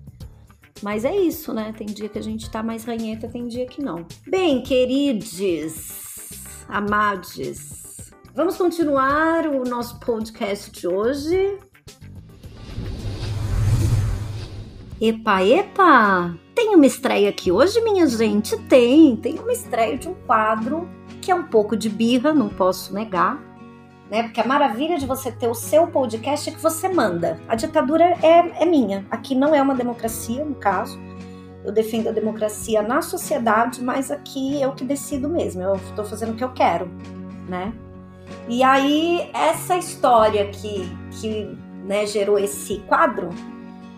Mas 0.83 1.05
é 1.05 1.15
isso, 1.15 1.53
né? 1.53 1.75
Tem 1.77 1.87
dia 1.87 2.09
que 2.09 2.19
a 2.19 2.23
gente 2.23 2.49
tá 2.51 2.63
mais 2.63 2.85
ranheta, 2.85 3.29
tem 3.29 3.47
dia 3.47 3.67
que 3.67 3.83
não. 3.83 4.07
Bem, 4.27 4.63
queridos, 4.63 5.39
amades. 6.67 8.11
Vamos 8.35 8.57
continuar 8.57 9.47
o 9.47 9.65
nosso 9.69 10.01
podcast 10.01 10.71
de 10.71 10.89
hoje. 10.89 11.59
Epa, 14.99 15.45
epa! 15.45 16.39
Tem 16.55 16.75
uma 16.75 16.87
estreia 16.87 17.29
aqui 17.29 17.53
hoje, 17.53 17.83
minha 17.83 18.07
gente? 18.07 18.57
Tem, 18.63 19.15
tem 19.15 19.39
uma 19.39 19.53
estreia 19.53 19.99
de 19.99 20.09
um 20.09 20.15
quadro 20.27 20.89
que 21.21 21.31
é 21.31 21.35
um 21.35 21.45
pouco 21.45 21.77
de 21.77 21.91
birra, 21.91 22.33
não 22.33 22.49
posso 22.49 22.95
negar, 22.95 23.39
né? 24.11 24.25
Porque 24.25 24.41
a 24.41 24.47
maravilha 24.47 24.99
de 24.99 25.07
você 25.07 25.33
ter 25.33 25.49
o 25.49 25.55
seu 25.55 25.87
podcast 25.87 26.49
é 26.49 26.53
que 26.53 26.61
você 26.61 26.89
manda. 26.89 27.39
A 27.49 27.55
ditadura 27.55 28.05
é, 28.23 28.63
é 28.63 28.65
minha. 28.65 29.05
Aqui 29.11 29.35
não 29.35 29.55
é 29.55 29.61
uma 29.61 29.75
democracia, 29.75 30.45
no 30.45 30.55
caso 30.55 30.99
eu 31.67 31.73
defendo 31.73 32.09
a 32.09 32.13
democracia 32.13 32.81
na 32.81 33.03
sociedade, 33.03 33.83
mas 33.83 34.13
aqui 34.13 34.63
eu 34.63 34.73
que 34.73 34.85
decido 34.85 35.29
mesmo, 35.29 35.61
eu 35.61 35.75
estou 35.75 36.05
fazendo 36.05 36.33
o 36.33 36.37
que 36.37 36.45
eu 36.45 36.53
quero, 36.53 36.89
né? 37.49 37.73
E 38.49 38.63
aí, 38.63 39.29
essa 39.35 39.77
história 39.77 40.47
que, 40.47 40.89
que 41.21 41.59
né, 41.85 42.07
gerou 42.07 42.39
esse 42.39 42.79
quadro 42.87 43.31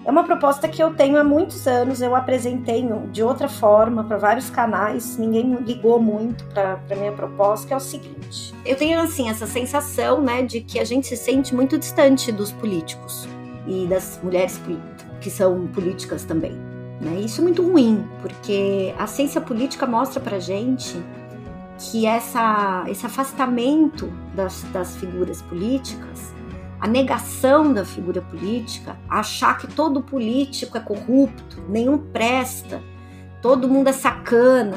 é 0.08 0.10
uma 0.10 0.24
proposta 0.24 0.66
que 0.66 0.82
eu 0.82 0.94
tenho 0.94 1.18
há 1.18 1.22
muitos 1.22 1.66
anos, 1.66 2.00
eu 2.00 2.16
apresentei 2.16 2.82
de 3.12 3.22
outra 3.22 3.46
forma 3.46 4.02
para 4.02 4.16
vários 4.16 4.48
canais, 4.48 5.18
ninguém 5.18 5.54
ligou 5.56 6.00
muito 6.00 6.46
para 6.46 6.80
minha 6.96 7.12
proposta, 7.12 7.66
que 7.66 7.74
é 7.74 7.76
o 7.76 7.80
seguinte. 7.80 8.54
Eu 8.64 8.74
tenho, 8.74 8.98
assim, 9.02 9.28
essa 9.28 9.46
sensação, 9.46 10.22
né, 10.22 10.40
de 10.40 10.62
que 10.62 10.80
a 10.80 10.84
gente 10.84 11.06
se 11.06 11.14
sente 11.14 11.54
muito 11.54 11.76
distante 11.76 12.32
dos 12.32 12.50
políticos 12.52 13.28
e 13.66 13.86
das 13.86 14.18
mulheres 14.22 14.58
que 15.20 15.28
são 15.28 15.66
políticas 15.66 16.24
também. 16.24 16.52
Né? 17.02 17.20
Isso 17.20 17.42
é 17.42 17.44
muito 17.44 17.62
ruim, 17.62 18.02
porque 18.22 18.94
a 18.98 19.06
ciência 19.06 19.42
política 19.42 19.84
mostra 19.86 20.22
para 20.22 20.38
gente 20.38 20.96
que 21.78 22.06
essa, 22.06 22.82
esse 22.88 23.04
afastamento 23.04 24.10
das, 24.34 24.62
das 24.72 24.96
figuras 24.96 25.42
políticas, 25.42 26.32
a 26.80 26.86
negação 26.86 27.72
da 27.72 27.84
figura 27.84 28.20
política, 28.22 28.96
achar 29.08 29.58
que 29.58 29.66
todo 29.66 30.02
político 30.02 30.76
é 30.76 30.80
corrupto, 30.80 31.62
nenhum 31.68 31.98
presta, 31.98 32.82
todo 33.42 33.68
mundo 33.68 33.88
é 33.88 33.92
sacana, 33.92 34.76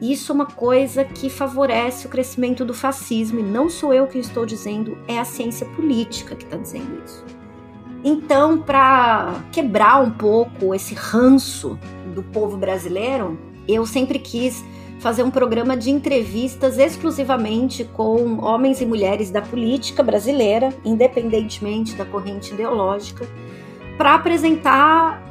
isso 0.00 0.30
é 0.30 0.34
uma 0.34 0.46
coisa 0.46 1.04
que 1.04 1.30
favorece 1.30 2.06
o 2.06 2.10
crescimento 2.10 2.64
do 2.64 2.74
fascismo, 2.74 3.40
e 3.40 3.42
não 3.42 3.70
sou 3.70 3.92
eu 3.94 4.06
que 4.06 4.18
estou 4.18 4.44
dizendo, 4.44 4.98
é 5.08 5.18
a 5.18 5.24
ciência 5.24 5.66
política 5.66 6.36
que 6.36 6.44
está 6.44 6.56
dizendo 6.56 7.02
isso. 7.04 7.24
Então, 8.04 8.58
para 8.58 9.34
quebrar 9.50 10.02
um 10.02 10.10
pouco 10.10 10.74
esse 10.74 10.94
ranço 10.94 11.78
do 12.14 12.22
povo 12.22 12.56
brasileiro, 12.56 13.38
eu 13.66 13.84
sempre 13.84 14.18
quis 14.18 14.64
fazer 15.00 15.22
um 15.22 15.30
programa 15.30 15.76
de 15.76 15.90
entrevistas 15.90 16.78
exclusivamente 16.78 17.84
com 17.84 18.38
homens 18.38 18.80
e 18.80 18.86
mulheres 18.86 19.30
da 19.30 19.42
política 19.42 20.02
brasileira, 20.02 20.72
independentemente 20.84 21.94
da 21.94 22.04
corrente 22.04 22.54
ideológica, 22.54 23.26
para 23.96 24.14
apresentar 24.14 25.22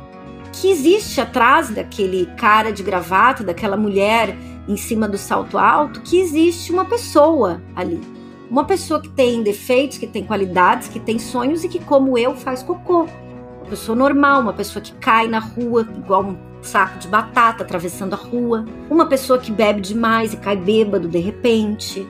que 0.54 0.70
existe 0.70 1.20
atrás 1.20 1.70
daquele 1.70 2.28
cara 2.38 2.72
de 2.72 2.84
gravata, 2.84 3.44
daquela 3.44 3.76
mulher 3.76 4.36
em 4.68 4.78
cima 4.78 5.08
do 5.08 5.18
salto 5.18 5.58
alto, 5.58 6.02
que 6.02 6.20
existe 6.20 6.72
uma 6.72 6.86
pessoa 6.86 7.62
ali 7.76 8.02
uma 8.50 8.64
pessoa 8.64 9.02
que 9.02 9.10
tem 9.10 9.42
defeitos, 9.42 9.98
que 9.98 10.08
tem 10.08 10.24
qualidades, 10.24 10.88
que 10.88 11.00
tem 11.00 11.18
sonhos 11.18 11.64
e 11.64 11.70
que, 11.70 11.80
como 11.80 12.18
eu, 12.18 12.36
faz 12.36 12.62
cocô. 12.62 13.04
Uma 13.04 13.70
pessoa 13.70 13.96
normal, 13.96 14.42
uma 14.42 14.54
pessoa 14.54 14.82
que 14.82 14.94
cai 14.94 15.28
na 15.28 15.40
rua 15.40 15.88
igual 15.98 16.24
um 16.24 16.38
saco 16.66 17.00
de 17.00 17.08
batata 17.08 17.64
atravessando 17.64 18.14
a 18.14 18.18
rua. 18.18 18.66
Uma 18.90 19.08
pessoa 19.08 19.40
que 19.40 19.52
bebe 19.52 19.82
demais 19.82 20.34
e 20.34 20.38
cai 20.38 20.58
bêbado 20.58 21.08
de 21.08 21.20
repente. 21.20 22.08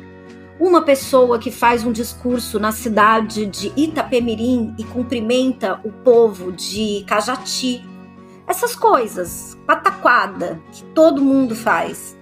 Uma 0.60 0.82
pessoa 0.82 1.38
que 1.38 1.52
faz 1.52 1.84
um 1.84 1.92
discurso 1.92 2.60
na 2.60 2.72
cidade 2.72 3.46
de 3.46 3.74
Itapemirim 3.76 4.74
e 4.78 4.84
cumprimenta 4.84 5.80
o 5.84 5.92
povo 5.92 6.52
de 6.52 7.04
Cajati. 7.08 7.84
Essas 8.48 8.76
coisas, 8.76 9.58
pataquada, 9.66 10.60
que 10.72 10.84
todo 10.86 11.22
mundo 11.22 11.56
faz 11.56 12.15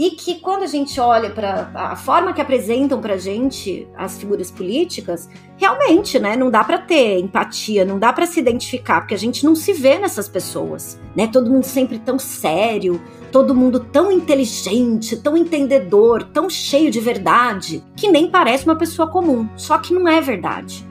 e 0.00 0.12
que 0.12 0.36
quando 0.36 0.62
a 0.62 0.66
gente 0.66 0.98
olha 0.98 1.28
para 1.28 1.70
a 1.74 1.94
forma 1.94 2.32
que 2.32 2.40
apresentam 2.40 3.02
para 3.02 3.18
gente 3.18 3.86
as 3.94 4.16
figuras 4.16 4.50
políticas, 4.50 5.28
realmente, 5.58 6.18
né, 6.18 6.34
não 6.36 6.50
dá 6.50 6.64
para 6.64 6.78
ter 6.78 7.18
empatia, 7.18 7.84
não 7.84 7.98
dá 7.98 8.10
para 8.10 8.24
se 8.24 8.40
identificar, 8.40 9.02
porque 9.02 9.12
a 9.12 9.18
gente 9.18 9.44
não 9.44 9.54
se 9.54 9.74
vê 9.74 9.98
nessas 9.98 10.26
pessoas, 10.26 10.98
né? 11.14 11.26
Todo 11.26 11.50
mundo 11.50 11.64
sempre 11.64 11.98
tão 11.98 12.18
sério, 12.18 12.98
todo 13.30 13.54
mundo 13.54 13.78
tão 13.78 14.10
inteligente, 14.10 15.18
tão 15.18 15.36
entendedor, 15.36 16.22
tão 16.22 16.48
cheio 16.48 16.90
de 16.90 16.98
verdade, 16.98 17.84
que 17.94 18.10
nem 18.10 18.30
parece 18.30 18.64
uma 18.64 18.76
pessoa 18.76 19.06
comum. 19.06 19.50
Só 19.54 19.76
que 19.76 19.92
não 19.92 20.08
é 20.08 20.18
verdade 20.18 20.88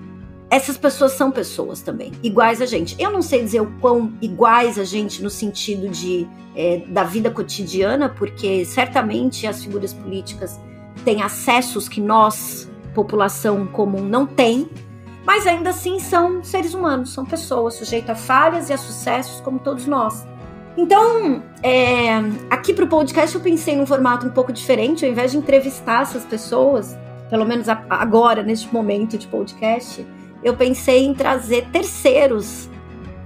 essas 0.50 0.78
pessoas 0.78 1.14
são 1.14 1.32
pessoas 1.32 1.82
também, 1.82 2.12
iguais 2.24 2.62
a 2.62 2.66
gente. 2.66 2.96
Eu 3.00 3.12
não 3.12 3.22
sei 3.22 3.44
dizer 3.44 3.62
o 3.62 3.72
quão 3.80 4.14
iguais 4.22 4.80
a 4.80 4.84
gente 4.84 5.22
no 5.22 5.30
sentido 5.30 5.90
de 5.90 6.28
é, 6.56 6.84
da 6.88 7.04
vida 7.04 7.30
cotidiana, 7.30 8.10
porque 8.10 8.66
certamente 8.66 9.46
as 9.46 9.64
figuras 9.64 9.94
políticas 9.94 10.60
têm 11.06 11.22
acessos 11.22 11.88
que 11.88 12.02
nós, 12.02 12.70
população 12.94 13.68
comum, 13.68 14.02
não 14.02 14.26
tem, 14.26 14.68
mas 15.26 15.46
ainda 15.46 15.70
assim 15.70 16.00
são 16.00 16.44
seres 16.44 16.74
humanos, 16.74 17.14
são 17.14 17.24
pessoas 17.26 17.76
sujeitas 17.76 18.10
a 18.10 18.16
falhas 18.16 18.70
e 18.70 18.74
a 18.74 18.78
sucessos 18.78 19.40
como 19.42 19.60
todos 19.60 19.86
nós. 19.86 20.26
Então, 20.76 21.44
é, 21.62 22.10
aqui 22.50 22.74
para 22.74 22.86
o 22.86 22.88
podcast 22.88 23.36
eu 23.36 23.42
pensei 23.42 23.76
num 23.76 23.86
formato 23.86 24.26
um 24.26 24.32
pouco 24.32 24.52
diferente, 24.52 25.06
ao 25.06 25.12
invés 25.12 25.32
de 25.32 25.38
entrevistar 25.38 26.04
essas 26.04 26.26
pessoas, 26.26 26.98
pelo 27.30 27.46
menos 27.46 27.68
agora, 27.70 28.42
neste 28.42 28.74
momento 28.74 29.18
de 29.18 29.28
podcast, 29.28 30.06
eu 30.44 30.56
pensei 30.56 31.06
em 31.06 31.14
trazer 31.14 31.68
terceiros, 31.72 32.70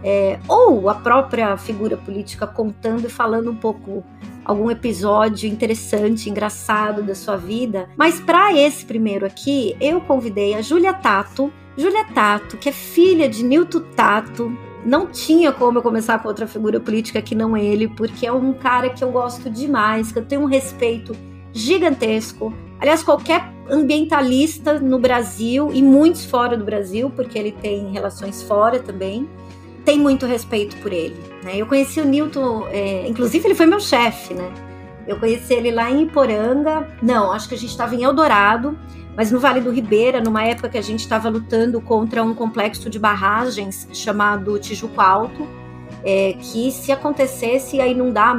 é, 0.04 0.40
ou 0.48 0.90
a 0.90 0.96
própria 0.96 1.56
figura 1.56 1.96
política 1.96 2.46
contando 2.46 3.06
e 3.06 3.10
falando 3.10 3.50
um 3.52 3.56
pouco 3.56 4.04
algum 4.44 4.70
episódio 4.70 5.50
interessante, 5.50 6.30
engraçado 6.30 7.02
da 7.02 7.16
sua 7.16 7.38
vida. 7.38 7.90
Mas 7.96 8.20
para 8.20 8.54
esse 8.54 8.86
primeiro 8.86 9.26
aqui, 9.26 9.76
eu 9.80 10.02
convidei 10.02 10.54
a 10.56 10.62
Júlia 10.62 10.94
Tato. 10.94 11.52
Júlia 11.78 12.06
Tato, 12.14 12.58
que 12.58 12.70
é 12.70 12.72
filha 12.72 13.30
de 13.30 13.44
Nilton 13.44 13.82
Tato, 13.96 14.56
não 14.86 15.08
tinha 15.08 15.52
como 15.52 15.78
eu 15.78 15.82
começar 15.82 16.20
com 16.20 16.28
outra 16.28 16.46
figura 16.46 16.80
política 16.80 17.22
que 17.22 17.34
não 17.34 17.56
ele, 17.56 17.88
porque 17.88 18.28
é 18.28 18.32
um 18.32 18.54
cara 18.54 18.90
que 18.90 19.04
eu 19.04 19.12
gosto 19.12 19.50
demais, 19.50 20.12
que 20.12 20.20
eu 20.20 20.26
tenho 20.26 20.42
um 20.42 20.46
respeito 20.46 21.16
gigantesco. 21.54 22.54
Aliás, 22.80 23.04
qualquer 23.04 23.54
ambientalista 23.70 24.80
no 24.80 25.00
Brasil 25.00 25.72
e 25.72 25.82
muitos 25.82 26.26
fora 26.26 26.58
do 26.58 26.66
Brasil, 26.66 27.10
porque 27.16 27.38
ele 27.38 27.52
tem 27.52 27.92
relações 27.92 28.44
fora 28.44 28.80
também, 28.80 29.30
tem 29.86 29.98
muito 29.98 30.26
respeito 30.26 30.76
por 30.78 30.92
ele. 30.92 31.16
Né? 31.44 31.58
Eu 31.58 31.66
conheci 31.66 32.02
o 32.02 32.06
Newton, 32.06 32.68
é, 32.70 33.08
inclusive 33.08 33.48
ele 33.48 33.56
foi 33.56 33.66
meu 33.66 33.80
chefe, 33.80 34.34
né? 34.34 34.52
Eu 35.06 35.20
conheci 35.20 35.54
ele 35.54 35.70
lá 35.70 35.92
em 35.92 36.04
Iporanga, 36.04 36.88
não, 37.02 37.32
acho 37.34 37.50
que 37.50 37.56
a 37.56 37.58
gente 37.58 37.72
estava 37.72 37.94
em 37.94 38.04
Eldorado, 38.04 38.78
mas 39.18 39.32
no 39.32 39.40
Vale 39.40 39.60
do 39.60 39.70
Ribeira, 39.70 40.22
numa 40.22 40.44
época 40.44 40.70
que 40.70 40.78
a 40.78 40.82
gente 40.82 41.02
estava 41.02 41.28
lutando 41.28 41.82
contra 41.82 42.24
um 42.24 42.34
complexo 42.34 42.90
de 42.90 42.98
barragens 42.98 43.88
chamado 43.92 44.58
Tijuco 44.58 45.02
Alto, 45.02 45.46
é, 46.06 46.34
que 46.40 46.72
se 46.72 46.92
acontecesse 46.92 47.78
ia 47.78 47.88
inundar 47.88 48.34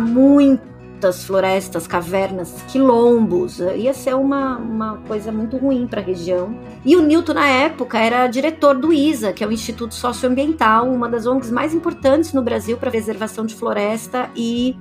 muitas 1.04 1.24
florestas, 1.24 1.86
cavernas, 1.86 2.54
quilombos, 2.68 3.58
ia 3.58 3.92
ser 3.92 4.14
uma, 4.14 4.56
uma 4.56 4.96
coisa 5.06 5.30
muito 5.30 5.58
ruim 5.58 5.86
para 5.86 6.00
a 6.00 6.04
região. 6.04 6.58
E 6.82 6.96
o 6.96 7.02
Newton, 7.02 7.34
na 7.34 7.46
época, 7.46 7.98
era 7.98 8.26
diretor 8.26 8.74
do 8.74 8.90
ISA, 8.90 9.30
que 9.30 9.44
é 9.44 9.46
o 9.46 9.52
Instituto 9.52 9.94
Socioambiental, 9.94 10.88
uma 10.88 11.06
das 11.06 11.26
ONGs 11.26 11.50
mais 11.50 11.74
importantes 11.74 12.32
no 12.32 12.40
Brasil 12.40 12.78
para 12.78 12.90
preservação 12.90 13.44
de 13.44 13.54
floresta 13.54 14.30
e 14.34 14.78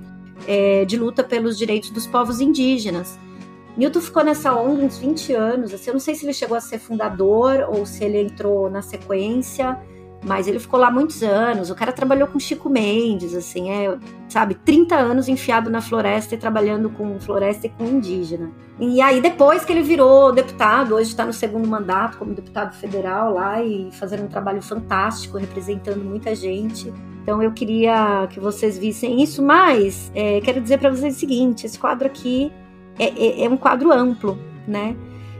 é, 0.48 0.86
de 0.86 0.96
luta 0.96 1.26
pelos 1.26 1.58
direitos 1.58 1.90
dos 1.90 2.08
povos 2.08 2.40
indígenas. 2.40 3.20
Newton 3.76 4.00
ficou 4.00 4.24
nessa 4.24 4.56
ONG 4.56 4.86
uns 4.86 4.98
20 4.98 5.34
anos. 5.34 5.74
Assim, 5.74 5.90
eu 5.90 5.94
não 5.94 6.00
sei 6.00 6.16
se 6.16 6.26
ele 6.26 6.34
chegou 6.34 6.56
a 6.56 6.62
ser 6.62 6.80
fundador 6.80 7.68
ou 7.68 7.86
se 7.86 8.02
ele 8.02 8.22
entrou 8.22 8.70
na 8.70 8.82
sequência, 8.82 9.78
mas 10.26 10.48
ele 10.48 10.60
ficou 10.60 10.80
lá 10.80 10.90
muitos 10.90 11.22
anos. 11.22 11.70
O 11.70 11.76
cara 11.76 11.92
trabalhou 11.92 12.28
com 12.28 12.40
Chico 12.40 12.70
Mendes, 12.70 13.36
assim, 13.36 13.70
é, 13.70 13.98
sabe, 14.30 14.56
30 14.56 14.96
anos 14.96 15.28
enfiado 15.28 15.70
na 15.70 15.82
floresta 15.82 16.36
e 16.36 16.38
trabalhando 16.38 16.90
com 16.90 17.20
floresta 17.20 17.68
e 17.68 17.70
com 17.70 17.86
indígena. 17.86 18.52
E 18.80 19.02
aí, 19.02 19.22
depois 19.22 19.64
que 19.64 19.72
ele 19.72 19.84
virou 19.84 20.32
deputado, 20.32 20.96
hoje 20.96 21.10
está 21.10 21.26
no 21.26 21.34
segundo 21.34 21.68
mandato 21.68 22.18
como 22.18 22.34
deputado 22.34 22.74
federal 22.76 23.34
lá 23.34 23.62
e 23.64 23.90
fazendo 23.92 24.24
um 24.24 24.28
trabalho 24.28 24.62
fantástico, 24.62 25.38
representando 25.38 26.04
muita 26.04 26.36
gente. 26.36 26.94
Então 27.22 27.42
eu 27.42 27.52
queria 27.52 28.28
que 28.30 28.40
vocês 28.40 28.78
vissem 28.78 29.22
isso, 29.22 29.42
mas 29.42 30.12
é, 30.14 30.42
quero 30.42 30.60
dizer 30.60 30.78
para 30.78 30.90
vocês 30.90 31.16
o 31.16 31.20
seguinte: 31.20 31.66
esse 31.66 31.80
quadro 31.80 32.06
aqui 32.06 32.52
é, 33.00 33.06
é, 33.06 33.46
é 33.46 33.50
um 33.50 33.56
quadro 33.56 33.92
amplo, 33.92 34.38
né? 34.68 34.96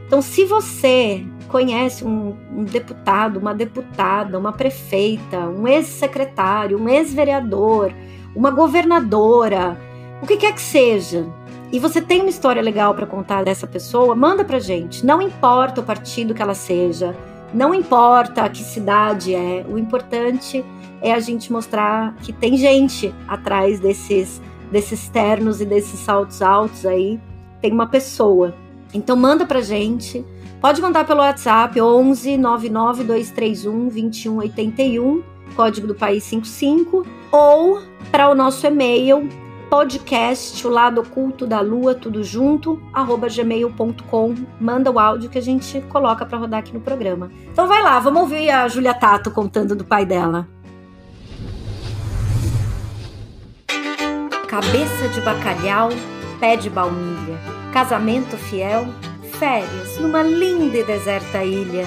Então, 0.06 0.20
se 0.20 0.44
você 0.44 1.26
conhece 1.54 2.04
um, 2.04 2.36
um, 2.52 2.64
deputado, 2.64 3.38
uma 3.38 3.54
deputada, 3.54 4.36
uma 4.36 4.50
prefeita, 4.50 5.38
um 5.38 5.68
ex-secretário, 5.68 6.76
um 6.76 6.88
ex-vereador, 6.88 7.92
uma 8.34 8.50
governadora, 8.50 9.78
o 10.20 10.26
que 10.26 10.36
quer 10.36 10.52
que 10.52 10.60
seja, 10.60 11.24
e 11.70 11.78
você 11.78 12.02
tem 12.02 12.22
uma 12.22 12.28
história 12.28 12.60
legal 12.60 12.92
para 12.92 13.06
contar 13.06 13.44
dessa 13.44 13.68
pessoa, 13.68 14.16
manda 14.16 14.44
pra 14.44 14.58
gente. 14.58 15.06
Não 15.06 15.22
importa 15.22 15.80
o 15.80 15.84
partido 15.84 16.34
que 16.34 16.42
ela 16.42 16.56
seja, 16.56 17.16
não 17.52 17.72
importa 17.72 18.48
que 18.48 18.64
cidade 18.64 19.32
é, 19.32 19.64
o 19.68 19.78
importante 19.78 20.64
é 21.00 21.14
a 21.14 21.20
gente 21.20 21.52
mostrar 21.52 22.16
que 22.16 22.32
tem 22.32 22.56
gente 22.56 23.14
atrás 23.28 23.78
desses 23.78 24.42
desses 24.72 25.08
ternos 25.08 25.60
e 25.60 25.64
desses 25.64 26.00
saltos 26.00 26.42
altos 26.42 26.84
aí 26.84 27.20
tem 27.60 27.72
uma 27.72 27.86
pessoa. 27.86 28.52
Então 28.92 29.14
manda 29.14 29.46
pra 29.46 29.60
gente. 29.60 30.24
Pode 30.64 30.80
mandar 30.80 31.06
pelo 31.06 31.20
WhatsApp 31.20 31.78
11 31.78 32.38
99 32.38 33.04
231 33.04 33.88
2181, 33.88 35.22
código 35.54 35.86
do 35.86 35.94
país 35.94 36.24
55, 36.24 37.06
ou 37.30 37.82
para 38.10 38.30
o 38.30 38.34
nosso 38.34 38.66
e-mail 38.66 39.28
podcast 39.68 40.66
o 40.66 40.70
lado 40.70 41.02
oculto 41.02 41.46
da 41.46 41.60
lua 41.60 41.94
tudo 41.94 42.24
junto 42.24 42.80
arroba 42.94 43.28
gmail.com 43.28 44.34
manda 44.58 44.90
o 44.90 44.98
áudio 44.98 45.28
que 45.28 45.36
a 45.36 45.42
gente 45.42 45.82
coloca 45.82 46.24
para 46.24 46.38
rodar 46.38 46.60
aqui 46.60 46.72
no 46.72 46.80
programa. 46.80 47.30
Então 47.52 47.68
vai 47.68 47.82
lá 47.82 48.00
vamos 48.00 48.22
ouvir 48.22 48.48
a 48.48 48.66
Julia 48.66 48.94
Tato 48.94 49.30
contando 49.30 49.76
do 49.76 49.84
pai 49.84 50.06
dela. 50.06 50.48
Cabeça 54.48 55.08
de 55.08 55.20
bacalhau 55.20 55.90
pé 56.44 56.56
de 56.56 56.68
baunilha, 56.68 57.38
casamento 57.72 58.36
fiel, 58.36 58.86
férias 59.38 59.98
numa 59.98 60.22
linda 60.22 60.78
e 60.78 60.84
deserta 60.84 61.44
ilha. 61.44 61.86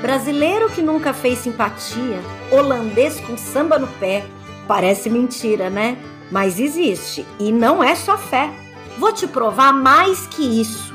Brasileiro 0.00 0.70
que 0.70 0.82
nunca 0.82 1.12
fez 1.12 1.38
simpatia, 1.38 2.20
holandês 2.50 3.20
com 3.20 3.36
samba 3.36 3.78
no 3.78 3.86
pé. 3.86 4.24
Parece 4.66 5.08
mentira, 5.08 5.70
né? 5.70 5.96
Mas 6.30 6.58
existe 6.58 7.24
e 7.38 7.52
não 7.52 7.82
é 7.82 7.94
só 7.94 8.16
fé. 8.18 8.50
Vou 8.98 9.12
te 9.12 9.26
provar 9.26 9.72
mais 9.72 10.26
que 10.26 10.42
isso. 10.60 10.94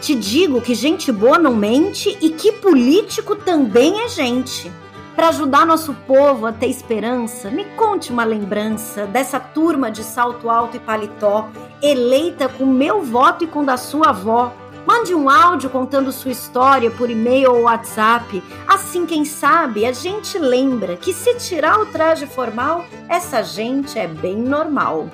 Te 0.00 0.14
digo 0.14 0.60
que 0.60 0.74
gente 0.74 1.12
boa 1.12 1.38
não 1.38 1.54
mente 1.54 2.16
e 2.20 2.30
que 2.30 2.50
político 2.52 3.36
também 3.36 4.00
é 4.00 4.08
gente. 4.08 4.70
Para 5.14 5.28
ajudar 5.28 5.66
nosso 5.66 5.92
povo 6.06 6.46
a 6.46 6.52
ter 6.52 6.68
esperança, 6.68 7.50
me 7.50 7.64
conte 7.76 8.10
uma 8.10 8.24
lembrança 8.24 9.06
dessa 9.06 9.38
turma 9.38 9.90
de 9.90 10.02
salto 10.02 10.48
alto 10.48 10.76
e 10.76 10.80
paletó, 10.80 11.48
eleita 11.82 12.48
com 12.48 12.64
meu 12.64 13.02
voto 13.02 13.44
e 13.44 13.46
com 13.46 13.62
da 13.64 13.76
sua 13.76 14.08
avó. 14.08 14.52
Mande 14.86 15.14
um 15.14 15.28
áudio 15.28 15.70
contando 15.70 16.10
sua 16.10 16.32
história 16.32 16.90
por 16.90 17.08
e-mail 17.08 17.54
ou 17.54 17.62
WhatsApp. 17.62 18.42
Assim, 18.66 19.06
quem 19.06 19.24
sabe, 19.24 19.86
a 19.86 19.92
gente 19.92 20.38
lembra 20.38 20.96
que 20.96 21.12
se 21.12 21.34
tirar 21.36 21.80
o 21.80 21.86
traje 21.86 22.26
formal, 22.26 22.84
essa 23.08 23.42
gente 23.42 23.98
é 23.98 24.08
bem 24.08 24.36
normal. 24.36 25.08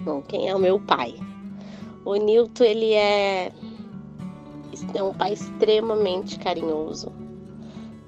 Bom, 0.00 0.22
quem 0.22 0.48
é 0.48 0.54
o 0.54 0.58
meu 0.58 0.78
pai? 0.78 1.14
O 2.04 2.14
Nilton, 2.14 2.64
ele 2.64 2.92
é, 2.92 3.52
é 4.94 5.02
um 5.02 5.14
pai 5.14 5.32
extremamente 5.32 6.38
carinhoso 6.38 7.12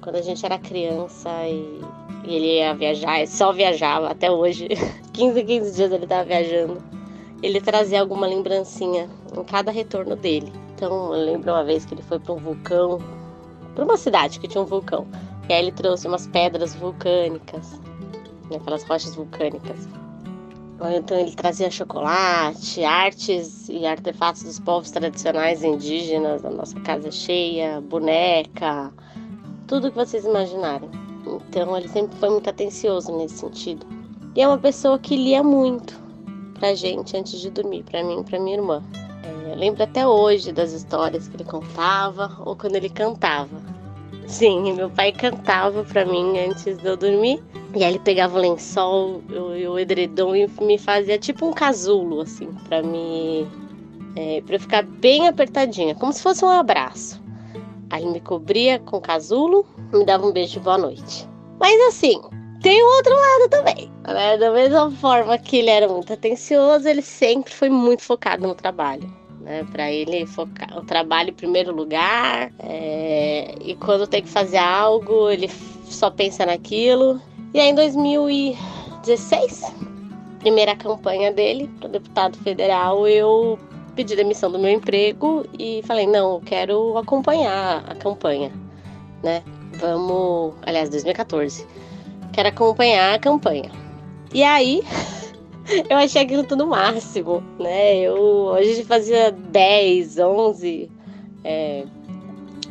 quando 0.01 0.17
a 0.17 0.23
gente 0.23 0.45
era 0.45 0.59
criança 0.59 1.31
e, 1.47 1.81
e 2.25 2.35
ele 2.35 2.59
ia 2.59 2.75
viajar, 2.75 3.27
só 3.27 3.53
viajava 3.53 4.11
até 4.11 4.31
hoje, 4.31 4.69
15 5.13 5.45
15 5.45 5.77
dias 5.77 5.93
ele 5.93 6.05
estava 6.05 6.25
viajando. 6.25 7.00
Ele 7.43 7.61
trazia 7.61 8.01
alguma 8.01 8.27
lembrancinha 8.27 9.09
em 9.37 9.45
cada 9.45 9.71
retorno 9.71 10.15
dele. 10.15 10.53
Então 10.75 11.15
eu 11.15 11.25
lembro 11.25 11.53
uma 11.53 11.65
vez 11.65 11.85
que 11.85 11.95
ele 11.95 12.03
foi 12.03 12.19
para 12.19 12.35
um 12.35 12.39
vulcão, 12.39 12.99
para 13.75 13.85
uma 13.85 13.97
cidade 13.97 14.39
que 14.39 14.49
tinha 14.49 14.63
um 14.63 14.67
vulcão. 14.67 15.07
E 15.49 15.53
aí 15.53 15.63
ele 15.63 15.73
trouxe 15.73 16.07
umas 16.07 16.27
pedras 16.27 16.75
vulcânicas, 16.75 17.81
né, 18.51 18.57
aquelas 18.57 18.83
rochas 18.85 19.15
vulcânicas. 19.15 19.89
Então 20.95 21.19
ele 21.19 21.33
trazia 21.33 21.71
chocolate, 21.71 22.83
artes 22.83 23.69
e 23.69 23.85
artefatos 23.85 24.43
dos 24.43 24.59
povos 24.59 24.91
tradicionais 24.91 25.63
indígenas 25.63 26.41
da 26.41 26.49
nossa 26.49 26.79
casa 26.81 27.11
cheia, 27.11 27.81
boneca, 27.83 28.91
tudo 29.67 29.91
que 29.91 29.97
vocês 29.97 30.25
imaginarem. 30.25 30.89
Então 31.49 31.77
ele 31.77 31.89
sempre 31.89 32.17
foi 32.17 32.31
muito 32.31 32.49
atencioso 32.49 33.15
nesse 33.17 33.39
sentido. 33.39 33.87
E 34.35 34.41
é 34.41 34.49
uma 34.49 34.57
pessoa 34.57 34.99
que 34.99 35.17
lia 35.17 35.43
muito 35.43 36.00
pra 36.61 36.75
gente 36.75 37.17
antes 37.17 37.41
de 37.41 37.51
dormir, 37.51 37.83
pra 37.83 38.05
mim 38.05 38.21
e 38.21 38.25
pra 38.25 38.39
minha 38.39 38.59
irmã. 38.59 38.83
É, 39.25 39.57
lembro 39.57 39.83
até 39.83 40.07
hoje 40.07 40.53
das 40.53 40.73
histórias 40.73 41.27
que 41.27 41.37
ele 41.37 41.45
contava 41.45 42.31
ou 42.45 42.55
quando 42.55 42.77
ele 42.77 42.91
cantava. 42.91 43.61
Sim, 44.29 44.75
meu 44.75 44.89
pai 44.91 45.11
cantava 45.11 45.83
pra 45.83 46.05
mim 46.05 46.39
antes 46.39 46.79
de 46.79 46.87
eu 46.87 46.97
dormir. 46.97 47.43
E 47.75 47.83
aí 47.83 47.93
ele 47.93 47.99
pegava 47.99 48.37
o 48.37 48.41
lençol 48.41 49.23
e 49.57 49.67
o 49.67 49.79
edredom 49.79 50.37
e 50.37 50.47
me 50.61 50.79
fazia 50.79 51.19
tipo 51.19 51.47
um 51.47 51.53
casulo, 51.53 52.21
assim, 52.21 52.49
pra 52.69 52.83
me. 52.83 53.47
É, 54.15 54.43
pra 54.43 54.57
eu 54.57 54.61
ficar 54.61 54.83
bem 54.83 55.27
apertadinha, 55.27 55.95
como 55.95 56.13
se 56.13 56.23
fosse 56.23 56.45
um 56.45 56.49
abraço. 56.49 57.21
Aí 57.89 58.07
me 58.07 58.21
cobria 58.21 58.79
com 58.79 59.01
casulo, 59.01 59.65
me 59.93 60.05
dava 60.05 60.27
um 60.27 60.33
beijo 60.33 60.55
de 60.55 60.61
boa 60.61 60.79
noite. 60.79 61.29
Mas 61.59 61.81
assim, 61.89 62.21
tem 62.63 62.83
o 62.83 62.97
outro 62.97 63.15
lado 63.15 63.49
também. 63.49 63.91
Né? 64.07 64.37
Da 64.37 64.51
mesma 64.51 64.91
forma 64.93 65.37
que 65.39 65.59
ele 65.59 65.71
era 65.71 65.89
muito 65.89 66.13
atencioso, 66.13 66.89
ele 66.89 67.03
sempre 67.03 67.53
foi 67.53 67.69
muito 67.69 68.03
focado 68.03 68.47
no 68.47 68.55
trabalho. 68.55 69.11
Né? 69.41 69.67
Para 69.73 69.91
ele 69.91 70.27
focar 70.27 70.77
o 70.77 70.85
trabalho 70.85 71.31
em 71.31 71.35
primeiro 71.35 71.75
lugar. 71.75 72.53
É... 72.59 73.55
E 73.61 73.75
quando 73.77 74.07
tem 74.07 74.23
que 74.23 74.29
fazer 74.29 74.59
algo, 74.59 75.31
ele 75.31 75.49
só 75.85 76.11
pensa 76.11 76.47
naquilo. 76.47 77.21
E 77.55 77.61
aí 77.61 77.71
em 77.71 77.75
2016, 77.75 79.73
primeira 80.39 80.77
campanha 80.77 81.33
dele 81.33 81.69
para 81.81 81.89
deputado 81.89 82.39
federal, 82.39 83.09
eu 83.09 83.59
pedi 83.97 84.15
demissão 84.15 84.51
do 84.51 84.59
meu 84.59 84.71
emprego 84.71 85.45
e 85.59 85.83
falei, 85.85 86.07
não, 86.07 86.35
eu 86.35 86.41
quero 86.41 86.97
acompanhar 86.97 87.85
a 87.89 87.95
campanha, 87.95 88.53
né? 89.23 89.43
Vamos, 89.75 90.55
aliás, 90.63 90.91
2014. 90.91 91.67
Quero 92.33 92.49
acompanhar 92.49 93.15
a 93.15 93.19
campanha. 93.19 93.71
E 94.33 94.43
aí, 94.43 94.83
eu 95.89 95.97
achei 95.97 96.23
aquilo 96.23 96.45
tudo 96.45 96.67
máximo, 96.67 97.43
né? 97.59 97.99
Eu, 97.99 98.55
a 98.55 98.63
gente 98.63 98.85
fazia 98.85 99.33
10, 99.33 100.19
11 100.19 100.91
é, 101.45 101.85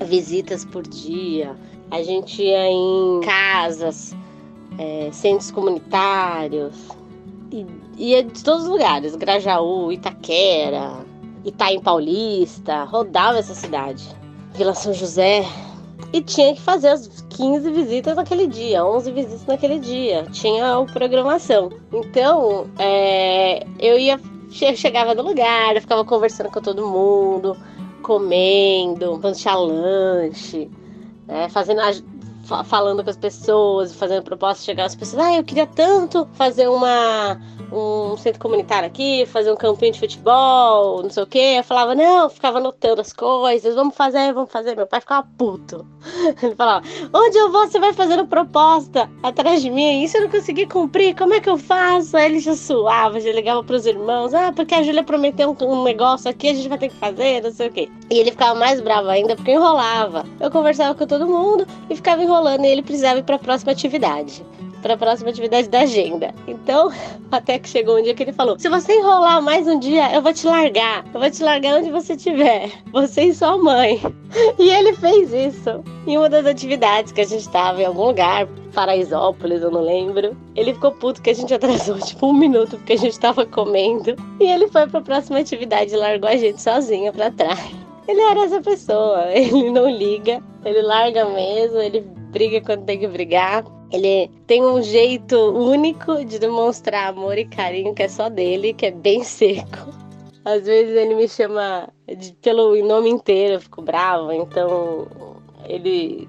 visitas 0.05 0.65
por 0.65 0.83
dia. 0.83 1.55
A 1.91 2.03
gente 2.03 2.41
ia 2.41 2.67
em 2.67 3.21
casas, 3.21 4.15
é, 4.77 5.09
centros 5.11 5.51
comunitários, 5.51 6.75
e, 7.51 7.65
ia 7.97 8.23
de 8.23 8.43
todos 8.43 8.63
os 8.63 8.69
lugares, 8.69 9.15
Grajaú, 9.15 9.91
Itaquera, 9.91 11.05
Itaim 11.43 11.81
Paulista, 11.81 12.83
rodava 12.83 13.39
essa 13.39 13.53
cidade. 13.53 14.03
Vila 14.53 14.73
São 14.73 14.93
José, 14.93 15.45
e 16.11 16.21
tinha 16.21 16.55
que 16.55 16.61
fazer 16.61 16.89
as 16.89 17.25
15 17.29 17.71
visitas 17.71 18.15
naquele 18.15 18.47
dia, 18.47 18.85
11 18.85 19.11
visitas 19.11 19.45
naquele 19.45 19.79
dia. 19.79 20.25
Tinha 20.31 20.77
a 20.77 20.85
programação. 20.85 21.71
Então, 21.93 22.67
é, 22.77 23.65
eu 23.79 23.97
ia 23.99 24.19
chegava 24.51 25.13
no 25.13 25.21
lugar, 25.21 25.75
eu 25.75 25.81
ficava 25.81 26.03
conversando 26.03 26.49
com 26.49 26.59
todo 26.59 26.87
mundo, 26.87 27.55
comendo, 28.01 29.17
fazendo 29.17 29.67
lanche, 29.67 30.69
né, 31.27 31.47
fazendo 31.49 31.81
falando 32.65 33.03
com 33.03 33.09
as 33.09 33.17
pessoas, 33.17 33.93
fazendo 33.93 34.23
propostas, 34.23 34.65
chegar 34.65 34.85
as 34.85 34.95
pessoas, 34.95 35.23
ah, 35.23 35.35
eu 35.35 35.43
queria 35.43 35.67
tanto 35.67 36.27
fazer 36.33 36.67
uma 36.67 37.37
um 37.71 38.17
centro 38.17 38.39
comunitário 38.39 38.87
aqui, 38.87 39.25
fazer 39.27 39.51
um 39.51 39.55
campinho 39.55 39.93
de 39.93 39.99
futebol, 39.99 41.03
não 41.03 41.09
sei 41.09 41.23
o 41.23 41.27
que. 41.27 41.57
Eu 41.57 41.63
falava, 41.63 41.95
não, 41.95 42.29
ficava 42.29 42.57
anotando 42.57 43.01
as 43.01 43.13
coisas, 43.13 43.75
vamos 43.75 43.95
fazer, 43.95 44.33
vamos 44.33 44.51
fazer. 44.51 44.75
Meu 44.75 44.87
pai 44.87 44.99
ficava 44.99 45.27
puto. 45.37 45.85
Ele 46.41 46.55
falava, 46.55 46.85
onde 47.13 47.37
eu 47.37 47.51
vou, 47.51 47.67
você 47.67 47.79
vai 47.79 47.93
fazendo 47.93 48.25
proposta 48.27 49.09
atrás 49.21 49.61
de 49.61 49.69
mim, 49.69 50.03
isso 50.03 50.17
eu 50.17 50.21
não 50.21 50.29
consegui 50.29 50.65
cumprir, 50.65 51.15
como 51.15 51.33
é 51.33 51.39
que 51.39 51.49
eu 51.49 51.57
faço? 51.57 52.17
Aí 52.17 52.25
ele 52.25 52.39
já 52.39 52.55
suava, 52.55 53.19
já 53.19 53.31
ligava 53.31 53.63
pros 53.63 53.85
irmãos, 53.85 54.33
ah, 54.33 54.51
porque 54.51 54.73
a 54.73 54.83
Júlia 54.83 55.03
prometeu 55.03 55.55
um, 55.59 55.65
um 55.65 55.83
negócio 55.83 56.29
aqui, 56.29 56.49
a 56.49 56.53
gente 56.53 56.67
vai 56.67 56.77
ter 56.77 56.89
que 56.89 56.95
fazer, 56.95 57.43
não 57.43 57.51
sei 57.51 57.67
o 57.67 57.71
que. 57.71 57.91
E 58.09 58.19
ele 58.19 58.31
ficava 58.31 58.57
mais 58.57 58.81
bravo 58.81 59.09
ainda 59.09 59.35
porque 59.35 59.51
enrolava. 59.51 60.25
Eu 60.39 60.49
conversava 60.49 60.95
com 60.95 61.05
todo 61.05 61.27
mundo 61.27 61.67
e 61.89 61.95
ficava 61.95 62.23
enrolando 62.23 62.38
e 62.47 62.67
ele 62.67 62.81
precisava 62.81 63.19
ir 63.19 63.23
para 63.23 63.35
a 63.35 63.39
próxima 63.39 63.71
atividade 63.71 64.43
para 64.81 64.93
a 64.93 64.97
próxima 64.97 65.29
atividade 65.29 65.69
da 65.69 65.81
agenda. 65.81 66.33
Então, 66.47 66.91
até 67.31 67.59
que 67.59 67.69
chegou 67.69 67.97
um 67.99 68.03
dia 68.03 68.13
que 68.13 68.23
ele 68.23 68.33
falou: 68.33 68.57
se 68.59 68.69
você 68.69 68.93
enrolar 68.93 69.41
mais 69.41 69.67
um 69.67 69.79
dia, 69.79 70.13
eu 70.13 70.21
vou 70.21 70.33
te 70.33 70.45
largar. 70.45 71.05
Eu 71.13 71.19
vou 71.19 71.29
te 71.29 71.43
largar 71.43 71.79
onde 71.79 71.91
você 71.91 72.13
estiver. 72.13 72.71
Você 72.91 73.23
e 73.23 73.35
sua 73.35 73.57
mãe. 73.57 74.01
E 74.59 74.69
ele 74.69 74.93
fez 74.93 75.33
isso. 75.33 75.83
Em 76.05 76.15
uma 76.17 76.29
das 76.29 76.45
atividades 76.45 77.11
que 77.11 77.21
a 77.21 77.25
gente 77.25 77.41
estava 77.41 77.81
em 77.81 77.85
algum 77.85 78.05
lugar, 78.05 78.47
Paraisópolis, 78.73 79.63
eu 79.63 79.71
não 79.71 79.81
lembro. 79.81 80.37
Ele 80.55 80.73
ficou 80.73 80.91
puto 80.91 81.19
que 81.19 81.31
a 81.31 81.33
gente 81.33 81.51
atrasou 81.55 81.97
tipo 81.97 82.27
um 82.27 82.33
minuto 82.33 82.77
porque 82.77 82.93
a 82.93 82.97
gente 82.97 83.13
estava 83.13 83.43
comendo. 83.43 84.15
E 84.39 84.43
ele 84.43 84.67
foi 84.67 84.85
para 84.85 84.99
a 84.99 85.03
próxima 85.03 85.39
atividade 85.39 85.93
e 85.93 85.97
largou 85.97 86.29
a 86.29 86.35
gente 86.35 86.61
sozinha 86.61 87.11
para 87.11 87.31
trás. 87.31 87.71
Ele 88.07 88.21
era 88.21 88.43
essa 88.43 88.61
pessoa, 88.61 89.25
ele 89.31 89.71
não 89.71 89.89
liga, 89.89 90.41
ele 90.65 90.81
larga 90.81 91.25
mesmo, 91.25 91.79
ele 91.79 92.03
briga 92.29 92.61
quando 92.61 92.85
tem 92.85 92.99
que 92.99 93.07
brigar. 93.07 93.63
Ele 93.91 94.29
tem 94.45 94.63
um 94.63 94.81
jeito 94.81 95.35
único 95.35 96.23
de 96.23 96.39
demonstrar 96.39 97.09
amor 97.09 97.37
e 97.37 97.45
carinho 97.45 97.93
que 97.93 98.03
é 98.03 98.07
só 98.07 98.29
dele, 98.29 98.73
que 98.73 98.85
é 98.85 98.91
bem 98.91 99.23
seco. 99.23 99.89
Às 100.45 100.65
vezes 100.65 100.95
ele 100.95 101.15
me 101.15 101.27
chama 101.27 101.89
de, 102.07 102.33
pelo 102.41 102.75
nome 102.85 103.09
inteiro, 103.09 103.55
eu 103.55 103.61
fico 103.61 103.81
brava, 103.81 104.33
então 104.35 105.07
ele 105.65 106.27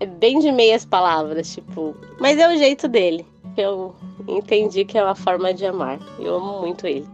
é 0.00 0.06
bem 0.06 0.38
de 0.38 0.50
meias 0.50 0.84
palavras, 0.84 1.54
tipo. 1.54 1.94
Mas 2.18 2.38
é 2.38 2.48
o 2.48 2.56
jeito 2.56 2.88
dele. 2.88 3.26
Eu 3.56 3.94
entendi 4.26 4.84
que 4.84 4.98
é 4.98 5.04
uma 5.04 5.14
forma 5.14 5.54
de 5.54 5.64
amar. 5.64 5.98
Eu 6.18 6.34
amo 6.36 6.60
muito 6.60 6.86
ele. 6.86 7.06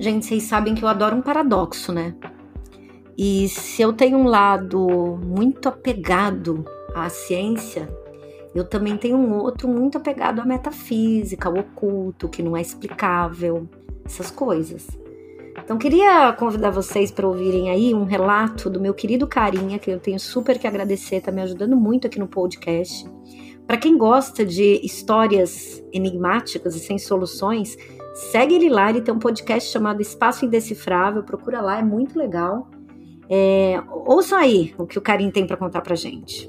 Gente, 0.00 0.24
vocês 0.24 0.44
sabem 0.44 0.74
que 0.74 0.82
eu 0.82 0.88
adoro 0.88 1.14
um 1.14 1.20
paradoxo, 1.20 1.92
né? 1.92 2.14
E 3.18 3.46
se 3.50 3.82
eu 3.82 3.92
tenho 3.92 4.16
um 4.16 4.24
lado 4.24 5.20
muito 5.22 5.68
apegado 5.68 6.64
à 6.94 7.10
ciência, 7.10 7.86
eu 8.54 8.64
também 8.64 8.96
tenho 8.96 9.18
um 9.18 9.36
outro 9.36 9.68
muito 9.68 9.98
apegado 9.98 10.40
à 10.40 10.46
metafísica, 10.46 11.50
ao 11.50 11.58
oculto, 11.58 12.30
que 12.30 12.42
não 12.42 12.56
é 12.56 12.62
explicável, 12.62 13.68
essas 14.02 14.30
coisas. 14.30 14.88
Então, 15.62 15.76
queria 15.76 16.32
convidar 16.32 16.70
vocês 16.70 17.10
para 17.10 17.28
ouvirem 17.28 17.68
aí 17.68 17.92
um 17.92 18.04
relato 18.04 18.70
do 18.70 18.80
meu 18.80 18.94
querido 18.94 19.26
Carinha, 19.26 19.78
que 19.78 19.90
eu 19.90 20.00
tenho 20.00 20.18
super 20.18 20.58
que 20.58 20.66
agradecer, 20.66 21.20
tá 21.20 21.30
me 21.30 21.42
ajudando 21.42 21.76
muito 21.76 22.06
aqui 22.06 22.18
no 22.18 22.26
podcast. 22.26 23.06
Para 23.66 23.76
quem 23.76 23.98
gosta 23.98 24.46
de 24.46 24.80
histórias 24.82 25.84
enigmáticas 25.92 26.74
e 26.74 26.80
sem 26.80 26.98
soluções, 26.98 27.76
Segue 28.20 28.54
ele 28.54 28.68
lá, 28.68 28.90
ele 28.90 29.00
tem 29.00 29.14
um 29.14 29.18
podcast 29.18 29.72
chamado 29.72 30.02
Espaço 30.02 30.44
Indecifrável, 30.44 31.22
procura 31.22 31.62
lá, 31.62 31.78
é 31.78 31.82
muito 31.82 32.18
legal. 32.18 32.68
É, 33.30 33.82
ouçam 34.06 34.38
aí 34.38 34.74
o 34.76 34.86
que 34.86 34.98
o 34.98 35.00
Karim 35.00 35.30
tem 35.30 35.46
para 35.46 35.56
contar 35.56 35.80
pra 35.80 35.96
gente. 35.96 36.48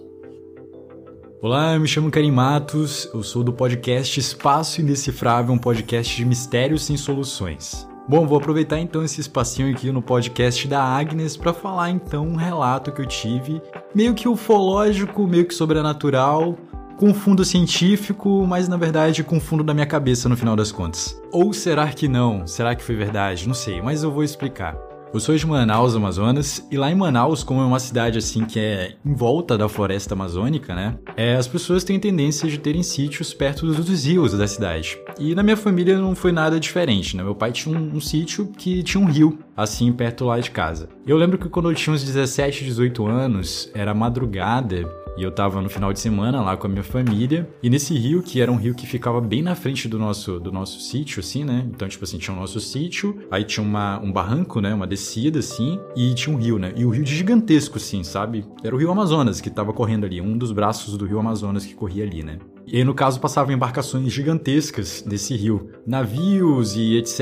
Olá, 1.42 1.74
eu 1.74 1.80
me 1.80 1.88
chamo 1.88 2.12
Karim 2.12 2.30
Matos, 2.30 3.10
eu 3.14 3.24
sou 3.24 3.42
do 3.42 3.54
podcast 3.54 4.20
Espaço 4.20 4.82
Indecifrável, 4.82 5.54
um 5.54 5.58
podcast 5.58 6.14
de 6.14 6.26
mistérios 6.26 6.84
sem 6.84 6.98
soluções. 6.98 7.88
Bom, 8.08 8.28
vou 8.28 8.38
aproveitar 8.38 8.78
então 8.78 9.04
esse 9.04 9.22
espacinho 9.22 9.74
aqui 9.74 9.94
no 9.94 10.02
podcast 10.02 10.68
da 10.68 10.84
Agnes 10.84 11.38
para 11.38 11.54
falar 11.54 11.90
então 11.90 12.28
um 12.28 12.36
relato 12.36 12.92
que 12.92 13.02
eu 13.02 13.08
tive, 13.08 13.62
meio 13.96 14.14
que 14.14 14.28
ufológico, 14.28 15.26
meio 15.26 15.46
que 15.46 15.54
sobrenatural, 15.54 16.58
com 17.02 17.16
fundo 17.16 17.44
científico, 17.44 18.46
mas 18.48 18.68
na 18.68 18.78
verdade 18.78 19.24
com 19.24 19.40
fundo 19.40 19.64
da 19.64 19.74
minha 19.74 19.88
cabeça 19.88 20.30
no 20.30 20.38
final 20.38 20.56
das 20.56 20.72
contas. 20.72 21.20
Ou 21.32 21.52
será 21.52 21.88
que 21.88 22.08
não? 22.08 22.46
Será 22.46 22.76
que 22.76 22.84
foi 22.84 22.96
verdade? 22.96 23.48
Não 23.48 23.56
sei, 23.56 23.82
mas 23.82 24.04
eu 24.04 24.12
vou 24.12 24.24
explicar. 24.24 24.78
Eu 25.12 25.20
sou 25.20 25.36
de 25.36 25.46
Manaus, 25.46 25.96
Amazonas, 25.96 26.66
e 26.72 26.78
lá 26.78 26.92
em 26.92 26.96
Manaus, 26.96 27.44
como 27.44 27.60
é 27.60 27.66
uma 27.66 27.80
cidade 27.80 28.20
assim 28.20 28.46
que 28.46 28.60
é 28.60 28.94
em 29.04 29.14
volta 29.14 29.58
da 29.58 29.68
floresta 29.68 30.14
amazônica, 30.14 30.76
né? 30.76 30.96
É, 31.18 31.36
as 31.36 31.48
pessoas 31.48 31.84
têm 31.84 32.00
tendência 32.00 32.48
de 32.48 32.60
terem 32.60 32.84
sítios 32.84 33.34
perto 33.34 33.66
dos 33.66 34.06
rios 34.06 34.38
da 34.38 34.48
cidade. 34.48 34.98
E 35.20 35.36
na 35.36 35.44
minha 35.44 35.58
família 35.58 35.98
não 35.98 36.16
foi 36.16 36.32
nada 36.32 36.60
diferente, 36.60 37.18
né? 37.18 37.24
Meu 37.24 37.36
pai 37.36 37.52
tinha 37.52 37.78
um, 37.78 37.96
um 37.96 38.00
sítio 38.00 38.48
que 38.56 38.84
tinha 38.84 39.04
um 39.04 39.08
rio, 39.08 39.40
assim, 39.58 39.92
perto 39.92 40.24
lá 40.24 40.40
de 40.40 40.50
casa. 40.50 40.88
Eu 41.06 41.18
lembro 41.18 41.38
que 41.38 41.50
quando 41.50 41.70
eu 41.70 41.76
tinha 41.76 41.94
uns 41.94 42.04
17, 42.04 42.64
18 42.64 43.06
anos, 43.06 43.70
era 43.74 43.94
madrugada, 43.94 44.88
e 45.18 45.24
eu 45.24 45.32
tava 45.32 45.62
no 45.62 45.70
final 45.70 45.92
de 45.92 46.00
semana 46.00 46.42
lá 46.42 46.56
com 46.56 46.68
a 46.68 46.70
minha 46.70 46.84
família. 46.84 47.50
E 47.62 47.70
nesse 47.70 47.94
rio, 47.98 48.22
que 48.22 48.42
era 48.42 48.52
um 48.52 48.56
rio 48.56 48.74
que 48.74 48.88
ficava 48.88 49.20
bem 49.20 49.42
na 49.42 49.56
frente 49.56 49.88
do 49.88 50.00
nosso, 50.00 50.40
do 50.40 50.52
nosso 50.52 50.80
sítio, 50.80 51.20
assim, 51.20 51.44
né? 51.44 51.68
Então, 51.74 51.88
tipo 51.88 52.04
assim, 52.04 52.18
tinha 52.18 52.36
o 52.36 52.40
nosso 52.40 52.60
sítio, 52.60 53.20
aí 53.30 53.44
tinha 53.44 53.66
uma, 53.66 54.00
um 54.00 54.12
barranco, 54.12 54.62
né? 54.62 54.74
Uma 54.74 54.88
descida, 54.88 55.40
assim, 55.40 55.80
e 55.96 56.14
tinha 56.14 56.36
um 56.36 56.40
rio, 56.40 56.58
né? 56.58 56.74
E 56.76 56.86
o 56.86 56.90
rio 56.90 57.06
gigantesco, 57.06 57.78
assim, 57.78 58.04
sabe? 58.04 58.46
Era 58.64 58.76
o 58.76 58.78
rio 58.78 58.92
Amazonas 58.92 59.42
que 59.42 59.50
tava 59.50 59.74
correndo 59.74 60.06
ali, 60.06 60.22
um 60.22 60.38
dos 60.38 60.52
braços 60.52 60.98
do 60.98 61.06
rio 61.06 61.20
Amazonas 61.20 61.66
que 61.66 61.74
corria 61.74 62.04
ali, 62.04 62.24
né? 62.24 62.38
E 62.72 62.78
aí, 62.78 62.86
no 62.86 62.94
caso, 62.94 63.20
passavam 63.20 63.54
embarcações 63.54 64.14
gigantescas 64.14 65.02
desse 65.02 65.36
rio. 65.36 65.70
Navios 65.86 66.74
e 66.78 66.96
etc. 66.96 67.20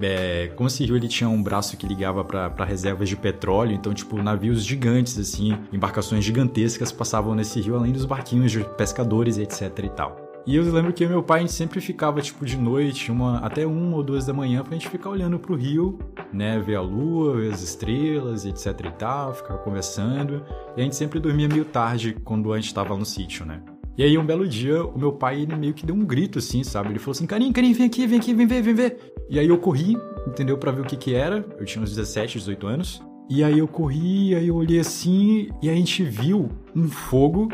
É, 0.00 0.50
como 0.56 0.68
esse 0.68 0.82
rio 0.86 0.96
ele 0.96 1.06
tinha 1.06 1.28
um 1.28 1.42
braço 1.42 1.76
que 1.76 1.86
ligava 1.86 2.24
para 2.24 2.64
reservas 2.64 3.10
de 3.10 3.16
petróleo, 3.16 3.74
então, 3.74 3.92
tipo, 3.92 4.22
navios 4.22 4.64
gigantes, 4.64 5.18
assim, 5.18 5.54
embarcações 5.70 6.24
gigantescas 6.24 6.90
passavam 6.90 7.34
nesse 7.34 7.60
rio, 7.60 7.76
além 7.76 7.92
dos 7.92 8.06
barquinhos 8.06 8.50
de 8.50 8.64
pescadores 8.64 9.36
e 9.36 9.42
etc 9.42 9.80
e 9.84 9.90
tal. 9.90 10.16
E 10.46 10.56
eu 10.56 10.62
lembro 10.72 10.94
que 10.94 11.06
meu 11.06 11.22
pai 11.22 11.40
a 11.40 11.42
gente 11.42 11.52
sempre 11.52 11.78
ficava, 11.78 12.22
tipo, 12.22 12.46
de 12.46 12.56
noite, 12.56 13.12
uma, 13.12 13.40
até 13.40 13.66
uma 13.66 13.96
ou 13.98 14.02
duas 14.02 14.24
da 14.24 14.32
manhã, 14.32 14.62
pra 14.62 14.72
gente 14.72 14.88
ficar 14.88 15.10
olhando 15.10 15.38
pro 15.38 15.56
rio, 15.56 15.98
né? 16.32 16.58
Ver 16.58 16.76
a 16.76 16.80
lua, 16.80 17.36
ver 17.36 17.52
as 17.52 17.62
estrelas, 17.62 18.46
etc 18.46 18.86
e 18.86 18.92
tal, 18.92 19.34
ficar 19.34 19.58
conversando. 19.58 20.42
E 20.74 20.80
a 20.80 20.84
gente 20.84 20.96
sempre 20.96 21.20
dormia 21.20 21.48
meio 21.48 21.66
tarde 21.66 22.16
quando 22.24 22.50
a 22.50 22.58
gente 22.58 22.72
tava 22.72 22.96
no 22.96 23.04
sítio, 23.04 23.44
né? 23.44 23.60
E 23.98 24.04
aí, 24.04 24.16
um 24.16 24.24
belo 24.24 24.46
dia, 24.46 24.84
o 24.84 24.96
meu 24.96 25.10
pai, 25.10 25.42
ele 25.42 25.56
meio 25.56 25.74
que 25.74 25.84
deu 25.84 25.92
um 25.92 26.04
grito, 26.04 26.38
assim, 26.38 26.62
sabe? 26.62 26.90
Ele 26.90 27.00
falou 27.00 27.10
assim, 27.10 27.26
Carinho, 27.26 27.52
Carinho, 27.52 27.74
vem 27.74 27.86
aqui, 27.86 28.06
vem 28.06 28.20
aqui, 28.20 28.32
vem 28.32 28.46
ver, 28.46 28.62
vem 28.62 28.72
ver. 28.72 29.12
E 29.28 29.40
aí 29.40 29.48
eu 29.48 29.58
corri, 29.58 29.96
entendeu? 30.24 30.56
para 30.56 30.70
ver 30.70 30.82
o 30.82 30.84
que 30.84 30.96
que 30.96 31.16
era. 31.16 31.44
Eu 31.58 31.64
tinha 31.64 31.82
uns 31.82 31.90
17, 31.90 32.38
18 32.38 32.66
anos. 32.68 33.02
E 33.28 33.42
aí 33.42 33.58
eu 33.58 33.66
corri, 33.66 34.36
aí 34.36 34.46
eu 34.46 34.54
olhei 34.54 34.78
assim, 34.78 35.48
e 35.60 35.68
a 35.68 35.74
gente 35.74 36.04
viu 36.04 36.48
um 36.76 36.88
fogo 36.88 37.48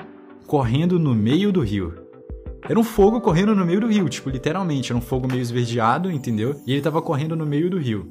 correndo 0.46 0.98
no 0.98 1.14
meio 1.14 1.50
do 1.50 1.62
rio. 1.62 1.94
Era 2.68 2.78
um 2.78 2.84
fogo 2.84 3.22
correndo 3.22 3.54
no 3.54 3.64
meio 3.64 3.80
do 3.80 3.86
rio, 3.86 4.06
tipo, 4.10 4.28
literalmente, 4.28 4.92
era 4.92 4.98
um 4.98 5.02
fogo 5.02 5.26
meio 5.26 5.40
esverdeado, 5.40 6.10
entendeu? 6.10 6.60
E 6.66 6.72
ele 6.72 6.82
tava 6.82 7.00
correndo 7.00 7.34
no 7.34 7.46
meio 7.46 7.70
do 7.70 7.78
rio. 7.78 8.06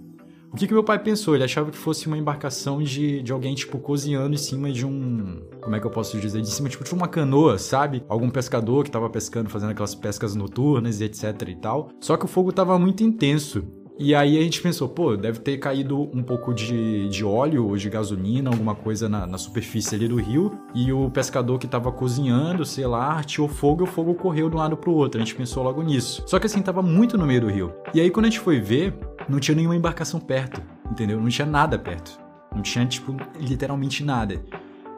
O 0.53 0.55
que, 0.55 0.67
que 0.67 0.73
meu 0.73 0.83
pai 0.83 0.99
pensou? 0.99 1.33
Ele 1.33 1.43
achava 1.43 1.71
que 1.71 1.77
fosse 1.77 2.05
uma 2.05 2.15
embarcação 2.15 2.79
de, 2.79 3.23
de 3.23 3.31
alguém, 3.31 3.55
tipo, 3.55 3.79
cozinhando 3.79 4.35
em 4.35 4.37
cima 4.37 4.71
de 4.71 4.85
um. 4.85 5.41
Como 5.59 5.75
é 5.75 5.79
que 5.79 5.87
eu 5.87 5.89
posso 5.89 6.19
dizer? 6.19 6.41
De 6.41 6.49
cima, 6.49 6.69
tipo, 6.69 6.83
de 6.83 6.93
uma 6.93 7.07
canoa, 7.07 7.57
sabe? 7.57 8.03
Algum 8.07 8.29
pescador 8.29 8.83
que 8.83 8.91
tava 8.91 9.09
pescando, 9.09 9.49
fazendo 9.49 9.71
aquelas 9.71 9.95
pescas 9.95 10.35
noturnas 10.35 11.01
e 11.01 11.05
etc 11.05 11.41
e 11.47 11.55
tal. 11.55 11.89
Só 11.99 12.15
que 12.17 12.25
o 12.25 12.27
fogo 12.27 12.51
tava 12.51 12.77
muito 12.77 13.03
intenso. 13.03 13.65
E 13.97 14.15
aí 14.15 14.37
a 14.37 14.41
gente 14.41 14.59
pensou, 14.61 14.89
pô, 14.89 15.15
deve 15.15 15.39
ter 15.39 15.57
caído 15.57 16.09
um 16.13 16.23
pouco 16.23 16.51
de, 16.53 17.07
de 17.09 17.23
óleo 17.23 17.67
ou 17.67 17.77
de 17.77 17.89
gasolina, 17.89 18.49
alguma 18.49 18.73
coisa 18.73 19.07
na, 19.07 19.27
na 19.27 19.37
superfície 19.37 19.93
ali 19.93 20.07
do 20.07 20.15
rio. 20.15 20.51
E 20.73 20.91
o 20.91 21.09
pescador 21.11 21.59
que 21.59 21.67
tava 21.67 21.91
cozinhando, 21.91 22.65
sei 22.65 22.87
lá, 22.87 23.13
arteou 23.13 23.47
fogo 23.47 23.83
e 23.83 23.87
o 23.87 23.91
fogo 23.91 24.15
correu 24.15 24.49
de 24.49 24.55
um 24.55 24.59
lado 24.59 24.75
pro 24.75 24.91
outro. 24.91 25.21
A 25.21 25.23
gente 25.23 25.35
pensou 25.35 25.63
logo 25.63 25.83
nisso. 25.83 26.23
Só 26.25 26.39
que 26.39 26.47
assim, 26.47 26.61
tava 26.61 26.81
muito 26.81 27.17
no 27.17 27.27
meio 27.27 27.41
do 27.41 27.49
rio. 27.49 27.71
E 27.93 28.01
aí 28.01 28.09
quando 28.09 28.25
a 28.25 28.29
gente 28.29 28.39
foi 28.39 28.59
ver, 28.59 28.97
não 29.29 29.39
tinha 29.39 29.55
nenhuma 29.55 29.75
embarcação 29.75 30.19
perto, 30.19 30.61
entendeu? 30.89 31.21
Não 31.21 31.29
tinha 31.29 31.47
nada 31.47 31.77
perto. 31.77 32.19
Não 32.53 32.61
tinha, 32.61 32.85
tipo, 32.85 33.15
literalmente 33.39 34.03
nada. 34.03 34.41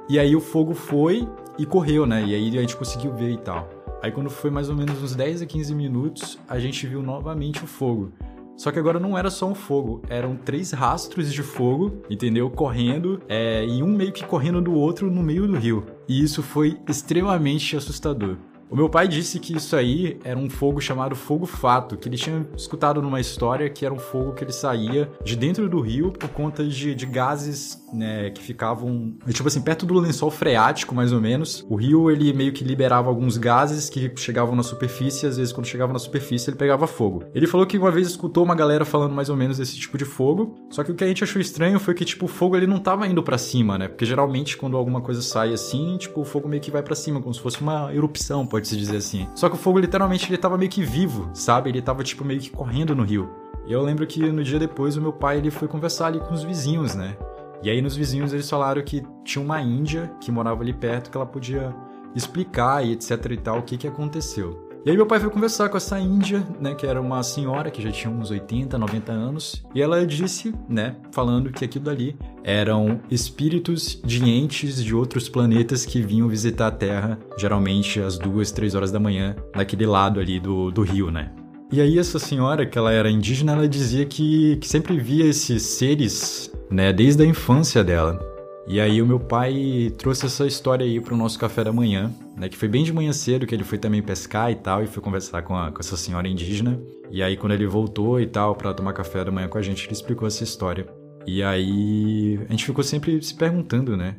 E 0.07 0.19
aí 0.19 0.35
o 0.35 0.41
fogo 0.41 0.73
foi 0.73 1.27
e 1.57 1.65
correu, 1.65 2.05
né? 2.05 2.23
E 2.23 2.35
aí 2.35 2.57
a 2.57 2.61
gente 2.61 2.75
conseguiu 2.75 3.13
ver 3.13 3.31
e 3.31 3.37
tal. 3.37 3.67
Aí 4.01 4.11
quando 4.11 4.29
foi 4.29 4.51
mais 4.51 4.69
ou 4.69 4.75
menos 4.75 5.01
uns 5.01 5.15
10 5.15 5.41
a 5.41 5.45
15 5.45 5.73
minutos, 5.73 6.39
a 6.47 6.59
gente 6.59 6.85
viu 6.85 7.01
novamente 7.01 7.63
o 7.63 7.67
fogo. 7.67 8.11
Só 8.57 8.71
que 8.71 8.79
agora 8.79 8.99
não 8.99 9.17
era 9.17 9.29
só 9.29 9.47
um 9.47 9.55
fogo, 9.55 10.01
eram 10.09 10.35
três 10.35 10.71
rastros 10.71 11.31
de 11.31 11.43
fogo, 11.43 12.01
entendeu? 12.09 12.49
Correndo, 12.49 13.21
é, 13.27 13.65
e 13.65 13.83
um 13.83 13.87
meio 13.87 14.13
que 14.13 14.25
correndo 14.25 14.61
do 14.61 14.73
outro 14.73 15.11
no 15.11 15.21
meio 15.21 15.45
do 15.47 15.57
rio. 15.57 15.85
E 16.07 16.23
isso 16.23 16.41
foi 16.41 16.79
extremamente 16.87 17.75
assustador. 17.75 18.37
O 18.69 18.75
meu 18.75 18.89
pai 18.89 19.07
disse 19.07 19.39
que 19.39 19.55
isso 19.55 19.75
aí 19.75 20.17
era 20.23 20.37
um 20.37 20.49
fogo 20.49 20.81
chamado 20.81 21.15
fogo 21.15 21.45
fato, 21.45 21.97
que 21.97 22.09
ele 22.09 22.17
tinha 22.17 22.45
escutado 22.57 23.01
numa 23.01 23.19
história 23.19 23.69
que 23.69 23.85
era 23.85 23.93
um 23.93 23.99
fogo 23.99 24.33
que 24.33 24.43
ele 24.43 24.51
saía 24.51 25.09
de 25.23 25.35
dentro 25.35 25.69
do 25.69 25.79
rio 25.79 26.11
por 26.11 26.29
conta 26.29 26.63
de, 26.63 26.95
de 26.95 27.05
gases 27.05 27.83
né, 27.93 28.29
que 28.31 28.41
ficavam, 28.41 29.15
tipo 29.29 29.47
assim, 29.47 29.61
perto 29.61 29.85
do 29.85 29.93
lençol 29.99 30.29
freático, 30.29 30.93
mais 30.93 31.13
ou 31.13 31.21
menos. 31.21 31.65
O 31.69 31.75
rio, 31.75 32.11
ele 32.11 32.33
meio 32.33 32.51
que 32.51 32.63
liberava 32.63 33.09
alguns 33.09 33.37
gases 33.37 33.89
que 33.89 34.11
chegavam 34.17 34.55
na 34.55 34.63
superfície, 34.63 35.25
e 35.25 35.29
às 35.29 35.37
vezes 35.37 35.53
quando 35.53 35.67
chegava 35.67 35.93
na 35.93 35.99
superfície 35.99 36.49
ele 36.49 36.57
pegava 36.57 36.87
fogo. 36.87 37.23
Ele 37.33 37.47
falou 37.47 37.65
que 37.65 37.77
uma 37.77 37.91
vez 37.91 38.07
escutou 38.07 38.43
uma 38.43 38.55
galera 38.55 38.83
falando 38.83 39.13
mais 39.13 39.29
ou 39.29 39.35
menos 39.35 39.57
desse 39.57 39.77
tipo 39.77 39.97
de 39.97 40.05
fogo, 40.05 40.55
só 40.69 40.83
que 40.83 40.91
o 40.91 40.95
que 40.95 41.03
a 41.03 41.07
gente 41.07 41.23
achou 41.23 41.41
estranho 41.41 41.79
foi 41.79 41.93
que, 41.93 42.03
tipo, 42.03 42.25
o 42.25 42.27
fogo 42.27 42.57
ele 42.57 42.67
não 42.67 42.79
tava 42.79 43.07
indo 43.07 43.23
para 43.23 43.37
cima, 43.37 43.77
né? 43.77 43.87
Porque 43.87 44.05
geralmente 44.05 44.57
quando 44.57 44.75
alguma 44.75 45.01
coisa 45.01 45.21
sai 45.21 45.53
assim, 45.53 45.97
tipo, 45.97 46.21
o 46.21 46.25
fogo 46.25 46.47
meio 46.47 46.61
que 46.61 46.71
vai 46.71 46.83
para 46.83 46.95
cima, 46.95 47.21
como 47.21 47.33
se 47.33 47.39
fosse 47.39 47.61
uma 47.61 47.93
erupção, 47.93 48.45
pode-se 48.55 48.77
dizer 48.77 48.97
assim. 48.97 49.27
Só 49.35 49.49
que 49.49 49.55
o 49.55 49.57
fogo 49.57 49.79
literalmente 49.79 50.29
ele 50.29 50.37
tava 50.37 50.57
meio 50.57 50.71
que 50.71 50.81
vivo, 50.81 51.29
sabe? 51.33 51.69
Ele 51.69 51.81
tava 51.81 52.03
tipo 52.05 52.23
meio 52.23 52.39
que 52.39 52.49
correndo 52.49 52.95
no 52.95 53.03
rio. 53.03 53.29
Eu 53.67 53.81
lembro 53.81 54.07
que 54.07 54.31
no 54.31 54.43
dia 54.43 54.57
depois 54.57 54.95
o 54.95 55.01
meu 55.01 55.11
pai 55.11 55.39
ele 55.39 55.51
foi 55.51 55.67
conversar 55.67 56.07
ali 56.07 56.19
com 56.21 56.33
os 56.33 56.43
vizinhos, 56.43 56.95
né? 56.95 57.17
E 57.61 57.69
aí 57.69 57.81
nos 57.81 57.97
vizinhos 57.97 58.31
eles 58.31 58.49
falaram 58.49 58.81
que 58.81 59.05
tinha 59.25 59.43
uma 59.43 59.61
índia 59.61 60.09
que 60.21 60.31
morava 60.31 60.61
ali 60.61 60.71
perto 60.71 61.11
que 61.11 61.17
ela 61.17 61.25
podia 61.25 61.75
explicar 62.15 62.85
e 62.85 62.93
etc 62.93 63.25
e 63.29 63.37
tal 63.37 63.59
o 63.59 63.63
que 63.63 63.77
que 63.77 63.87
aconteceu. 63.87 64.64
E 64.85 64.91
aí 64.91 64.95
meu 64.95 65.07
pai 65.07 65.19
foi 65.19 65.31
conversar 65.31 65.67
com 65.67 65.77
essa 65.77 65.99
índia, 65.99 66.45
né, 66.61 66.75
que 66.75 66.85
era 66.85 67.01
uma 67.01 67.23
senhora 67.23 67.71
que 67.71 67.81
já 67.81 67.89
tinha 67.89 68.13
uns 68.13 68.29
80, 68.29 68.77
90 68.77 69.11
anos, 69.11 69.65
e 69.73 69.81
ela 69.81 70.05
disse, 70.05 70.53
né, 70.69 70.95
falando 71.11 71.51
que 71.51 71.65
aquilo 71.65 71.85
dali 71.85 72.15
eram 72.43 72.99
espíritos 73.09 73.99
de 74.05 74.23
entes 74.29 74.83
de 74.83 74.93
outros 74.93 75.27
planetas 75.27 75.87
que 75.87 76.03
vinham 76.03 76.27
visitar 76.27 76.67
a 76.67 76.71
Terra, 76.71 77.17
geralmente 77.35 77.99
às 77.99 78.19
duas, 78.19 78.51
três 78.51 78.75
horas 78.75 78.91
da 78.91 78.99
manhã, 78.99 79.35
naquele 79.55 79.87
lado 79.87 80.19
ali 80.19 80.39
do, 80.39 80.69
do 80.69 80.83
rio, 80.83 81.09
né. 81.09 81.31
E 81.71 81.81
aí 81.81 81.97
essa 81.97 82.19
senhora, 82.19 82.63
que 82.63 82.77
ela 82.77 82.91
era 82.91 83.09
indígena, 83.09 83.53
ela 83.53 83.67
dizia 83.67 84.05
que, 84.05 84.57
que 84.57 84.67
sempre 84.67 84.99
via 84.99 85.25
esses 85.25 85.63
seres, 85.63 86.51
né, 86.69 86.93
desde 86.93 87.23
a 87.23 87.25
infância 87.25 87.83
dela. 87.83 88.34
E 88.67 88.81
aí 88.81 88.99
o 88.99 89.05
meu 89.05 89.19
pai 89.19 89.93
trouxe 89.95 90.25
essa 90.25 90.47
história 90.47 90.83
aí 90.83 90.99
pro 90.99 91.15
nosso 91.15 91.37
café 91.37 91.63
da 91.63 91.71
manhã, 91.71 92.11
né? 92.35 92.49
Que 92.49 92.57
foi 92.57 92.67
bem 92.67 92.83
de 92.83 92.91
manhã 92.91 93.13
cedo, 93.13 93.45
que 93.45 93.53
ele 93.53 93.63
foi 93.63 93.77
também 93.77 94.01
pescar 94.01 94.51
e 94.51 94.55
tal, 94.55 94.83
e 94.83 94.87
foi 94.87 95.03
conversar 95.03 95.43
com, 95.43 95.55
a, 95.55 95.71
com 95.71 95.79
essa 95.79 95.95
senhora 95.95 96.27
indígena. 96.27 96.81
E 97.11 97.21
aí 97.21 97.37
quando 97.37 97.53
ele 97.53 97.67
voltou 97.67 98.19
e 98.19 98.25
tal, 98.25 98.55
para 98.55 98.73
tomar 98.73 98.93
café 98.93 99.23
da 99.23 99.31
manhã 99.31 99.47
com 99.47 99.59
a 99.59 99.61
gente, 99.61 99.85
ele 99.85 99.93
explicou 99.93 100.27
essa 100.27 100.43
história. 100.43 100.87
E 101.27 101.43
aí 101.43 102.39
a 102.49 102.51
gente 102.51 102.65
ficou 102.65 102.83
sempre 102.83 103.21
se 103.21 103.35
perguntando, 103.35 103.95
né? 103.95 104.15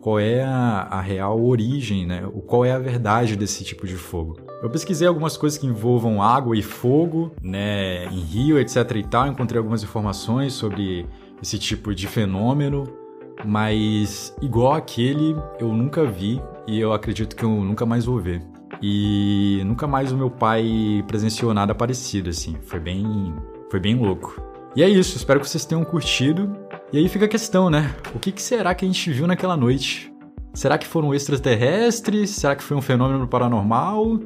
Qual 0.00 0.18
é 0.18 0.42
a, 0.44 0.88
a 0.90 1.00
real 1.00 1.44
origem, 1.44 2.06
né? 2.06 2.24
O, 2.32 2.40
qual 2.40 2.64
é 2.64 2.70
a 2.70 2.78
verdade 2.78 3.36
desse 3.36 3.64
tipo 3.64 3.84
de 3.84 3.96
fogo? 3.96 4.36
Eu 4.62 4.70
pesquisei 4.70 5.08
algumas 5.08 5.36
coisas 5.36 5.58
que 5.58 5.66
envolvam 5.66 6.22
água 6.22 6.56
e 6.56 6.62
fogo, 6.62 7.32
né? 7.42 8.04
Em 8.06 8.20
rio, 8.20 8.60
etc 8.60 8.76
e 8.94 9.02
tal. 9.02 9.26
Encontrei 9.26 9.58
algumas 9.58 9.82
informações 9.82 10.52
sobre 10.52 11.04
esse 11.42 11.58
tipo 11.58 11.92
de 11.92 12.06
fenômeno 12.06 13.01
mas 13.44 14.34
igual 14.40 14.74
aquele 14.74 15.36
eu 15.58 15.68
nunca 15.68 16.04
vi 16.04 16.40
e 16.66 16.78
eu 16.78 16.92
acredito 16.92 17.34
que 17.36 17.44
eu 17.44 17.50
nunca 17.50 17.84
mais 17.84 18.04
vou 18.04 18.18
ver. 18.18 18.42
E 18.80 19.62
nunca 19.64 19.86
mais 19.86 20.10
o 20.10 20.16
meu 20.16 20.30
pai 20.30 21.04
presenciou 21.06 21.54
nada 21.54 21.74
parecido, 21.74 22.30
assim. 22.30 22.56
Foi 22.62 22.80
bem. 22.80 23.34
Foi 23.70 23.78
bem 23.78 23.94
louco. 23.96 24.42
E 24.74 24.82
é 24.82 24.88
isso, 24.88 25.16
espero 25.16 25.38
que 25.38 25.48
vocês 25.48 25.64
tenham 25.64 25.84
curtido. 25.84 26.56
E 26.92 26.98
aí 26.98 27.08
fica 27.08 27.26
a 27.26 27.28
questão, 27.28 27.70
né? 27.70 27.94
O 28.14 28.18
que, 28.18 28.32
que 28.32 28.42
será 28.42 28.74
que 28.74 28.84
a 28.84 28.88
gente 28.88 29.10
viu 29.10 29.26
naquela 29.26 29.56
noite? 29.56 30.12
Será 30.54 30.76
que 30.76 30.86
foram 30.86 31.14
extraterrestres? 31.14 32.30
Será 32.30 32.56
que 32.56 32.62
foi 32.62 32.76
um 32.76 32.82
fenômeno 32.82 33.26
paranormal? 33.28 34.20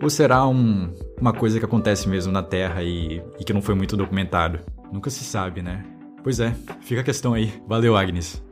Ou 0.00 0.10
será 0.10 0.46
um, 0.46 0.92
uma 1.20 1.32
coisa 1.32 1.58
que 1.58 1.64
acontece 1.64 2.08
mesmo 2.08 2.32
na 2.32 2.42
Terra 2.42 2.82
e, 2.82 3.22
e 3.38 3.44
que 3.44 3.52
não 3.52 3.62
foi 3.62 3.74
muito 3.74 3.96
documentado? 3.96 4.60
Nunca 4.92 5.10
se 5.10 5.24
sabe, 5.24 5.62
né? 5.62 5.84
Pois 6.22 6.38
é, 6.38 6.54
fica 6.80 7.00
a 7.00 7.04
questão 7.04 7.32
aí. 7.34 7.52
Valeu, 7.66 7.96
Agnes. 7.96 8.42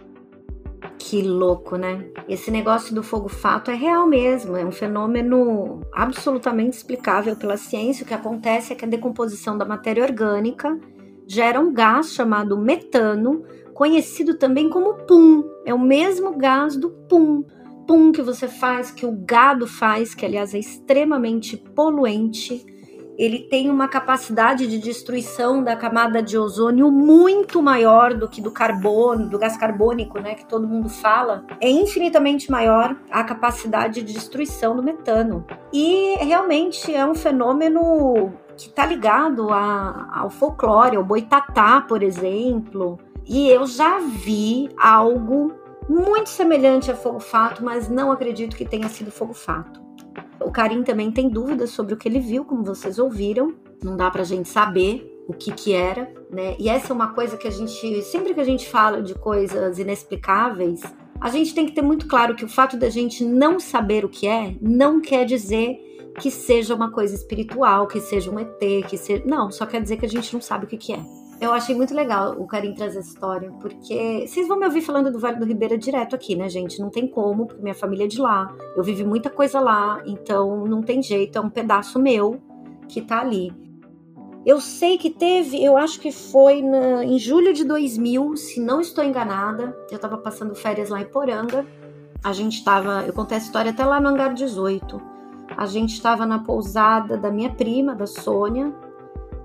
Que 1.03 1.22
louco, 1.22 1.76
né? 1.76 2.05
Esse 2.28 2.51
negócio 2.51 2.94
do 2.94 3.03
fogo 3.03 3.26
fato 3.26 3.70
é 3.70 3.74
real 3.74 4.07
mesmo, 4.07 4.55
é 4.55 4.64
um 4.64 4.70
fenômeno 4.70 5.80
absolutamente 5.90 6.76
explicável 6.76 7.34
pela 7.34 7.57
ciência. 7.57 8.05
O 8.05 8.07
que 8.07 8.12
acontece 8.12 8.74
é 8.74 8.76
que 8.76 8.84
a 8.84 8.88
decomposição 8.88 9.57
da 9.57 9.64
matéria 9.64 10.05
orgânica 10.05 10.78
gera 11.26 11.59
um 11.59 11.72
gás 11.72 12.12
chamado 12.12 12.59
metano, 12.59 13.42
conhecido 13.72 14.34
também 14.34 14.68
como 14.68 15.07
pum. 15.07 15.42
É 15.64 15.72
o 15.72 15.78
mesmo 15.78 16.36
gás 16.36 16.76
do 16.76 16.90
pum. 17.09 17.44
Pum 17.86 18.12
que 18.12 18.20
você 18.20 18.46
faz, 18.46 18.90
que 18.90 19.07
o 19.07 19.24
gado 19.24 19.66
faz, 19.66 20.14
que 20.14 20.26
aliás 20.26 20.55
é 20.55 20.59
extremamente 20.59 21.57
poluente 21.57 22.64
ele 23.20 23.38
tem 23.38 23.68
uma 23.68 23.86
capacidade 23.86 24.66
de 24.66 24.78
destruição 24.78 25.62
da 25.62 25.76
camada 25.76 26.22
de 26.22 26.38
ozônio 26.38 26.90
muito 26.90 27.62
maior 27.62 28.14
do 28.14 28.26
que 28.26 28.40
do 28.40 28.50
carbono, 28.50 29.28
do 29.28 29.38
gás 29.38 29.58
carbônico, 29.58 30.18
né, 30.18 30.34
que 30.34 30.46
todo 30.46 30.66
mundo 30.66 30.88
fala. 30.88 31.44
É 31.60 31.68
infinitamente 31.68 32.50
maior 32.50 32.96
a 33.10 33.22
capacidade 33.22 34.02
de 34.02 34.14
destruição 34.14 34.74
do 34.74 34.82
metano. 34.82 35.44
E 35.70 36.16
realmente 36.24 36.94
é 36.94 37.04
um 37.04 37.14
fenômeno 37.14 38.32
que 38.56 38.68
está 38.68 38.86
ligado 38.86 39.50
a, 39.50 40.08
ao 40.14 40.30
folclore, 40.30 40.96
ao 40.96 41.04
boitatá, 41.04 41.82
por 41.82 42.02
exemplo. 42.02 42.98
E 43.26 43.50
eu 43.50 43.66
já 43.66 43.98
vi 43.98 44.70
algo 44.78 45.52
muito 45.86 46.30
semelhante 46.30 46.90
a 46.90 46.96
fogo 46.96 47.20
fato, 47.20 47.62
mas 47.62 47.86
não 47.86 48.10
acredito 48.10 48.56
que 48.56 48.64
tenha 48.64 48.88
sido 48.88 49.10
fogo 49.10 49.34
fato. 49.34 49.89
O 50.51 50.53
Karim 50.53 50.82
também 50.82 51.12
tem 51.12 51.28
dúvidas 51.28 51.70
sobre 51.70 51.94
o 51.94 51.96
que 51.96 52.09
ele 52.09 52.18
viu, 52.18 52.44
como 52.44 52.64
vocês 52.64 52.98
ouviram. 52.98 53.55
Não 53.80 53.96
dá 53.96 54.11
pra 54.11 54.24
gente 54.24 54.48
saber 54.48 55.24
o 55.28 55.32
que 55.32 55.53
que 55.53 55.72
era, 55.72 56.12
né? 56.28 56.57
E 56.59 56.68
essa 56.68 56.92
é 56.92 56.92
uma 56.92 57.14
coisa 57.14 57.36
que 57.36 57.46
a 57.46 57.53
gente, 57.53 58.03
sempre 58.03 58.34
que 58.34 58.40
a 58.40 58.44
gente 58.44 58.68
fala 58.68 59.01
de 59.01 59.14
coisas 59.14 59.78
inexplicáveis, 59.78 60.80
a 61.20 61.30
gente 61.30 61.55
tem 61.55 61.66
que 61.66 61.72
ter 61.72 61.82
muito 61.82 62.09
claro 62.09 62.34
que 62.34 62.44
o 62.44 62.48
fato 62.48 62.76
da 62.76 62.90
gente 62.90 63.24
não 63.24 63.61
saber 63.61 64.05
o 64.05 64.09
que 64.09 64.26
é 64.26 64.57
não 64.61 65.01
quer 65.01 65.24
dizer 65.24 65.78
que 66.18 66.32
seja 66.32 66.74
uma 66.74 66.90
coisa 66.90 67.14
espiritual, 67.14 67.86
que 67.86 68.01
seja 68.01 68.28
um 68.28 68.40
ET, 68.40 68.59
que 68.88 68.98
seja. 68.98 69.22
Não, 69.24 69.53
só 69.53 69.64
quer 69.64 69.80
dizer 69.80 69.98
que 69.98 70.07
a 70.07 70.09
gente 70.09 70.34
não 70.34 70.40
sabe 70.40 70.64
o 70.64 70.68
que, 70.68 70.76
que 70.76 70.92
é. 70.92 71.01
Eu 71.41 71.53
achei 71.53 71.74
muito 71.74 71.95
legal 71.95 72.38
o 72.38 72.47
Karim 72.47 72.74
trazer 72.74 72.99
essa 72.99 73.09
história, 73.09 73.51
porque 73.61 74.26
vocês 74.26 74.47
vão 74.47 74.59
me 74.59 74.66
ouvir 74.66 74.82
falando 74.82 75.11
do 75.11 75.18
Vale 75.18 75.38
do 75.38 75.47
Ribeira 75.47 75.78
direto 75.78 76.14
aqui, 76.14 76.36
né, 76.36 76.51
gente? 76.51 76.78
Não 76.78 76.91
tem 76.91 77.09
como, 77.09 77.47
porque 77.47 77.62
minha 77.62 77.74
família 77.74 78.05
é 78.05 78.07
de 78.07 78.20
lá. 78.20 78.55
Eu 78.76 78.84
vivi 78.84 79.05
muita 79.05 79.30
coisa 79.30 79.59
lá, 79.59 80.03
então 80.05 80.66
não 80.66 80.82
tem 80.82 81.03
jeito, 81.03 81.38
é 81.38 81.41
um 81.41 81.49
pedaço 81.49 81.99
meu 81.99 82.43
que 82.86 83.01
tá 83.01 83.20
ali. 83.20 83.51
Eu 84.45 84.61
sei 84.61 84.99
que 84.99 85.09
teve, 85.09 85.62
eu 85.64 85.78
acho 85.78 85.99
que 85.99 86.12
foi 86.12 86.61
na, 86.61 87.05
em 87.05 87.18
julho 87.18 87.55
de 87.55 87.64
2000, 87.64 88.36
se 88.36 88.61
não 88.61 88.82
estou 88.82 89.03
enganada. 89.03 89.74
Eu 89.91 89.99
tava 89.99 90.18
passando 90.18 90.55
férias 90.55 90.91
lá 90.91 91.01
em 91.01 91.07
Poranga. 91.07 91.66
A 92.22 92.34
gente 92.34 92.62
tava, 92.62 93.05
eu 93.07 93.14
contei 93.14 93.38
essa 93.38 93.47
história 93.47 93.70
até 93.70 93.84
lá 93.84 93.99
no 93.99 94.09
Hangar 94.09 94.34
18. 94.34 95.01
A 95.57 95.66
gente 95.66 95.95
estava 95.95 96.26
na 96.26 96.38
pousada 96.38 97.16
da 97.16 97.30
minha 97.30 97.51
prima, 97.51 97.95
da 97.95 98.07
Sônia, 98.07 98.72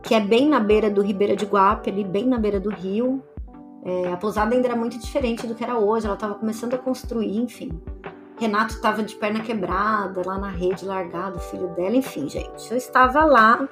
que 0.06 0.14
é 0.14 0.20
bem 0.20 0.48
na 0.48 0.60
beira 0.60 0.90
do 0.90 1.02
Ribeira 1.02 1.36
de 1.36 1.46
Guape, 1.46 1.90
ali 1.90 2.04
bem 2.04 2.28
na 2.28 2.38
beira 2.38 2.60
do 2.60 2.70
rio. 2.70 3.24
É, 3.84 4.14
a 4.14 4.18
pousada 4.18 4.54
ainda 4.54 4.68
era 4.68 4.76
muito 4.76 5.00
diferente 5.00 5.48
do 5.48 5.56
que 5.56 5.64
era 5.64 5.78
hoje, 5.78 6.06
ela 6.06 6.14
estava 6.14 6.36
começando 6.36 6.76
a 6.76 6.78
construir, 6.78 7.38
enfim. 7.38 7.72
Renato 8.38 8.74
estava 8.74 9.02
de 9.02 9.16
perna 9.16 9.40
quebrada, 9.40 10.22
lá 10.26 10.38
na 10.38 10.50
rede, 10.50 10.86
largado, 10.86 11.40
filho 11.40 11.70
dela, 11.70 11.96
enfim, 11.96 12.30
gente. 12.30 12.70
Eu 12.70 12.78
estava 12.78 13.26
lá 13.26 13.68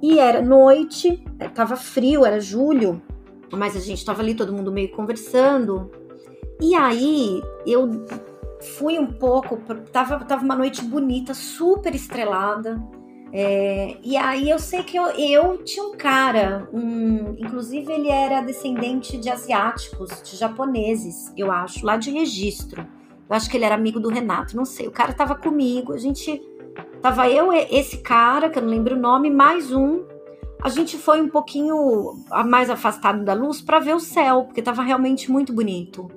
e 0.00 0.18
era 0.18 0.40
noite, 0.40 1.22
estava 1.40 1.76
frio, 1.76 2.24
era 2.24 2.40
julho, 2.40 3.02
mas 3.52 3.76
a 3.76 3.80
gente 3.80 4.04
tava 4.04 4.22
ali 4.22 4.34
todo 4.34 4.52
mundo 4.52 4.72
meio 4.72 4.92
conversando. 4.92 5.90
E 6.60 6.74
aí 6.74 7.42
eu 7.66 8.06
fui 8.78 8.98
um 8.98 9.06
pouco, 9.06 9.58
tava, 9.92 10.24
tava 10.24 10.42
uma 10.42 10.56
noite 10.56 10.82
bonita, 10.82 11.34
super 11.34 11.94
estrelada. 11.94 12.82
É, 13.36 13.96
e 14.00 14.16
aí 14.16 14.48
eu 14.48 14.60
sei 14.60 14.84
que 14.84 14.96
eu, 14.96 15.06
eu 15.06 15.58
tinha 15.64 15.84
um 15.84 15.96
cara, 15.96 16.68
um, 16.72 17.34
inclusive 17.36 17.92
ele 17.92 18.08
era 18.08 18.40
descendente 18.40 19.18
de 19.18 19.28
asiáticos, 19.28 20.22
de 20.22 20.36
japoneses, 20.36 21.32
eu 21.36 21.50
acho, 21.50 21.84
lá 21.84 21.96
de 21.96 22.12
registro. 22.12 22.86
Eu 23.28 23.34
acho 23.34 23.50
que 23.50 23.56
ele 23.56 23.64
era 23.64 23.74
amigo 23.74 23.98
do 23.98 24.08
Renato, 24.08 24.56
não 24.56 24.64
sei. 24.64 24.86
O 24.86 24.92
cara 24.92 25.12
tava 25.12 25.34
comigo, 25.34 25.92
a 25.92 25.98
gente. 25.98 26.40
Tava 27.02 27.28
eu, 27.28 27.52
esse 27.52 27.98
cara, 27.98 28.48
que 28.48 28.56
eu 28.56 28.62
não 28.62 28.70
lembro 28.70 28.94
o 28.94 29.00
nome, 29.00 29.28
mais 29.30 29.72
um. 29.72 30.04
A 30.62 30.68
gente 30.68 30.96
foi 30.96 31.20
um 31.20 31.28
pouquinho 31.28 32.14
mais 32.46 32.70
afastado 32.70 33.24
da 33.24 33.34
luz 33.34 33.60
para 33.60 33.80
ver 33.80 33.96
o 33.96 34.00
céu, 34.00 34.44
porque 34.44 34.62
tava 34.62 34.82
realmente 34.82 35.28
muito 35.28 35.52
bonito. 35.52 36.08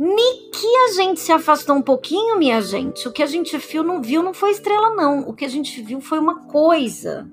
Ni 0.00 0.48
que 0.50 0.76
a 0.88 0.92
gente 0.94 1.20
se 1.20 1.30
afastou 1.30 1.76
um 1.76 1.82
pouquinho, 1.82 2.38
minha 2.38 2.62
gente. 2.62 3.06
O 3.06 3.12
que 3.12 3.22
a 3.22 3.26
gente 3.26 3.54
viu 3.58 3.82
não, 3.82 4.00
viu 4.00 4.22
não 4.22 4.32
foi 4.32 4.50
estrela, 4.50 4.94
não. 4.94 5.28
O 5.28 5.34
que 5.34 5.44
a 5.44 5.48
gente 5.48 5.82
viu 5.82 6.00
foi 6.00 6.18
uma 6.18 6.46
coisa 6.46 7.30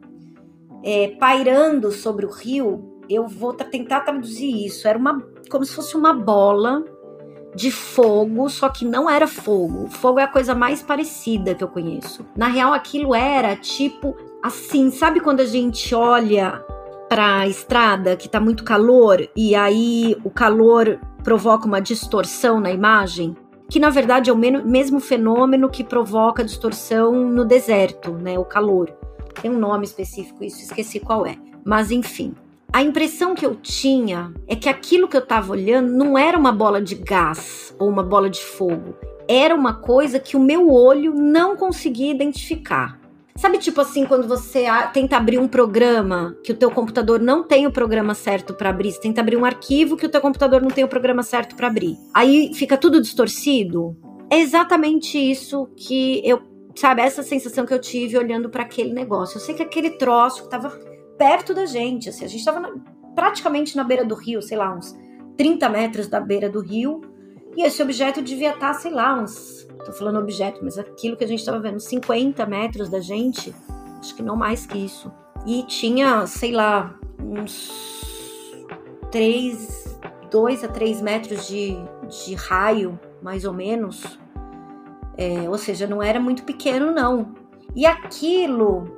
é, 0.84 1.15
pairando 1.18 1.93
sobre 1.93 2.26
o 2.26 2.30
rio. 2.30 3.01
Eu 3.09 3.26
vou 3.26 3.53
tentar 3.53 4.01
traduzir 4.01 4.65
isso. 4.65 4.86
Era 4.86 4.99
uma 4.99 5.26
como 5.49 5.63
se 5.63 5.74
fosse 5.74 5.95
uma 5.95 6.13
bola 6.13 6.84
de 7.55 7.72
fogo, 7.72 8.49
só 8.49 8.68
que 8.68 8.84
não 8.84 9.09
era 9.09 9.28
fogo. 9.28 9.88
Fogo 9.88 10.20
é 10.20 10.24
a 10.24 10.28
coisa 10.28 10.53
mais 10.53 10.84
parecida 10.84 11.55
que 11.55 11.63
eu 11.63 11.70
conheço. 11.70 12.26
Na 12.36 12.49
real, 12.49 12.74
aquilo 12.74 13.15
era 13.15 13.55
tipo 13.55 14.13
assim, 14.43 14.91
sabe 14.91 15.22
quando 15.22 15.39
a 15.39 15.45
gente 15.45 15.95
olha 15.95 16.61
para 17.07 17.39
a 17.39 17.47
estrada 17.47 18.18
que 18.18 18.28
tá 18.28 18.41
muito 18.41 18.65
calor 18.65 19.26
e 19.34 19.55
aí 19.55 20.18
o 20.26 20.30
calor 20.30 20.99
provoca 21.28 21.67
uma 21.67 21.82
distorção 21.82 22.57
na 22.57 22.71
imagem, 22.71 23.36
que 23.69 23.82
na 23.82 23.89
verdade 23.89 24.30
é 24.30 24.34
o 24.34 24.38
mesmo 24.38 25.01
fenômeno 25.01 25.69
que 25.69 25.84
provoca 25.84 26.41
distorção 26.41 27.11
no 27.11 27.43
deserto, 27.43 28.13
né? 28.13 28.39
O 28.39 28.45
calor. 28.45 28.89
Tem 29.41 29.51
um 29.51 29.59
nome 29.59 29.84
específico, 29.84 30.41
isso 30.41 30.61
esqueci 30.61 31.01
qual 31.01 31.25
é. 31.25 31.36
Mas 31.65 31.91
enfim, 31.91 32.34
a 32.71 32.82
impressão 32.82 33.36
que 33.36 33.45
eu 33.45 33.55
tinha 33.55 34.34
é 34.47 34.55
que 34.55 34.69
aquilo 34.69 35.05
que 35.05 35.17
eu 35.17 35.21
estava 35.21 35.51
olhando 35.51 35.91
não 35.91 36.17
era 36.17 36.39
uma 36.39 36.53
bola 36.53 36.82
de 36.82 36.95
gás 36.95 37.75
ou 37.78 37.89
uma 37.89 38.03
bola 38.03 38.30
de 38.30 38.39
fogo. 38.39 38.95
Era 39.28 39.53
uma 39.53 39.73
coisa 39.73 40.21
que 40.21 40.38
o 40.38 40.39
meu 40.39 40.71
olho 40.71 41.13
não 41.13 41.57
conseguia 41.57 42.09
identificar. 42.09 42.97
Sabe, 43.38 43.59
tipo 43.59 43.79
assim, 43.79 44.03
quando 44.03 44.27
você 44.27 44.65
tenta 44.91 45.15
abrir 45.15 45.38
um 45.38 45.47
programa 45.47 46.35
que 46.43 46.51
o 46.51 46.55
teu 46.55 46.71
computador 46.71 47.19
não 47.19 47.43
tem 47.43 47.67
o 47.67 47.71
programa 47.71 48.15
certo 48.15 48.55
para 48.55 48.71
abrir, 48.71 48.91
você 48.91 48.99
tenta 48.99 49.21
abrir 49.21 49.38
um 49.38 49.45
arquivo 49.45 49.95
que 49.95 50.07
o 50.07 50.09
teu 50.09 50.19
computador 50.19 50.59
não 50.59 50.71
tem 50.71 50.83
o 50.83 50.88
programa 50.88 51.21
certo 51.21 51.55
para 51.55 51.67
abrir. 51.67 51.95
Aí 52.15 52.51
fica 52.55 52.75
tudo 52.75 52.99
distorcido. 52.99 53.95
É 54.27 54.39
exatamente 54.39 55.19
isso 55.19 55.69
que 55.77 56.19
eu, 56.27 56.41
sabe, 56.75 57.03
essa 57.03 57.21
sensação 57.21 57.63
que 57.63 57.73
eu 57.73 57.79
tive 57.79 58.17
olhando 58.17 58.49
para 58.49 58.63
aquele 58.63 58.91
negócio. 58.91 59.38
Eu 59.38 59.41
sei 59.41 59.53
que 59.53 59.61
aquele 59.61 59.91
troço 59.91 60.43
que 60.43 60.49
tava 60.49 60.69
perto 61.15 61.53
da 61.53 61.67
gente, 61.67 62.09
assim, 62.09 62.25
a 62.25 62.27
gente 62.27 62.43
tava 62.43 62.59
na, 62.59 62.73
praticamente 63.13 63.77
na 63.77 63.83
beira 63.83 64.03
do 64.03 64.15
rio, 64.15 64.41
sei 64.41 64.57
lá, 64.57 64.75
uns 64.75 64.97
30 65.38 65.69
metros 65.69 66.07
da 66.07 66.19
beira 66.19 66.49
do 66.49 66.59
rio, 66.59 67.01
e 67.55 67.61
esse 67.61 67.83
objeto 67.83 68.19
devia 68.19 68.49
estar, 68.49 68.73
tá, 68.73 68.79
sei 68.79 68.91
lá, 68.91 69.13
uns 69.13 69.66
tô 69.86 69.91
falando 69.91 70.19
objeto, 70.19 70.59
mas 70.63 70.78
aquilo 70.78 71.15
que 71.15 71.23
a 71.23 71.28
gente 71.28 71.39
estava 71.39 71.59
vendo, 71.59 71.80
50 71.80 72.45
metros 72.45 72.89
da 72.89 72.99
gente, 72.99 73.53
acho 73.99 74.15
que 74.15 74.23
não 74.23 74.36
mais 74.36 74.65
que 74.65 74.78
isso. 74.78 75.11
E 75.45 75.63
tinha, 75.63 76.25
sei 76.28 76.51
lá, 76.51 76.95
uns 77.19 77.71
3, 79.11 79.99
2 80.30 80.63
a 80.63 80.67
3 80.67 81.01
metros 81.01 81.47
de, 81.47 81.78
de 82.07 82.36
raio, 82.36 82.99
mais 83.21 83.45
ou 83.45 83.53
menos. 83.53 84.19
É, 85.17 85.49
ou 85.49 85.57
seja, 85.57 85.88
não 85.88 86.01
era 86.01 86.19
muito 86.19 86.43
pequeno, 86.43 86.91
não. 86.91 87.34
E 87.75 87.86
aquilo 87.86 88.95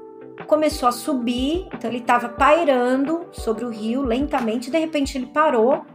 começou 0.48 0.88
a 0.90 0.92
subir, 0.92 1.68
então 1.74 1.90
ele 1.90 2.00
estava 2.00 2.30
pairando 2.30 3.28
sobre 3.32 3.66
o 3.66 3.70
rio 3.70 4.02
lentamente, 4.02 4.72
de 4.72 4.80
repente 4.80 5.18
ele 5.18 5.28
parou 5.28 5.86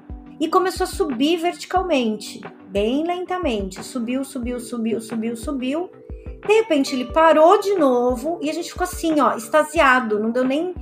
e 0.40 0.48
começou 0.48 0.84
a 0.84 0.88
subir 0.88 1.36
verticalmente 1.38 2.40
bem 2.68 3.06
lentamente. 3.06 3.82
Subiu, 3.84 4.24
subiu, 4.24 4.58
subiu, 4.58 5.00
subiu, 5.00 5.36
subiu. 5.36 5.90
De 6.46 6.52
repente 6.52 6.94
ele 6.94 7.06
parou 7.06 7.58
de 7.60 7.74
novo 7.74 8.38
e 8.42 8.50
a 8.50 8.52
gente 8.52 8.70
ficou 8.70 8.84
assim, 8.84 9.20
ó, 9.20 9.36
extasiado. 9.36 10.18
Não 10.18 10.30
deu 10.30 10.44
nem. 10.44 10.74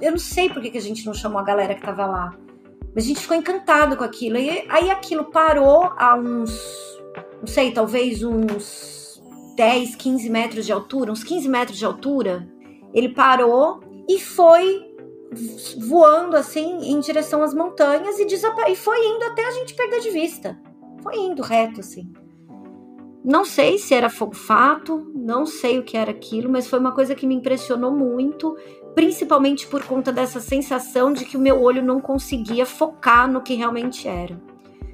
Eu 0.00 0.10
não 0.10 0.18
sei 0.18 0.50
por 0.50 0.60
que, 0.60 0.70
que 0.70 0.78
a 0.78 0.82
gente 0.82 1.06
não 1.06 1.14
chamou 1.14 1.38
a 1.38 1.44
galera 1.44 1.74
que 1.74 1.82
tava 1.82 2.06
lá. 2.06 2.36
Mas 2.94 3.04
a 3.04 3.08
gente 3.08 3.20
ficou 3.20 3.36
encantado 3.36 3.96
com 3.96 4.04
aquilo. 4.04 4.38
E 4.38 4.64
aí 4.68 4.90
aquilo 4.90 5.24
parou 5.24 5.92
a 5.96 6.16
uns. 6.16 6.50
Não 7.40 7.46
sei, 7.46 7.70
talvez 7.70 8.22
uns 8.22 9.22
10, 9.56 9.94
15 9.96 10.30
metros 10.30 10.66
de 10.66 10.72
altura, 10.72 11.12
uns 11.12 11.24
15 11.24 11.48
metros 11.48 11.78
de 11.78 11.84
altura. 11.84 12.48
Ele 12.92 13.10
parou 13.10 13.80
e 14.08 14.18
foi 14.18 14.85
voando 15.78 16.36
assim 16.36 16.90
em 16.90 17.00
direção 17.00 17.42
às 17.42 17.54
montanhas 17.54 18.18
e, 18.18 18.26
e 18.26 18.76
foi 18.76 19.06
indo 19.06 19.24
até 19.24 19.46
a 19.46 19.50
gente 19.52 19.74
perder 19.74 20.00
de 20.00 20.10
vista 20.10 20.58
foi 21.06 21.18
indo 21.18 21.40
reto 21.40 21.78
assim. 21.78 22.12
Não 23.24 23.44
sei 23.44 23.78
se 23.78 23.94
era 23.94 24.10
fogo 24.10 24.34
fato, 24.34 25.08
não 25.14 25.46
sei 25.46 25.78
o 25.78 25.84
que 25.84 25.96
era 25.96 26.10
aquilo, 26.10 26.50
mas 26.50 26.66
foi 26.66 26.80
uma 26.80 26.90
coisa 26.90 27.14
que 27.14 27.26
me 27.28 27.34
impressionou 27.36 27.92
muito, 27.92 28.56
principalmente 28.92 29.68
por 29.68 29.84
conta 29.84 30.12
dessa 30.12 30.40
sensação 30.40 31.12
de 31.12 31.24
que 31.24 31.36
o 31.36 31.40
meu 31.40 31.62
olho 31.62 31.80
não 31.80 32.00
conseguia 32.00 32.66
focar 32.66 33.30
no 33.30 33.40
que 33.40 33.54
realmente 33.54 34.08
era. 34.08 34.40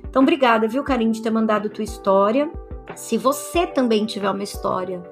Então, 0.07 0.22
obrigada, 0.22 0.68
viu, 0.68 0.84
Karim, 0.84 1.11
de 1.11 1.22
ter 1.22 1.30
mandado 1.30 1.70
tua 1.70 1.84
história. 1.84 2.51
Se 2.95 3.16
você 3.16 3.66
também 3.66 4.05
tiver 4.05 4.30
uma 4.30 4.43
história 4.43 5.03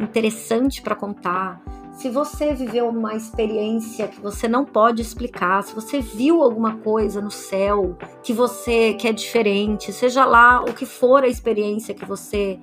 interessante 0.00 0.82
para 0.82 0.96
contar, 0.96 1.62
se 1.98 2.08
você 2.08 2.54
viveu 2.54 2.88
uma 2.88 3.16
experiência 3.16 4.06
que 4.06 4.20
você 4.20 4.46
não 4.46 4.64
pode 4.64 5.02
explicar, 5.02 5.64
se 5.64 5.74
você 5.74 6.00
viu 6.00 6.40
alguma 6.40 6.76
coisa 6.76 7.20
no 7.20 7.30
céu 7.30 7.98
que 8.22 8.32
você 8.32 8.94
que 8.94 9.08
é 9.08 9.12
diferente, 9.12 9.92
seja 9.92 10.24
lá 10.24 10.62
o 10.62 10.72
que 10.72 10.86
for 10.86 11.24
a 11.24 11.28
experiência 11.28 11.92
que 11.92 12.04
você 12.04 12.60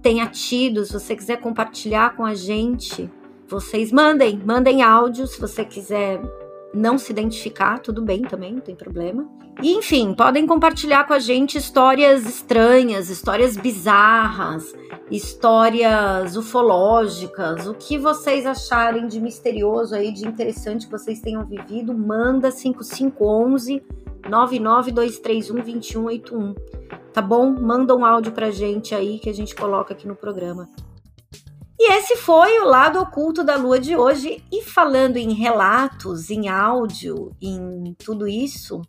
tenha 0.00 0.26
tido, 0.26 0.86
se 0.86 0.92
você 0.94 1.14
quiser 1.14 1.36
compartilhar 1.36 2.16
com 2.16 2.24
a 2.24 2.34
gente, 2.34 3.10
vocês 3.46 3.92
mandem, 3.92 4.40
mandem 4.42 4.80
áudio 4.80 5.26
se 5.26 5.38
você 5.38 5.66
quiser 5.66 6.22
não 6.74 6.98
se 6.98 7.12
identificar, 7.12 7.78
tudo 7.78 8.02
bem 8.02 8.22
também, 8.22 8.54
não 8.54 8.60
tem 8.60 8.74
problema. 8.74 9.28
E 9.62 9.72
enfim, 9.72 10.14
podem 10.14 10.46
compartilhar 10.46 11.04
com 11.04 11.12
a 11.12 11.18
gente 11.18 11.58
histórias 11.58 12.24
estranhas, 12.26 13.10
histórias 13.10 13.56
bizarras, 13.56 14.72
histórias 15.10 16.36
ufológicas, 16.36 17.66
o 17.66 17.74
que 17.74 17.98
vocês 17.98 18.46
acharem 18.46 19.08
de 19.08 19.20
misterioso 19.20 19.94
aí, 19.94 20.12
de 20.12 20.26
interessante 20.26 20.86
que 20.86 20.92
vocês 20.92 21.20
tenham 21.20 21.44
vivido, 21.44 21.92
manda 21.92 22.50
5511 22.50 23.82
99231 24.28 25.56
2181. 25.56 26.54
Tá 27.12 27.22
bom? 27.22 27.50
Manda 27.50 27.96
um 27.96 28.04
áudio 28.04 28.32
pra 28.32 28.50
gente 28.50 28.94
aí 28.94 29.18
que 29.18 29.30
a 29.30 29.34
gente 29.34 29.56
coloca 29.56 29.92
aqui 29.92 30.06
no 30.06 30.14
programa. 30.14 30.68
E 31.78 31.92
esse 31.92 32.16
foi 32.16 32.58
o 32.58 32.64
lado 32.64 32.98
oculto 32.98 33.44
da 33.44 33.56
lua 33.56 33.78
de 33.78 33.96
hoje. 33.96 34.42
E 34.50 34.62
falando 34.62 35.16
em 35.16 35.32
relatos, 35.32 36.28
em 36.28 36.48
áudio, 36.48 37.36
em 37.40 37.94
tudo 38.04 38.26
isso, 38.26 38.82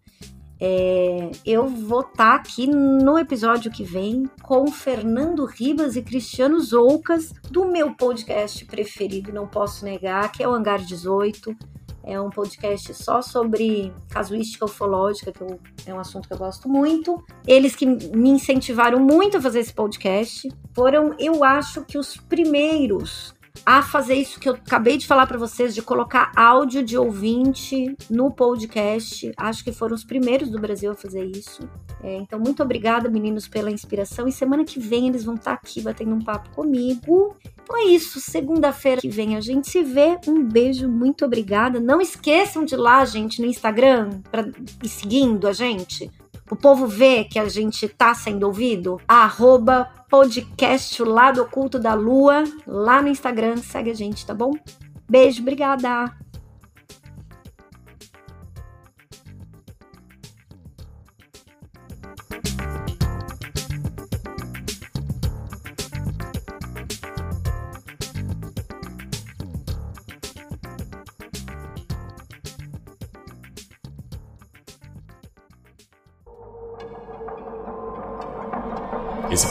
é, 0.59 1.31
eu 1.45 1.67
vou 1.67 2.01
estar 2.01 2.13
tá 2.13 2.35
aqui 2.35 2.67
no 2.67 3.17
episódio 3.17 3.71
que 3.71 3.83
vem 3.83 4.29
com 4.41 4.67
Fernando 4.71 5.45
Ribas 5.45 5.95
e 5.95 6.01
Cristiano 6.01 6.59
Zoucas, 6.59 7.31
do 7.49 7.65
meu 7.65 7.93
podcast 7.93 8.65
preferido, 8.65 9.31
não 9.31 9.47
posso 9.47 9.85
negar, 9.85 10.31
que 10.31 10.43
é 10.43 10.47
o 10.47 10.53
Hangar 10.53 10.79
18 10.83 11.55
é 12.03 12.19
um 12.19 12.29
podcast 12.29 12.93
só 12.93 13.21
sobre 13.21 13.93
casuística 14.09 14.65
ufológica, 14.65 15.31
que 15.31 15.41
eu, 15.41 15.59
é 15.85 15.93
um 15.93 15.99
assunto 15.99 16.27
que 16.27 16.33
eu 16.33 16.37
gosto 16.37 16.67
muito. 16.67 17.23
Eles 17.45 17.75
que 17.75 17.85
me 17.85 18.29
incentivaram 18.29 18.99
muito 18.99 19.37
a 19.37 19.41
fazer 19.41 19.59
esse 19.59 19.73
podcast 19.73 20.49
foram, 20.73 21.15
eu 21.19 21.43
acho 21.43 21.83
que 21.85 21.97
os 21.97 22.17
primeiros 22.17 23.33
a 23.65 23.81
fazer 23.81 24.15
isso 24.15 24.39
que 24.39 24.49
eu 24.49 24.53
acabei 24.53 24.97
de 24.97 25.07
falar 25.07 25.27
para 25.27 25.37
vocês, 25.37 25.73
de 25.75 25.81
colocar 25.81 26.31
áudio 26.35 26.83
de 26.83 26.97
ouvinte 26.97 27.95
no 28.09 28.31
podcast. 28.31 29.31
Acho 29.37 29.63
que 29.63 29.71
foram 29.71 29.95
os 29.95 30.03
primeiros 30.03 30.49
do 30.49 30.59
Brasil 30.59 30.91
a 30.91 30.95
fazer 30.95 31.25
isso. 31.25 31.67
É, 32.03 32.17
então, 32.17 32.39
muito 32.39 32.63
obrigada, 32.63 33.09
meninos, 33.09 33.47
pela 33.47 33.71
inspiração. 33.71 34.27
E 34.27 34.31
semana 34.31 34.63
que 34.63 34.79
vem 34.79 35.07
eles 35.07 35.23
vão 35.23 35.35
estar 35.35 35.55
tá 35.55 35.61
aqui 35.61 35.81
batendo 35.81 36.13
um 36.15 36.21
papo 36.21 36.49
comigo. 36.51 37.35
Então 37.63 37.77
é 37.77 37.85
isso. 37.85 38.19
Segunda-feira 38.19 39.01
que 39.01 39.09
vem 39.09 39.35
a 39.35 39.41
gente 39.41 39.69
se 39.69 39.83
vê. 39.83 40.17
Um 40.27 40.43
beijo, 40.43 40.87
muito 40.87 41.25
obrigada. 41.25 41.79
Não 41.79 42.01
esqueçam 42.01 42.65
de 42.65 42.75
ir 42.75 42.77
lá, 42.77 43.03
gente, 43.05 43.41
no 43.41 43.47
Instagram, 43.47 44.21
para 44.31 44.47
seguindo 44.83 45.47
a 45.47 45.53
gente. 45.53 46.09
O 46.49 46.55
povo 46.55 46.87
vê 46.87 47.23
que 47.23 47.37
a 47.37 47.47
gente 47.47 47.87
tá 47.87 48.13
sendo 48.13 48.43
ouvido. 48.43 48.99
Arroba 49.07 49.89
podcast 50.09 51.01
Lado 51.03 51.41
Oculto 51.43 51.77
da 51.79 51.93
Lua, 51.93 52.43
lá 52.65 53.01
no 53.01 53.07
Instagram. 53.07 53.57
Segue 53.57 53.91
a 53.91 53.93
gente, 53.93 54.25
tá 54.25 54.33
bom? 54.33 54.53
Beijo, 55.07 55.41
obrigada! 55.41 56.28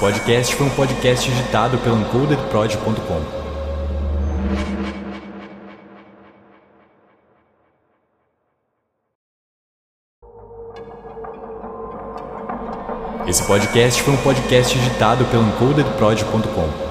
Podcast 0.09 0.57
foi 0.57 0.67
um 0.67 0.71
podcast 0.71 1.31
editado 1.31 1.77
pelo 1.77 2.01
encodedprod.com. 2.01 3.21
Esse 13.29 13.47
podcast 13.47 14.03
foi 14.03 14.15
um 14.15 14.17
podcast 14.17 14.79
editado 14.79 15.27
pelo 15.27 15.47
encodedprod.com. 15.47 16.88